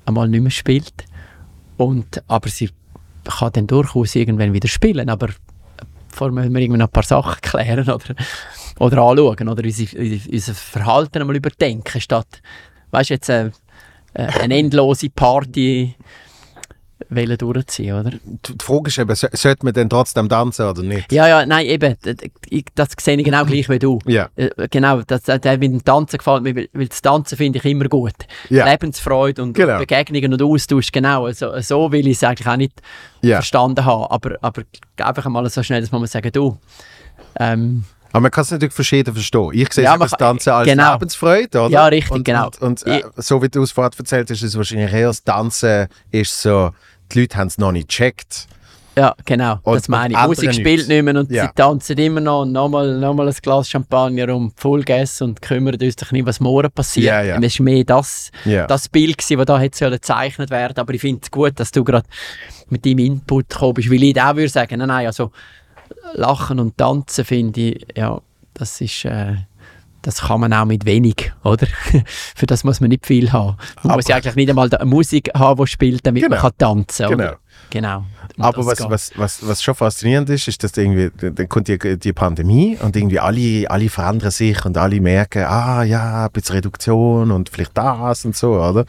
[0.06, 0.94] einmal nicht mehr spielt.
[1.78, 2.70] Und, aber sie
[3.24, 5.10] kann dann durchaus irgendwann wieder spielen.
[5.10, 5.30] Aber
[6.10, 8.16] vorher müssen wir irgendwie noch ein paar Sachen klären oder,
[8.80, 12.42] oder anschauen oder unser, Verhalten einmal überdenken, statt,
[12.92, 13.52] weißt jetzt äh,
[14.14, 15.96] äh, eine endlose Party
[17.10, 18.12] wollen durchziehen, oder?
[18.12, 21.12] Die Frage ist eben, so- sollte man denn trotzdem tanzen oder nicht?
[21.12, 21.96] Ja, ja, nein, eben,
[22.50, 24.00] ich- das sehe ich genau gleich wie du.
[24.06, 24.30] Ja.
[24.36, 27.66] Äh, Genau, das, das, der mit dem Tanzen gefällt mir, weil, das Tanzen finde ich
[27.66, 28.14] immer gut.
[28.50, 28.66] Ja.
[28.70, 29.78] Lebensfreude und Genau.
[29.78, 31.26] Begegnungen und Austausch, genau.
[31.26, 32.82] Also, so will ich es eigentlich auch nicht
[33.22, 33.38] Ja.
[33.38, 34.06] verstanden haben.
[34.12, 34.64] Aber, aber
[34.98, 36.58] einfach mal so schnell, dass man sagen, du,
[37.40, 37.84] ähm,
[38.16, 39.50] Aber man kann es natürlich verschieden verstehen.
[39.52, 40.94] Ich sehe Ja, das Tanzen als genau.
[40.94, 41.70] Lebensfreude, oder?
[41.70, 42.46] Ja, richtig, und, genau.
[42.62, 45.22] Und, und äh, so wie du es vorhin erzählt hast, ist es wahrscheinlich eher das
[45.24, 46.72] Tanzen ist so,
[47.12, 48.48] die Leute haben es noch nicht gecheckt.
[48.98, 50.20] ja, genau, Und- das meine ich.
[50.20, 51.48] und Musik spielt nicht mehr und Ja.
[51.48, 55.42] sie tanzen immer noch und nochmal noch mal ein Glas Champagner um Full Gas und
[55.42, 57.08] kümmern uns doch nicht, was morgen passiert.
[57.08, 57.38] Ja, ja.
[57.40, 58.66] Es ist mehr das, Ja.
[58.66, 60.78] das Bild gewesen, das da hätte gezeichnet werden.
[60.78, 62.08] Aber ich finde es gut, dass du gerade
[62.70, 65.32] mit deinem Input gekommen bist, weil ich auch würde sagen, nein, nein, also
[66.14, 68.20] Lachen und Tanzen finde ich, ja,
[68.54, 69.36] das ist, äh,
[70.02, 71.68] das kann man auch mit wenig, oder?
[72.36, 73.58] Für das muss man nicht viel haben.
[73.84, 76.36] Man muss ja eigentlich nicht einmal Musik haben, die spielt, damit Genau.
[76.36, 77.18] man kann tanzen kann.
[77.18, 77.34] Genau.
[77.72, 78.06] Genau.
[78.38, 78.90] Aber was, geht.
[78.90, 82.96] was, was, was schon faszinierend ist, ist, dass irgendwie, dann kommt die, die Pandemie und
[82.96, 87.76] irgendwie alle, alle verändern sich und alle merken, ah ja, ein bisschen Reduktion und vielleicht
[87.76, 88.86] das und so, oder?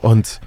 [0.00, 0.40] Und,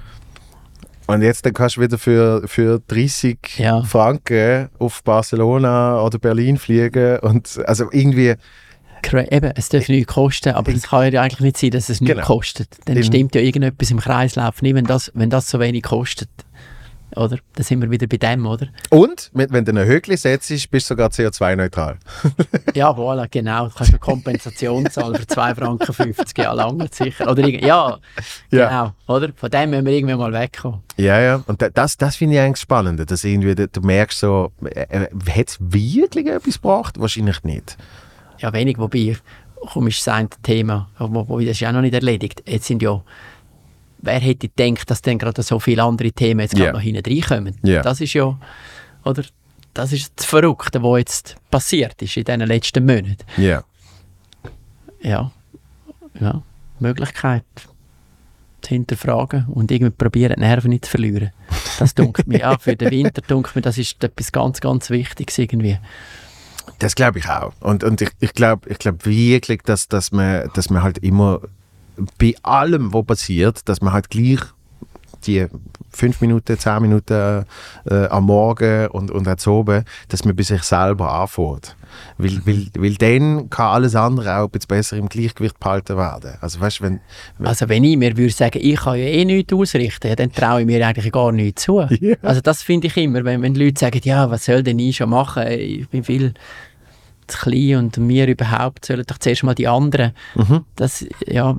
[1.12, 3.82] und jetzt dann kannst du wieder für, für 30 Ja.
[3.82, 8.34] Franken auf Barcelona oder Berlin fliegen und also irgendwie,
[9.12, 12.14] Eben, es darf nichts kosten, aber es kann ja eigentlich nicht sein, dass es nichts
[12.14, 12.24] Genau.
[12.26, 12.68] kostet.
[12.84, 16.28] Dann stimmt ja irgendetwas im Kreislauf nicht, wenn das, wenn das so wenig kostet.
[17.16, 17.38] Oder?
[17.54, 18.68] Dann sind wir wieder bei dem, oder?
[18.90, 21.98] und wenn du ein Höckli setzt, bist du sogar CO2-neutral.
[22.74, 23.66] Ja, voilà, genau.
[23.68, 27.30] Du kannst eine Kompensation zahlen für 2,50 Franken, ja, lange sicher.
[27.30, 27.98] Oder ja,
[28.50, 28.68] Ja.
[28.68, 28.92] genau.
[29.14, 29.28] Oder?
[29.36, 30.80] Von dem müssen wir irgendwann mal wegkommen.
[30.96, 31.42] Ja, ja.
[31.46, 35.08] Und da- das, das finde ich eigentlich spannend, dass irgendwie, du, merkst so, äh, äh,
[35.30, 36.98] hat es wirklich etwas gebracht?
[36.98, 37.76] Wahrscheinlich nicht.
[38.38, 39.16] Ja, wenig, wobei,
[39.72, 41.10] komm, ist das eine Thema, das
[41.42, 42.42] ist ja noch nicht erledigt.
[42.46, 43.02] Jetzt sind ja,
[44.02, 47.56] wer hätte gedacht, dass dann gerade so viele andere Themen jetzt gerade noch hinten reinkommen?
[47.62, 47.82] Ja.
[47.82, 48.36] Das ist ja,
[49.04, 49.24] oder,
[49.74, 53.16] das ist das Verrückte, was jetzt passiert ist in diesen letzten Monaten.
[53.36, 53.64] Ja.
[55.00, 55.32] Ja,
[56.20, 56.42] ja,
[56.78, 57.44] Möglichkeit
[58.60, 61.32] zu hinterfragen und irgendwie probieren, die Nerven nicht zu verlieren.
[61.78, 65.38] Das dunkelt mir, ja, für den Winter dunkelt mir, das ist etwas ganz, ganz Wichtiges
[65.38, 65.78] irgendwie.
[66.78, 67.52] Das glaube ich auch.
[67.60, 71.40] Und, und ich, ich glaube ich glaub wirklich, dass, dass, man, dass man halt immer
[72.18, 74.40] bei allem, was passiert, dass man halt gleich
[75.26, 75.46] die
[75.90, 77.44] fünf Minuten, zehn Minuten
[77.88, 81.76] äh, am Morgen und, und zu oben, dass man bei sich selber anfängt.
[82.16, 86.34] Weil, weil, weil dann kann alles andere auch ein bisschen besser im Gleichgewicht behalten werden.
[86.40, 87.00] Also weißt, wenn,
[87.38, 90.60] wenn Also wenn ich mir würde sagen, ich kann ja eh nichts ausrichten, dann traue
[90.60, 91.86] ich mir eigentlich gar nichts zu.
[92.00, 92.16] Ja.
[92.22, 95.10] Also das finde ich immer, wenn, wenn Leute sagen, ja, was soll denn ich schon
[95.10, 95.46] machen?
[95.46, 96.34] Ich bin viel
[97.32, 100.12] zu klein und mir überhaupt sollen doch zuerst mal die anderen.
[100.76, 101.56] Das, ja,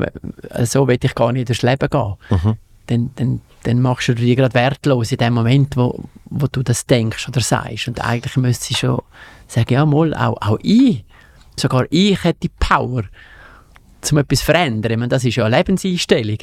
[0.64, 2.14] so will ich gar nicht durchs Leben gehen.
[2.88, 6.86] Dann, dann, dann machst du dich gerade wertlos in dem Moment, wo, wo du das
[6.86, 7.88] denkst oder sagst.
[7.88, 9.02] Und eigentlich müsstest du schon
[9.48, 11.04] sagen, ja mal, auch, auch ich,
[11.56, 13.04] sogar ich hätte die Power,
[14.12, 14.91] um etwas zu verändern.
[14.91, 16.40] Ich meine, das ist ja eine Lebenseinstellung.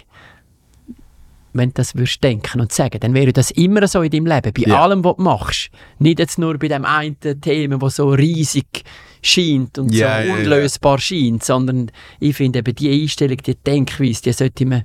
[1.52, 4.52] Wenn du das würdest denken und sagen, dann wäre das immer so in deinem Leben,
[4.52, 4.82] bei Ja.
[4.82, 5.70] allem, was du machst.
[5.98, 8.84] Nicht jetzt nur bei dem einen Thema, das so riesig
[9.22, 10.34] scheint und Ja, so ja, ja.
[10.34, 11.90] unlösbar scheint, sondern
[12.20, 14.84] ich finde eben die Einstellung, die Denkweise, die sollte man,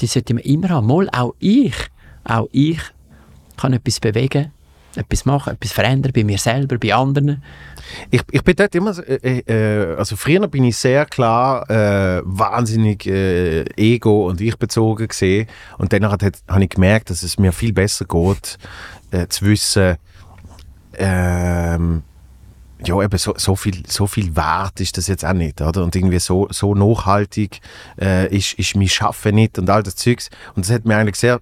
[0.00, 0.86] die sollte man immer haben.
[0.88, 1.74] Mal auch ich,
[2.24, 2.78] auch ich
[3.56, 4.50] kann etwas bewegen
[4.94, 7.42] etwas machen, etwas verändern, bei mir selber, bei anderen.
[8.10, 12.22] Ich, ich bin dort immer, so, äh, äh, also früher bin ich sehr klar äh,
[12.24, 15.48] wahnsinnig äh, ego- und ich-bezogen gesehen
[15.78, 18.58] und danach habe ich gemerkt, dass es mir viel besser geht,
[19.10, 19.96] äh, zu wissen,
[20.94, 22.02] ähm,
[22.84, 25.84] ja, eben so, so, viel, so viel wert ist das jetzt auch nicht, oder?
[25.84, 27.60] Und irgendwie so, so nachhaltig
[28.00, 30.30] äh, ist, ist mein Schaffen nicht und all das Zeugs.
[30.54, 31.40] Und das hat mich eigentlich sehr,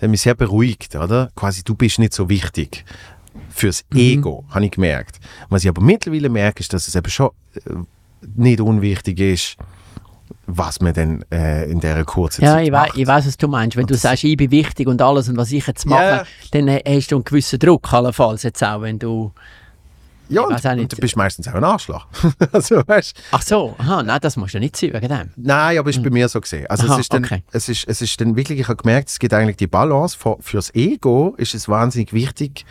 [0.00, 1.30] hat mich sehr beruhigt, oder?
[1.36, 2.84] Quasi, du bist nicht so wichtig
[3.52, 5.20] fürs Ego, habe ich gemerkt.
[5.48, 7.60] Was ich aber mittlerweile merke, ist, dass es eben schon äh,
[8.36, 9.56] nicht unwichtig ist,
[10.46, 12.96] was man dann äh, in dieser kurzen Ja, Zeit ich, macht.
[12.96, 13.76] ich weiß, was du meinst.
[13.76, 16.24] Wenn Und du sagst, ich bin wichtig und alles und was ich jetzt mache, Ja.
[16.52, 19.32] dann ha- hast du einen gewissen Druck, allenfalls jetzt auch, wenn du...
[20.28, 22.06] ja, und, und du bist meistens auch ein Arschloch.
[22.52, 25.30] also, weißt, Ach so, aha, nein, das musst du nicht sein, wegen dem.
[25.36, 26.66] Nein, aber es ist bei mir so gesehen.
[26.68, 27.42] Also Aha, es, ist dann, okay.
[27.52, 30.16] es, ist, es ist dann wirklich, ich habe gemerkt, es gibt eigentlich die Balance.
[30.18, 32.64] Für, fürs Ego ist es wahnsinnig wichtig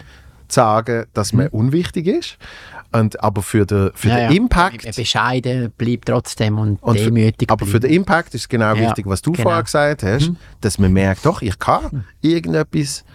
[0.53, 2.38] sagen, dass man unwichtig ist.
[2.94, 4.14] Und, aber für den, für Mhm.
[4.14, 4.38] Ja, den ja.
[4.38, 4.95] Impact...
[4.95, 7.90] Bescheiden, bleib trotzdem und, Und für, demütig aber für den.
[7.91, 9.44] Impact ist es genau Ja, wichtig, was du genau.
[9.44, 13.06] vorher gesagt hast, dass man merkt, doch, ich kann irgendetwas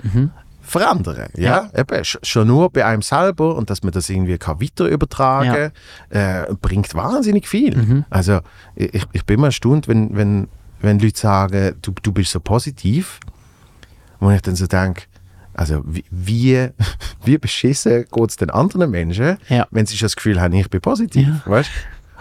[0.62, 1.28] verändern.
[1.36, 1.70] Ja?
[1.76, 5.70] Eben, sch- schon nur bei einem selber und dass man das irgendwie kann weiter übertragen
[6.08, 8.04] äh, bringt wahnsinnig viel.
[8.10, 8.40] Also
[8.74, 10.48] ich, ich bin immer erstaunt, wenn, wenn,
[10.80, 13.20] wenn Leute sagen, du, du bist so positiv,
[14.20, 15.02] wo ich dann so denke,
[15.56, 16.68] also wie, wie,
[17.24, 19.66] wie beschissen geht es den anderen Menschen, Ja.
[19.70, 21.26] wenn sie schon das Gefühl haben, ich bin positiv.
[21.28, 21.40] Ja.
[21.46, 21.70] Weißt?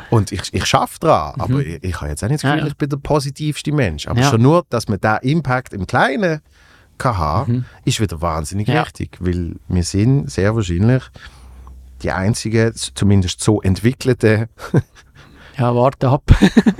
[0.09, 2.67] Und ich, ich schaffe daran, aber ich, ich habe jetzt auch nicht das Gefühl, Ja,
[2.67, 4.07] ich bin der positivste Mensch.
[4.07, 6.41] Aber schon nur, dass man da Impact im Kleinen
[6.97, 11.03] kann haben, ist wieder wahnsinnig wichtig, weil wir sind sehr wahrscheinlich
[12.03, 14.47] die einzigen, zumindest so entwickelte,
[15.57, 16.23] Ja, warte ab.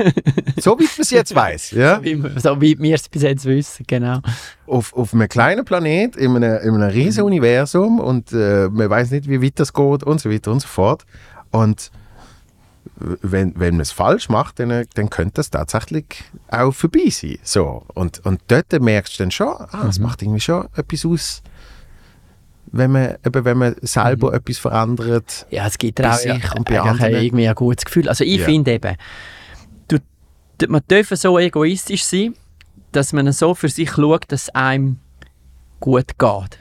[0.60, 3.86] so wie man es jetzt weiß, ja, wie, so wie wir es bis jetzt wissen,
[3.88, 4.20] genau.
[4.68, 7.28] auf, auf einem kleinen Planet, in einem, in einem riesen Mhm.
[7.28, 10.68] Universum und äh, man weiß nicht, wie weit das geht und so weiter und so
[10.68, 11.06] fort.
[11.52, 11.90] Und
[12.98, 17.38] wenn, wenn man es falsch macht, dann, dann könnte das tatsächlich auch vorbei sein.
[17.44, 17.84] So.
[17.94, 19.90] Und, und dort merkst du dann schon, ah, Mhm.
[19.90, 21.42] es macht irgendwie schon etwas aus,
[22.78, 24.36] wenn man, eben, wenn man selber Mhm.
[24.36, 25.48] etwas verändert.
[25.50, 27.14] Ja, es gibt auch sich eigentlich und bei anderen.
[27.14, 28.10] irgendwie ein gutes Gefühl.
[28.10, 28.46] Also ich Ja.
[28.46, 28.96] finde eben,
[29.88, 29.98] du,
[30.68, 32.36] man darf so egoistisch sein,
[32.92, 34.98] dass man so für sich schaut, dass es einem
[35.80, 36.60] gut geht.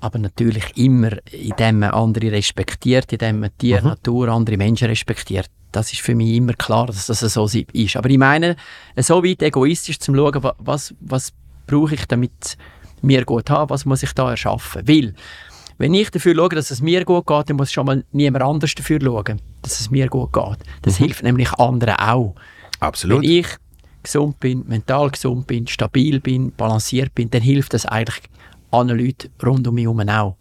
[0.00, 5.46] Aber natürlich immer, indem man andere respektiert, indem man Tier, Natur, andere Menschen respektiert.
[5.72, 7.96] Das ist für mich immer klar, dass das so ist.
[7.96, 8.56] Aber ich meine,
[8.96, 11.32] so weit egoistisch zu schauen, wa- was, was
[11.66, 12.56] brauche ich, damit
[13.02, 14.82] mir gut hat, was muss ich da erschaffen.
[14.86, 15.14] Weil,
[15.78, 18.74] wenn ich dafür schaue, dass es mir gut geht, dann muss schon mal niemand anders
[18.74, 20.58] dafür schauen, dass es mir gut geht.
[20.82, 22.34] Das hilft nämlich anderen auch.
[22.80, 23.22] Absolut.
[23.22, 23.46] Wenn ich
[24.02, 28.22] gesund bin, mental gesund bin, stabil bin, balanciert bin, dann hilft das eigentlich
[28.70, 30.36] anderen Leuten rund um mich herum auch.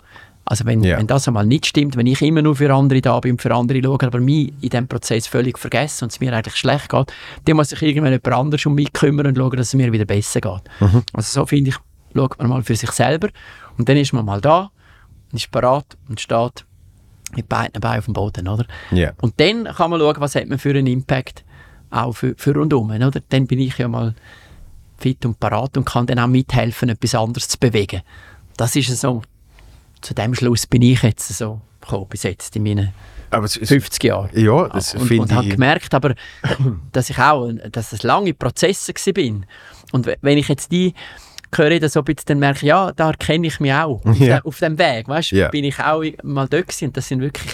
[0.46, 0.98] Also wenn, Ja.
[0.98, 3.82] wenn das einmal nicht stimmt, wenn ich immer nur für andere da bin, für andere
[3.84, 7.14] schaue, aber mich in diesem Prozess völlig vergesse und es mir eigentlich schlecht geht,
[7.46, 10.06] dann muss sich irgendwann jemand anders um mich kümmern und schauen, dass es mir wieder
[10.06, 10.62] besser geht.
[11.14, 11.76] Also so finde ich,
[12.16, 13.30] schaut man mal für sich selber
[13.78, 14.72] und dann ist man mal da,
[15.32, 16.66] und ist parat und steht
[17.36, 18.66] mit beiden Beinen auf dem Boden, oder?
[18.92, 19.12] Ja.
[19.22, 21.44] Und dann kann man schauen, was hat man für einen Impact
[21.92, 22.90] auch für, für rundum.
[22.90, 23.22] Oder?
[23.30, 24.16] Dann bin ich ja mal
[24.98, 28.02] fit und parat und kann dann auch mithelfen, etwas anderes zu bewegen.
[28.58, 29.22] Das ist so,
[30.02, 32.92] zu dem Schluss bin ich jetzt so gekommen, bis jetzt in meinen
[33.32, 34.30] Aber es ist, 50 Jahren.
[34.34, 35.52] ja, das und, und finde habe ich...
[35.54, 36.16] gemerkt, aber,
[36.92, 39.46] dass ich auch, dass es lange Prozesse bin.
[39.92, 40.94] Und we- wenn ich jetzt die
[41.56, 44.20] höre, dann so ein bisschen, dann merke ich, ja, da erkenne ich mich auch auf,
[44.20, 44.40] Ja.
[44.40, 45.08] de, auf dem Weg.
[45.08, 45.50] Weißt, Ja.
[45.50, 46.86] bin ich auch mal dort gewesen.
[46.90, 47.54] Und das sind wirklich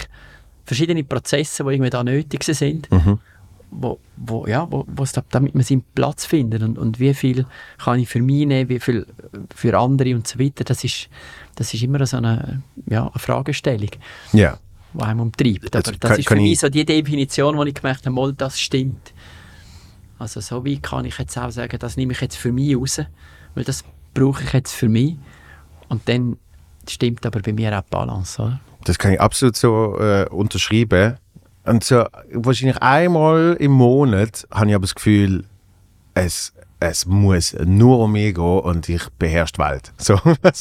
[0.64, 3.18] verschiedene Prozesse, die irgendwie da nötig sind, Mhm.
[3.70, 7.46] wo, wo, ja, wo, da, damit man seinen Platz findet und, und wie viel
[7.78, 9.06] kann ich für mich nehmen, wie viel
[9.54, 10.64] für andere und so weiter.
[10.64, 11.08] Das ist,
[11.56, 13.90] das ist immer so eine, ja, eine Fragestellung
[14.32, 14.58] Ja.
[14.94, 15.74] die einem umtreibt.
[15.76, 18.14] Aber Also das kann- ist für mich ich- so die Definition, wo ich gemerkt habe,
[18.14, 19.12] mal, das stimmt.
[20.18, 23.00] Also so wie kann ich jetzt auch sagen, das nehme ich jetzt für mich raus,
[23.56, 23.82] weil das
[24.14, 25.16] brauche ich jetzt für mich.
[25.88, 26.36] Und dann
[26.88, 28.40] stimmt aber bei mir auch die Balance.
[28.40, 28.60] Oder?
[28.84, 31.16] Das kann ich absolut so äh, unterschreiben.
[31.64, 35.44] Und so wahrscheinlich einmal im Monat habe ich aber das Gefühl,
[36.14, 39.92] es, es muss nur um mich gehen und ich beherrsche die Welt.
[39.98, 40.14] So,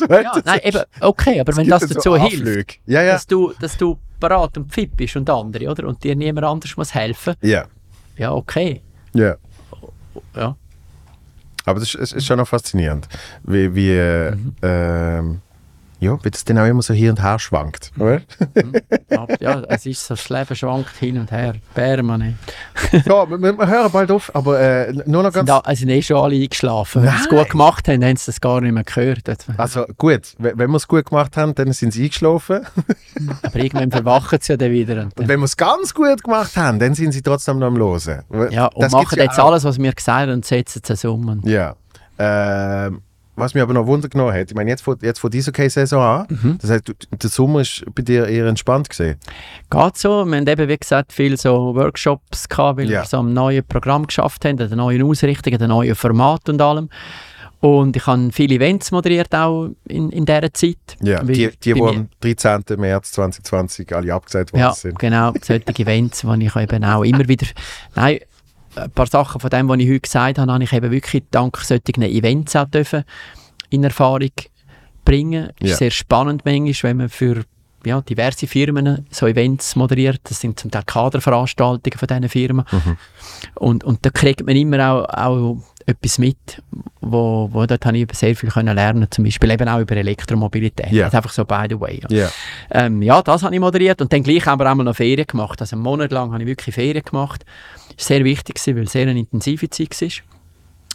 [0.09, 2.73] Ja, nein, eben, okay, aber wenn das so dazu hilft, Anflüge.
[2.87, 3.13] Ja, ja.
[3.13, 5.87] dass du, dass du parat und fit bist und andere, oder?
[5.87, 7.65] Und dir niemand anders muss helfen, Ja,
[8.17, 8.81] ja, okay.
[9.13, 9.35] ja.
[10.35, 10.55] Ja.
[11.65, 13.07] Aber das ist, es ist schon noch faszinierend,
[13.43, 14.55] wie, wie, äh, Mhm.
[14.61, 15.41] ähm,
[15.99, 17.91] ja, wie das dann auch immer so hier und her schwankt.
[17.99, 18.21] Oder?
[19.09, 22.35] Aber, ja, es ist so, das Leben schwankt hin und her, permanent.
[23.05, 25.47] Ja, wir, wir hören bald auf, aber äh, nur noch ganz...
[25.47, 27.03] da, also sind eh schon alle eingeschlafen.
[27.03, 29.21] Wenn sie es gut gemacht haben, haben sie das gar nicht mehr gehört.
[29.57, 32.65] Also gut, wenn wenn wir es gut gemacht haben, dann sind sie eingeschlafen.
[33.43, 35.01] Aber irgendwann verwachen sie ja dann wieder.
[35.03, 37.77] Und Und wenn wir es ganz gut gemacht haben, dann sind sie trotzdem noch am
[37.77, 38.21] Losen.
[38.49, 39.47] ja, und Das machen ja jetzt auch.
[39.49, 41.27] alles, was wir gesagt haben, und setzen es um.
[41.29, 41.75] Und Ja.
[42.17, 43.01] Ähm,
[43.35, 46.01] was mich aber noch Wunder genommen hat, ich meine, jetzt von, jetzt von dieser Saison
[46.01, 46.57] an, Mhm.
[46.61, 49.17] das heißt, der Sommer ist bei dir eher entspannt gesehen.
[49.69, 50.25] Geht so.
[50.25, 53.01] Wir haben eben, wie gesagt, viele so Workshops gehabt, weil Ja.
[53.01, 56.89] wir so ein neues Programm geschafft haben, eine neue Ausrichtung, ein neues Format und allem.
[57.61, 60.77] Und ich habe viele Events moderiert auch in, in dieser Zeit.
[61.01, 62.63] Ja, die, die, die am 13.
[62.77, 64.99] März 2020 alle abgesagt worden Ja, sind.
[64.99, 65.33] genau.
[65.41, 67.47] Solche Events, wo ich eben auch immer wieder...
[67.95, 68.19] Nein,
[68.77, 71.57] ein paar Sachen von dem, was ich heute gesagt habe, habe ich eben wirklich dank
[71.57, 73.03] solchen Events auch dürfen
[73.69, 74.31] in Erfahrung
[75.03, 75.49] bringen.
[75.59, 75.73] Es Ja.
[75.73, 77.43] ist sehr spannend manchmal, wenn man für
[77.85, 80.19] ja, diverse Firmen so Events moderiert.
[80.23, 82.65] Das sind zum Teil Kaderveranstaltungen von diesen Firmen.
[82.71, 82.97] Mhm.
[83.55, 86.61] Und, und da kriegt man immer auch, auch etwas mit,
[87.01, 90.91] wo, wo dort habe ich sehr viel können lernen Zum Beispiel eben auch über Elektromobilität.
[90.91, 92.01] Ist einfach so by the way.
[92.09, 92.29] Ja.
[92.71, 95.61] Ähm, ja, das habe ich moderiert und dann gleich haben wir einmal noch Ferien gemacht.
[95.61, 97.45] Also einen Monat lang habe ich wirklich Ferien gemacht.
[97.95, 100.09] Das war sehr wichtig, weil es sehr eine intensive Zeit war.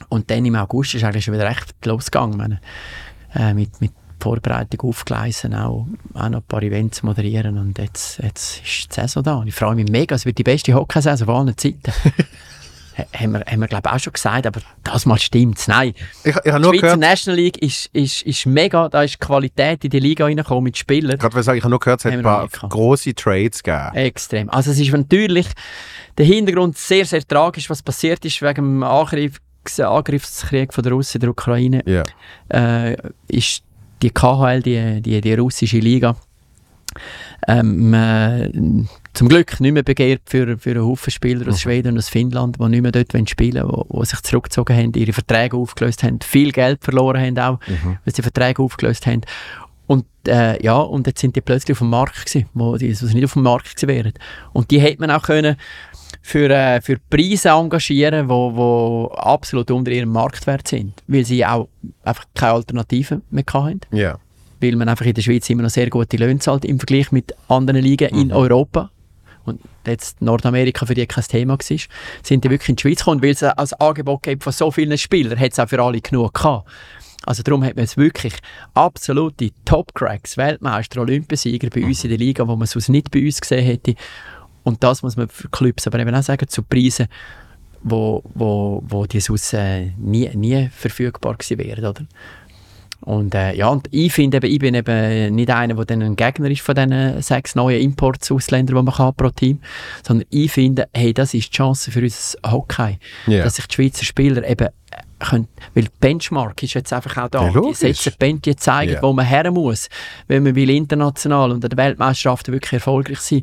[0.08, 2.58] Und dann im August ist eigentlich schon wieder recht losgegangen.
[3.34, 8.62] Äh, mit, mit Vorbereitung aufgleisen, auch, auch noch ein paar Events moderieren und jetzt, jetzt
[8.62, 9.34] ist die Saison da.
[9.36, 11.80] Und ich freue mich mega, es wird die beste Hockeysaison von allen Zeiten.
[13.00, 15.68] Ha- haben wir, haben wir glaube ich auch schon gesagt, aber das mal stimmt's.
[15.68, 15.94] Nein,
[16.24, 19.18] Ich, ich habe die nur Schweizer gehört, National League ist, ist, ist mega, da ist
[19.20, 21.18] Qualität in die Liga reingekommen mit Spielern.
[21.18, 23.94] gerade will sagen, ich habe nur gehört, es hat ein paar grosse Trades gegeben.
[23.94, 24.50] Extrem.
[24.50, 25.46] Also es ist natürlich
[26.18, 29.38] der Hintergrund sehr, sehr tragisch, was passiert ist wegen dem Angriff,
[29.78, 31.82] Angriffskrieg von der Russen in der Ukraine.
[31.86, 32.04] Ja.
[32.48, 32.96] Äh,
[33.28, 33.62] ist
[34.02, 36.16] die KHL, die, die, die russische Liga,
[37.46, 38.50] ähm, äh,
[39.12, 42.56] zum Glück nicht mehr begehrt für, für einen Haufen Spieler aus Schweden und aus Finnland,
[42.60, 46.52] die nicht mehr dort spielen wollen, die sich zurückgezogen haben, ihre Verträge aufgelöst haben, viel
[46.52, 47.58] Geld verloren haben auch,
[48.04, 49.22] weil sie Verträge aufgelöst haben.
[49.86, 53.06] Und äh, ja, und jetzt sind die plötzlich auf dem Markt gewesen, wo die also
[53.06, 54.12] nicht auf dem Markt gewesen wären.
[54.52, 55.56] Und die hätte man auch können
[56.22, 61.68] für, äh, für Preise engagieren, wo, wo absolut unter ihrem Marktwert sind, weil sie auch
[62.04, 64.18] einfach keine Alternative mehr hatten Ja.
[64.60, 67.34] weil man einfach in der Schweiz immer noch sehr gute Löhne zahlt im Vergleich mit
[67.48, 68.90] anderen Ligen in Europa.
[69.44, 71.78] Und jetzt Nordamerika für die kein Thema war,
[72.22, 74.98] sind die wirklich in die Schweiz gekommen, weil es als Angebot gibt von so vielen
[74.98, 76.68] Spielern, hat es auch für alle genug gehabt.
[77.26, 78.34] Also darum hat man jetzt wirklich
[78.74, 83.40] absolute Top-Cracks, Weltmeister, Olympiasieger bei uns in der Liga, wo man sonst nicht bei uns
[83.40, 83.94] gesehen hätte.
[84.62, 87.08] Und das muss man für Clubs aber eben auch sagen, zu Preisen,
[87.82, 92.06] wo, wo, wo die sonst äh, nie, nie verfügbar gewesen wären, oder?
[93.02, 96.16] Und äh, ja, und ich finde eben, ich bin eben nicht einer, der dann ein
[96.16, 99.58] Gegner ist von diesen sechs neuen Imports Ausländern, die man kann pro Team,
[100.06, 103.44] sondern ich finde, hey, das ist die Chance für unser Hockey, Ja.
[103.44, 104.70] dass sich die Schweizer Spieler eben äh,
[105.18, 107.48] können, weil die Benchmark ist jetzt einfach auch da.
[107.48, 109.02] Ja, die setzen Band, die zeigen, Ja.
[109.02, 109.88] wo man her muss.
[110.28, 113.42] Wenn man will international und an der Weltmeisterschaft wirklich erfolgreich sein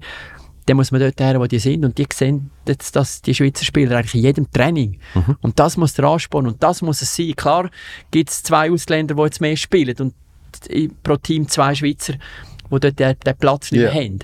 [0.68, 1.84] dann muss man dort her, wo die sind.
[1.86, 5.00] Und die sehen jetzt, dass die Schweizer Spieler eigentlich in jedem Training.
[5.16, 5.38] Mhm.
[5.42, 7.34] Und das muss der Ansporn und das muss es sein.
[7.36, 7.70] Klar
[8.12, 10.14] gibt es zwei Ausländer, die jetzt mehr spielen und
[11.04, 14.20] pro Team zwei Schweizer, die dort den, den Platz nicht mehr haben.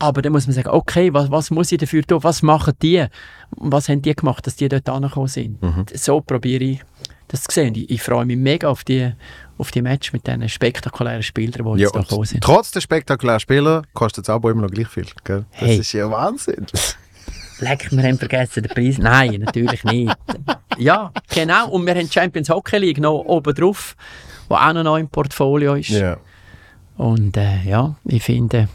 [0.00, 2.24] Aber dann muss man sagen, okay, was, was muss ich dafür tun?
[2.24, 3.06] Was machen die?
[3.52, 5.62] Was haben die gemacht, dass die dort angekommen sind?
[5.62, 5.86] Mhm.
[5.94, 6.80] So probiere ich
[7.28, 7.74] das zu sehen.
[7.76, 9.12] Ich, ich freue mich mega auf die,
[9.58, 12.42] auf die Match mit diesen spektakulären Spielern, die Ja, jetzt da gekommen sind.
[12.42, 15.06] trotz der spektakulären Spieler kostet das Abo immer noch gleich viel.
[15.24, 15.44] Gell?
[15.52, 15.78] Das Hey.
[15.78, 16.66] ist ja Wahnsinn.
[17.60, 18.98] Leck, wir haben vergessen den Preis.
[18.98, 20.12] Nein, natürlich nicht.
[20.78, 21.68] Ja, genau.
[21.70, 23.94] Und wir haben die Champions Hockey League noch oben drauf,
[24.48, 25.90] wo auch noch im Portfolio ist.
[25.90, 26.16] ja.
[26.96, 28.68] Und äh, ja, ich finde,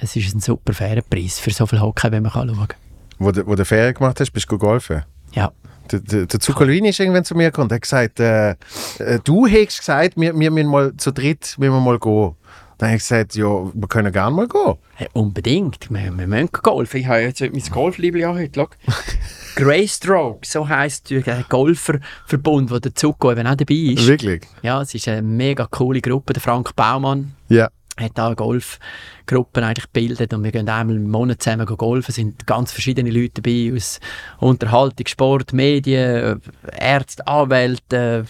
[0.00, 2.78] es ist ein super fairer Preis für so viel Hockey, wenn man kann schauen kann.
[3.18, 5.02] Wo du, wo du Ferien gemacht hast, bist du golfen.
[5.32, 5.50] Ja.
[5.90, 8.50] Der, der, der Zuccolini ist irgendwann zu mir gekommen und hat gesagt, äh,
[8.98, 12.34] äh, du hättest gesagt, wir, wir müssen mal zu dritt müssen wir mal gehen.
[12.78, 14.74] Dann habe ich gesagt, ja, wir können gerne mal gehen.
[14.94, 15.90] Hey, unbedingt.
[15.90, 17.00] Wir, wir müssen golfen.
[17.00, 18.52] Ich habe jetzt mein Golfliebling an heute.
[18.60, 18.68] Schau.
[19.56, 24.06] Greystroke, so heisst der Golferverbund, der der Zucco eben auch dabei ist.
[24.06, 24.42] Wirklich?
[24.62, 26.32] Ja, es ist eine mega coole Gruppe.
[26.32, 27.68] Der Frank Baumann Ja.
[27.96, 32.06] Hat auch Golfgruppen eigentlich gebildet und wir gehen einmal im Monat zusammen golfen.
[32.10, 34.00] Es sind ganz verschiedene Leute dabei aus
[34.40, 36.40] Unterhaltung, Sport, Medien,
[36.76, 38.26] Ärzte, Anwälte,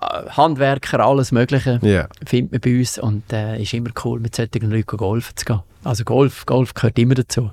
[0.00, 2.08] äh, Handwerker, alles Mögliche Ja.
[2.26, 5.60] findet man bei uns und äh, ist immer cool, mit solchen Leuten golfen zu gehen.
[5.84, 7.50] Also Golf, Golf gehört immer dazu.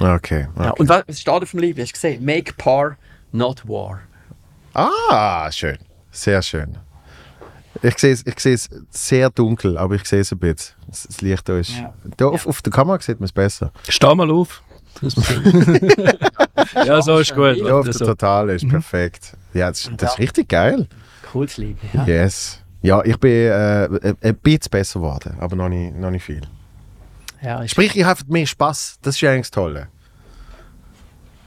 [0.00, 0.48] Okay.
[0.58, 0.80] Ja, okay.
[0.80, 1.78] und was, was steht auf dem Lied?
[1.78, 2.24] Hast du gesehen?
[2.24, 2.96] Make par,
[3.30, 4.00] not war.
[4.72, 5.78] Ah, schön.
[6.10, 6.76] Sehr schön.
[7.84, 10.74] Ich sehe es, ich sehe es sehr dunkel, aber ich sehe es ein bisschen.
[10.86, 11.70] Das Licht da ist.
[11.76, 11.92] Ja.
[12.16, 13.72] Da auf, auf der Kamera sieht man es besser.
[13.88, 14.62] Steh mal auf.
[16.86, 17.56] Ja, so ist gut.
[17.56, 18.06] Ja, auf der Das so.
[18.06, 19.36] Totale ist perfekt.
[19.52, 20.86] Ja, das, das ist richtig geil.
[21.32, 22.04] Cooles Leben, ja.
[22.06, 22.60] Yes.
[22.82, 26.42] Ja, ich bin äh, ein- ein bisschen besser geworden, aber noch nicht, noch nicht viel.
[27.42, 28.98] ja Sprich, ich habe mehr Spaß.
[29.02, 29.88] Das ist ja eigentlich das Tolle.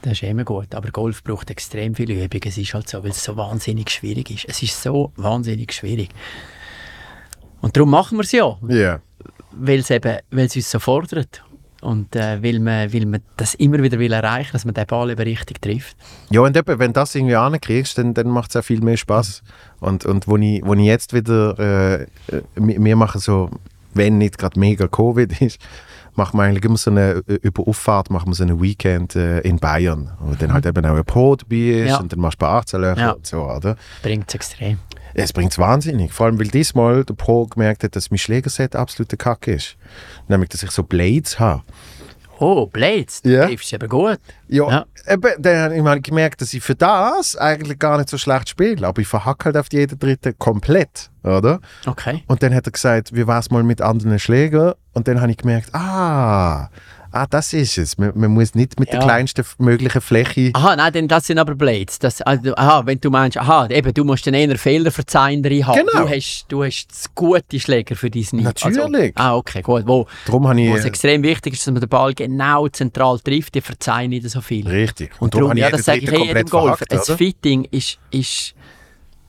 [0.02, 0.74] Das ist immer gut.
[0.74, 2.40] Aber Golf braucht extrem viel Übung.
[2.44, 4.44] Es ist halt so, weil es so wahnsinnig schwierig ist.
[4.48, 6.10] Es ist so wahnsinnig schwierig.
[7.60, 8.56] Und darum machen wir es ja.
[8.68, 9.00] Ja.
[9.52, 11.42] weil es eben, weil es uns so fordert
[11.80, 15.10] und äh, weil, man, weil man das immer wieder will erreichen, dass man den Ball
[15.10, 15.96] eben richtig trifft.
[16.30, 18.96] Ja, und eben, wenn du das irgendwie ankriegst, dann, dann macht es auch viel mehr
[18.96, 19.42] Spaß.
[19.80, 23.50] Und, und wo, ich, wo ich jetzt wieder, äh, äh, wir wir machen so,
[23.94, 25.60] wenn nicht gerade mega Covid ist,
[26.18, 29.40] machen wir eigentlich immer so eine, äh, über Auffahrt machen wir so eine Weekend äh,
[29.40, 30.10] in Bayern.
[30.20, 31.96] Wo dann halt eben auch ein Pro dabei ist Ja.
[32.00, 33.10] und dann machst du ein paar 18 Löcher Ja.
[33.12, 33.76] und so, oder?
[34.02, 34.78] Bringt es extrem.
[35.14, 36.12] Es bringt es wahnsinnig.
[36.12, 39.76] Vor allem, weil diesmal der Pro gemerkt hat, dass mein Schlägerset absolute Kacke ist.
[40.28, 41.62] Nämlich, dass ich so Blades habe.
[42.40, 43.46] Oh, Blades, Ja.
[43.46, 44.18] triffst eben gut.
[44.48, 44.86] Ja, Ja.
[45.08, 48.48] Eben, dann habe ich mal gemerkt, dass ich für das eigentlich gar nicht so schlecht
[48.50, 48.86] spiele.
[48.86, 51.60] Aber ich verhacke halt auf jeden dritten komplett, oder?
[51.86, 52.22] Okay.
[52.28, 54.74] Und dann hat er gesagt, wie war es mal mit anderen Schlägern?
[54.92, 56.68] Und dann habe ich gemerkt, ah,
[57.18, 57.98] ah das ist es.
[57.98, 58.98] Man, man muss nicht mit Ja.
[58.98, 60.50] der kleinsten möglichen Fläche...
[60.54, 61.98] Aha, nein, denn das sind aber Blades.
[61.98, 65.86] Das, also, aha, wenn du meinst, aha, eben, du musst den eher Fehlerverzeihender haben.
[65.86, 66.04] Genau.
[66.04, 68.44] Du hast, du hast das gute Schläger für dein Niveau.
[68.44, 69.16] Natürlich.
[69.16, 69.84] Also, ah, okay, gut.
[69.86, 70.86] Wo, Darum wo es ich...
[70.86, 74.66] extrem wichtig ist, dass man den Ball genau zentral trifft, die verzeihen nicht so viel.
[74.66, 75.10] Richtig.
[75.18, 77.10] Und darum darum, habe ja, das sage ich eh jedem verhackt, Das?
[77.10, 78.54] Fitting ist, ist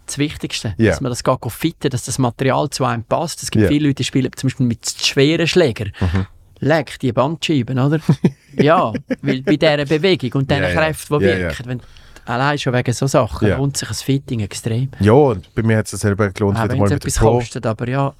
[0.06, 0.76] das Wichtigste.
[0.78, 0.91] Ja.
[0.91, 3.44] Dass man das geht fitten, dass das Material zu einem passt.
[3.44, 3.66] Es gibt.
[3.66, 3.70] Mhm.
[3.70, 5.91] viele Leute, die spielen zum Beispiel mit schweren Schlägern.
[6.61, 7.99] Leck, die Bandscheiben, oder?
[8.57, 10.69] ja, weil bei dieser Bewegung und diesen Ja.
[10.73, 11.81] Kräften, die Ja, wirken, wenn,
[12.26, 13.57] allein schon wegen so Sachen, Ja.
[13.57, 14.90] lohnt sich ein Fitting extrem.
[14.99, 17.65] Ja, und bei mir hat es sich selber gelohnt, Auch wieder mal mit etwas kostet,
[17.65, 18.14] aber ja,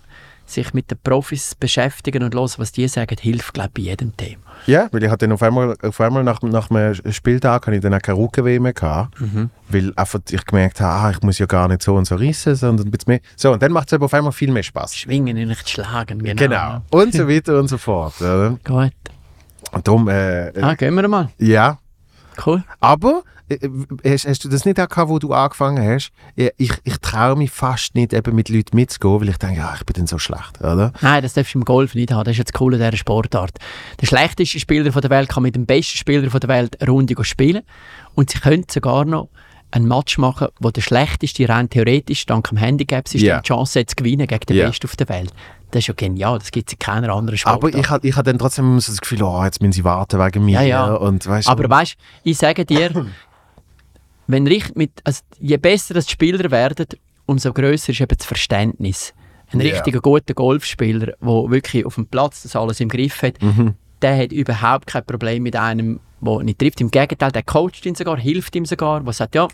[0.46, 4.16] sich mit den Profis beschäftigen und hören, was die sagen, hilft, glaube ich, bei jedem
[4.18, 4.42] Thema.
[4.66, 7.82] Ja, weil ich hatte dann auf einmal, auf einmal nach, nach einem Spieltag hatte ich
[7.82, 9.50] dann auch keine Rückenweh mehr gehabt, Mhm.
[9.70, 12.56] weil einfach ich gemerkt habe, ah, ich muss ja gar nicht so und so rissen,
[12.56, 13.20] sondern ein bisschen mehr.
[13.36, 14.96] So, und dann macht es aber auf einmal viel mehr Spaß.
[14.96, 16.36] Schwingen und nicht schlagen, genau.
[16.44, 16.82] Genau.
[16.92, 18.20] Und so weiter und so fort.
[18.22, 18.58] Oder?
[18.64, 18.92] Gut.
[19.72, 21.30] Und darum, äh, äh, Ah, gehen wir mal.
[21.38, 21.78] ja.
[22.46, 22.64] Cool.
[22.80, 23.24] Aber
[24.06, 26.12] hast, hast du das nicht auch gehabt, wo du angefangen hast?
[26.36, 29.86] Ich, ich traue mich fast nicht, eben mit Leuten mitzugehen, weil ich denke, ja, ich
[29.86, 30.92] bin dann so schlecht, oder?
[31.02, 32.24] Nein, das darfst du im Golf nicht haben.
[32.26, 33.58] Das ist jetzt cool an dieser Sportart.
[34.00, 36.90] Der schlechteste Spieler von der Welt kann mit dem besten Spieler von der Welt eine
[36.92, 37.62] Runde spielen.
[38.16, 39.30] Und sie können sogar noch
[39.72, 43.42] ein Match machen, wo der schlechteste rein theoretisch dank dem Handicap-System Ja.
[43.42, 44.68] die Chance hat zu gewinnen gegen den Ja.
[44.68, 45.32] Besten auf der Welt.
[45.70, 46.40] Das ist ja genial.
[46.40, 47.64] Das gibt es in keiner anderen Sportart.
[47.64, 49.84] Aber ich hatte ich hat dann trotzdem immer so das Gefühl, oh, jetzt müssen sie
[49.84, 50.54] warten wegen mir.
[50.62, 50.94] Ja, ja.
[50.96, 52.90] Und, weißt, du, Aber weißt ich sage dir,
[54.32, 56.86] wenn richt mit, also je besser das die Spieler werden,
[57.26, 59.14] umso größer ist eben das Verständnis.
[59.52, 63.74] Ein richtiger guter Golfspieler, der wirklich auf dem Platz das alles im Griff hat, Mhm.
[64.02, 66.80] der hat überhaupt kein Problem mit einem, der nicht trifft.
[66.82, 69.48] Im Gegenteil, der coacht ihn sogar, hilft ihm sogar, der sagt, ja,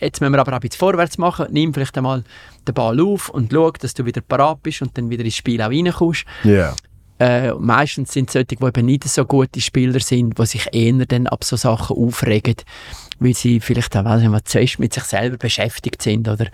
[0.00, 2.24] jetzt müssen wir aber auch ein bisschen vorwärts machen, nimm vielleicht einmal
[2.66, 5.62] den Ball auf und schau, dass du wieder parat bist und dann wieder ins Spiel
[5.62, 6.24] auch reinkommst.
[6.42, 6.74] ja.
[7.18, 11.06] Äh, meistens sind es solche, die eben nicht so gute Spieler sind, die sich eher
[11.06, 12.56] dann ab so Sachen aufregen,
[13.18, 16.46] weil sie vielleicht auch weiss ich, nicht, zuerst mit sich selber beschäftigt sind oder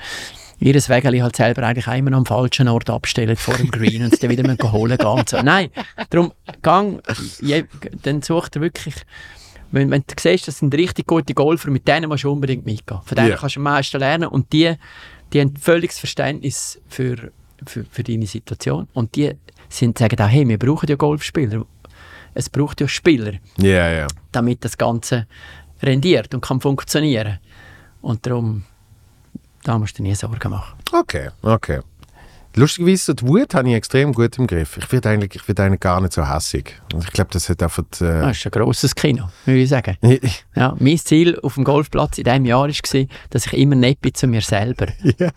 [0.61, 4.13] ihr Wägeli halt selber eigentlich auch immer am falschen Ort abstellen vor dem Green und
[4.13, 5.43] es dann wieder müssen holen gehen und so.
[5.43, 5.71] Nein,
[6.11, 6.33] darum,
[6.63, 7.03] gang,
[7.41, 7.65] je,
[8.03, 8.95] dann sucht er wirklich
[9.73, 13.01] wenn, wenn du siehst, das sind richtig gute Golfer, mit denen musst du unbedingt mitgehen.
[13.05, 13.37] Von denen Ja.
[13.37, 14.75] kannst du am meisten lernen und die,
[15.33, 17.33] die haben völliges Verständnis für,
[17.67, 19.33] für, für deine Situation und die
[19.73, 21.65] sind, sagen auch, hey, wir brauchen ja Golfspieler.
[22.35, 24.07] Es braucht ja Spieler, Ja, ja.
[24.33, 25.27] damit das Ganze
[25.83, 27.39] rendiert und kann funktionieren.
[28.01, 28.65] Und darum,
[29.65, 30.75] da musst du nie Sorgen machen.
[30.93, 31.81] Okay, okay.
[32.55, 34.77] Lustigerweise, die Wut habe ich extrem gut im Griff.
[34.77, 36.81] Ich werde eigentlich, ich werde eigentlich gar nicht so hässig.
[36.93, 37.83] Und ich glaube, das hat einfach...
[37.91, 39.97] Das Äh, ist ein grosses Kino, würde ich sagen.
[40.55, 44.13] Ja, mein Ziel auf dem Golfplatz in diesem Jahr war, dass ich immer nett bin
[44.15, 44.87] zu mir selber.
[45.19, 45.31] Ja.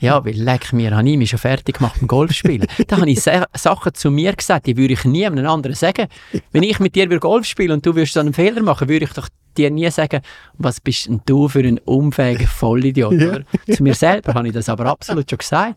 [0.00, 2.66] Ja, weil leck mir, habe ich mich schon fertig gemacht beim Golfspielen.
[2.88, 6.08] da habe ich Sa Sachen zu mir gesagt, die würde ich nie einem anderen sagen.
[6.52, 9.12] Wenn ich mit dir Golf spielen und du würdest so einen Fehler machen, würde ich
[9.12, 10.22] doch dir nie sagen,
[10.54, 13.12] was bist denn du für ein unfähiger Vollidiot.
[13.12, 13.42] Oder?
[13.70, 15.76] Zu mir selber habe ich das aber absolut schon gesagt.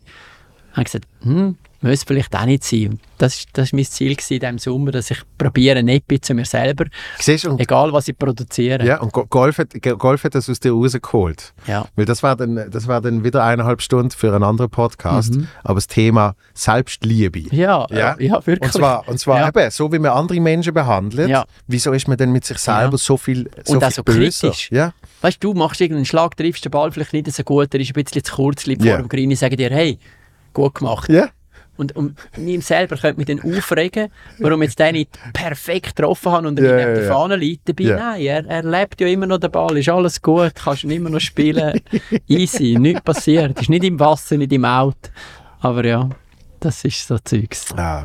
[0.74, 2.88] Ich habe gesagt, hm, muss vielleicht auch nicht sein.
[2.88, 6.86] Und Das ist mein Ziel in diesem Sommer, dass ich probiere, bin zu mir selber,
[7.20, 8.84] Siehst egal was ich produziere.
[8.84, 9.68] ja, und Go- Golf hat,
[9.98, 11.52] Golf hat das aus dir rausgeholt.
[11.66, 11.86] Ja.
[11.94, 15.34] Weil das war, dann, das war dann wieder eineinhalb Stunden für einen anderen Podcast.
[15.34, 15.46] Mhm.
[15.62, 17.40] Aber das Thema Selbstliebe.
[17.54, 17.96] Ja, Ja.
[17.96, 18.60] ja, ja, wirklich.
[18.62, 19.48] Und zwar, und zwar Ja.
[19.48, 21.44] eben, so wie man andere Menschen behandelt, Ja.
[21.66, 24.48] wieso ist man denn mit sich selber so viel, so Und auch viel so böser?
[24.48, 24.70] kritisch.
[24.72, 24.92] Ja?
[25.20, 27.90] Weißt du, du machst irgendeinen Schlag, triffst den Ball vielleicht nicht so gut, der ist
[27.90, 29.98] ein bisschen zu kurz, liegt vor dem Green, ich sage dir, hey,
[30.54, 31.10] gut gemacht.
[31.10, 31.28] Ja.
[31.76, 34.08] Und, und ihm selber könnte mich dann aufregen,
[34.38, 37.12] warum jetzt der nicht perfekt getroffen hat und er Ja, nicht ja, der.
[37.12, 37.84] Fahne liegt dabei.
[37.84, 37.96] Ja.
[37.96, 41.10] Nein, er, er lebt ja immer noch den Ball, ist alles gut, kannst ihn immer
[41.10, 41.80] noch spielen.
[42.28, 43.60] Easy, nichts passiert.
[43.60, 45.10] Ist nicht im Wasser, nicht im Auto.
[45.60, 46.08] Aber ja,
[46.60, 47.66] das ist so Zeugs.
[47.76, 48.04] Ah,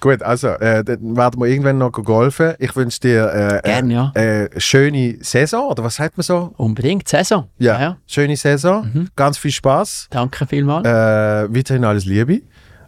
[0.00, 2.54] gut, also äh, dann werden wir irgendwann noch golfen.
[2.58, 4.12] Ich wünsche dir äh, Gern, ja.
[4.14, 6.52] äh, äh, schöne Saison, oder was sagt man so?
[6.56, 7.48] Unbedingt, Saison.
[7.58, 7.96] Ja, ja.
[8.06, 10.86] schöne Saison, ganz viel Spaß, Danke vielmals.
[10.86, 12.42] äh, weiterhin alles Liebe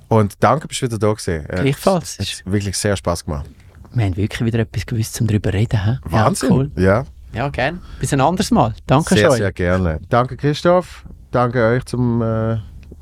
[0.09, 1.47] und danke, bist du wieder da gewesen.
[1.49, 2.17] Äh, Gleichfalls.
[2.19, 3.49] Es hat wirklich sehr Spaß gemacht.
[3.93, 5.85] Wir haben wirklich wieder etwas gewusst, um darüber zu reden.
[5.85, 5.99] hä?
[6.05, 6.49] Wahnsinn.
[6.49, 6.71] Ja, cool.
[6.77, 7.79] Ja, Ja, gerne.
[7.99, 8.75] Bis ein anderes Mal.
[8.87, 9.39] Danke sehr, schön.
[9.39, 10.01] sehr gerne.
[10.09, 12.59] Danke Christoph, danke euch zum, äh,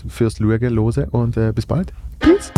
[0.09, 1.93] fürs Schauen, Hören und äh, bis bald.
[2.21, 2.51] Peace.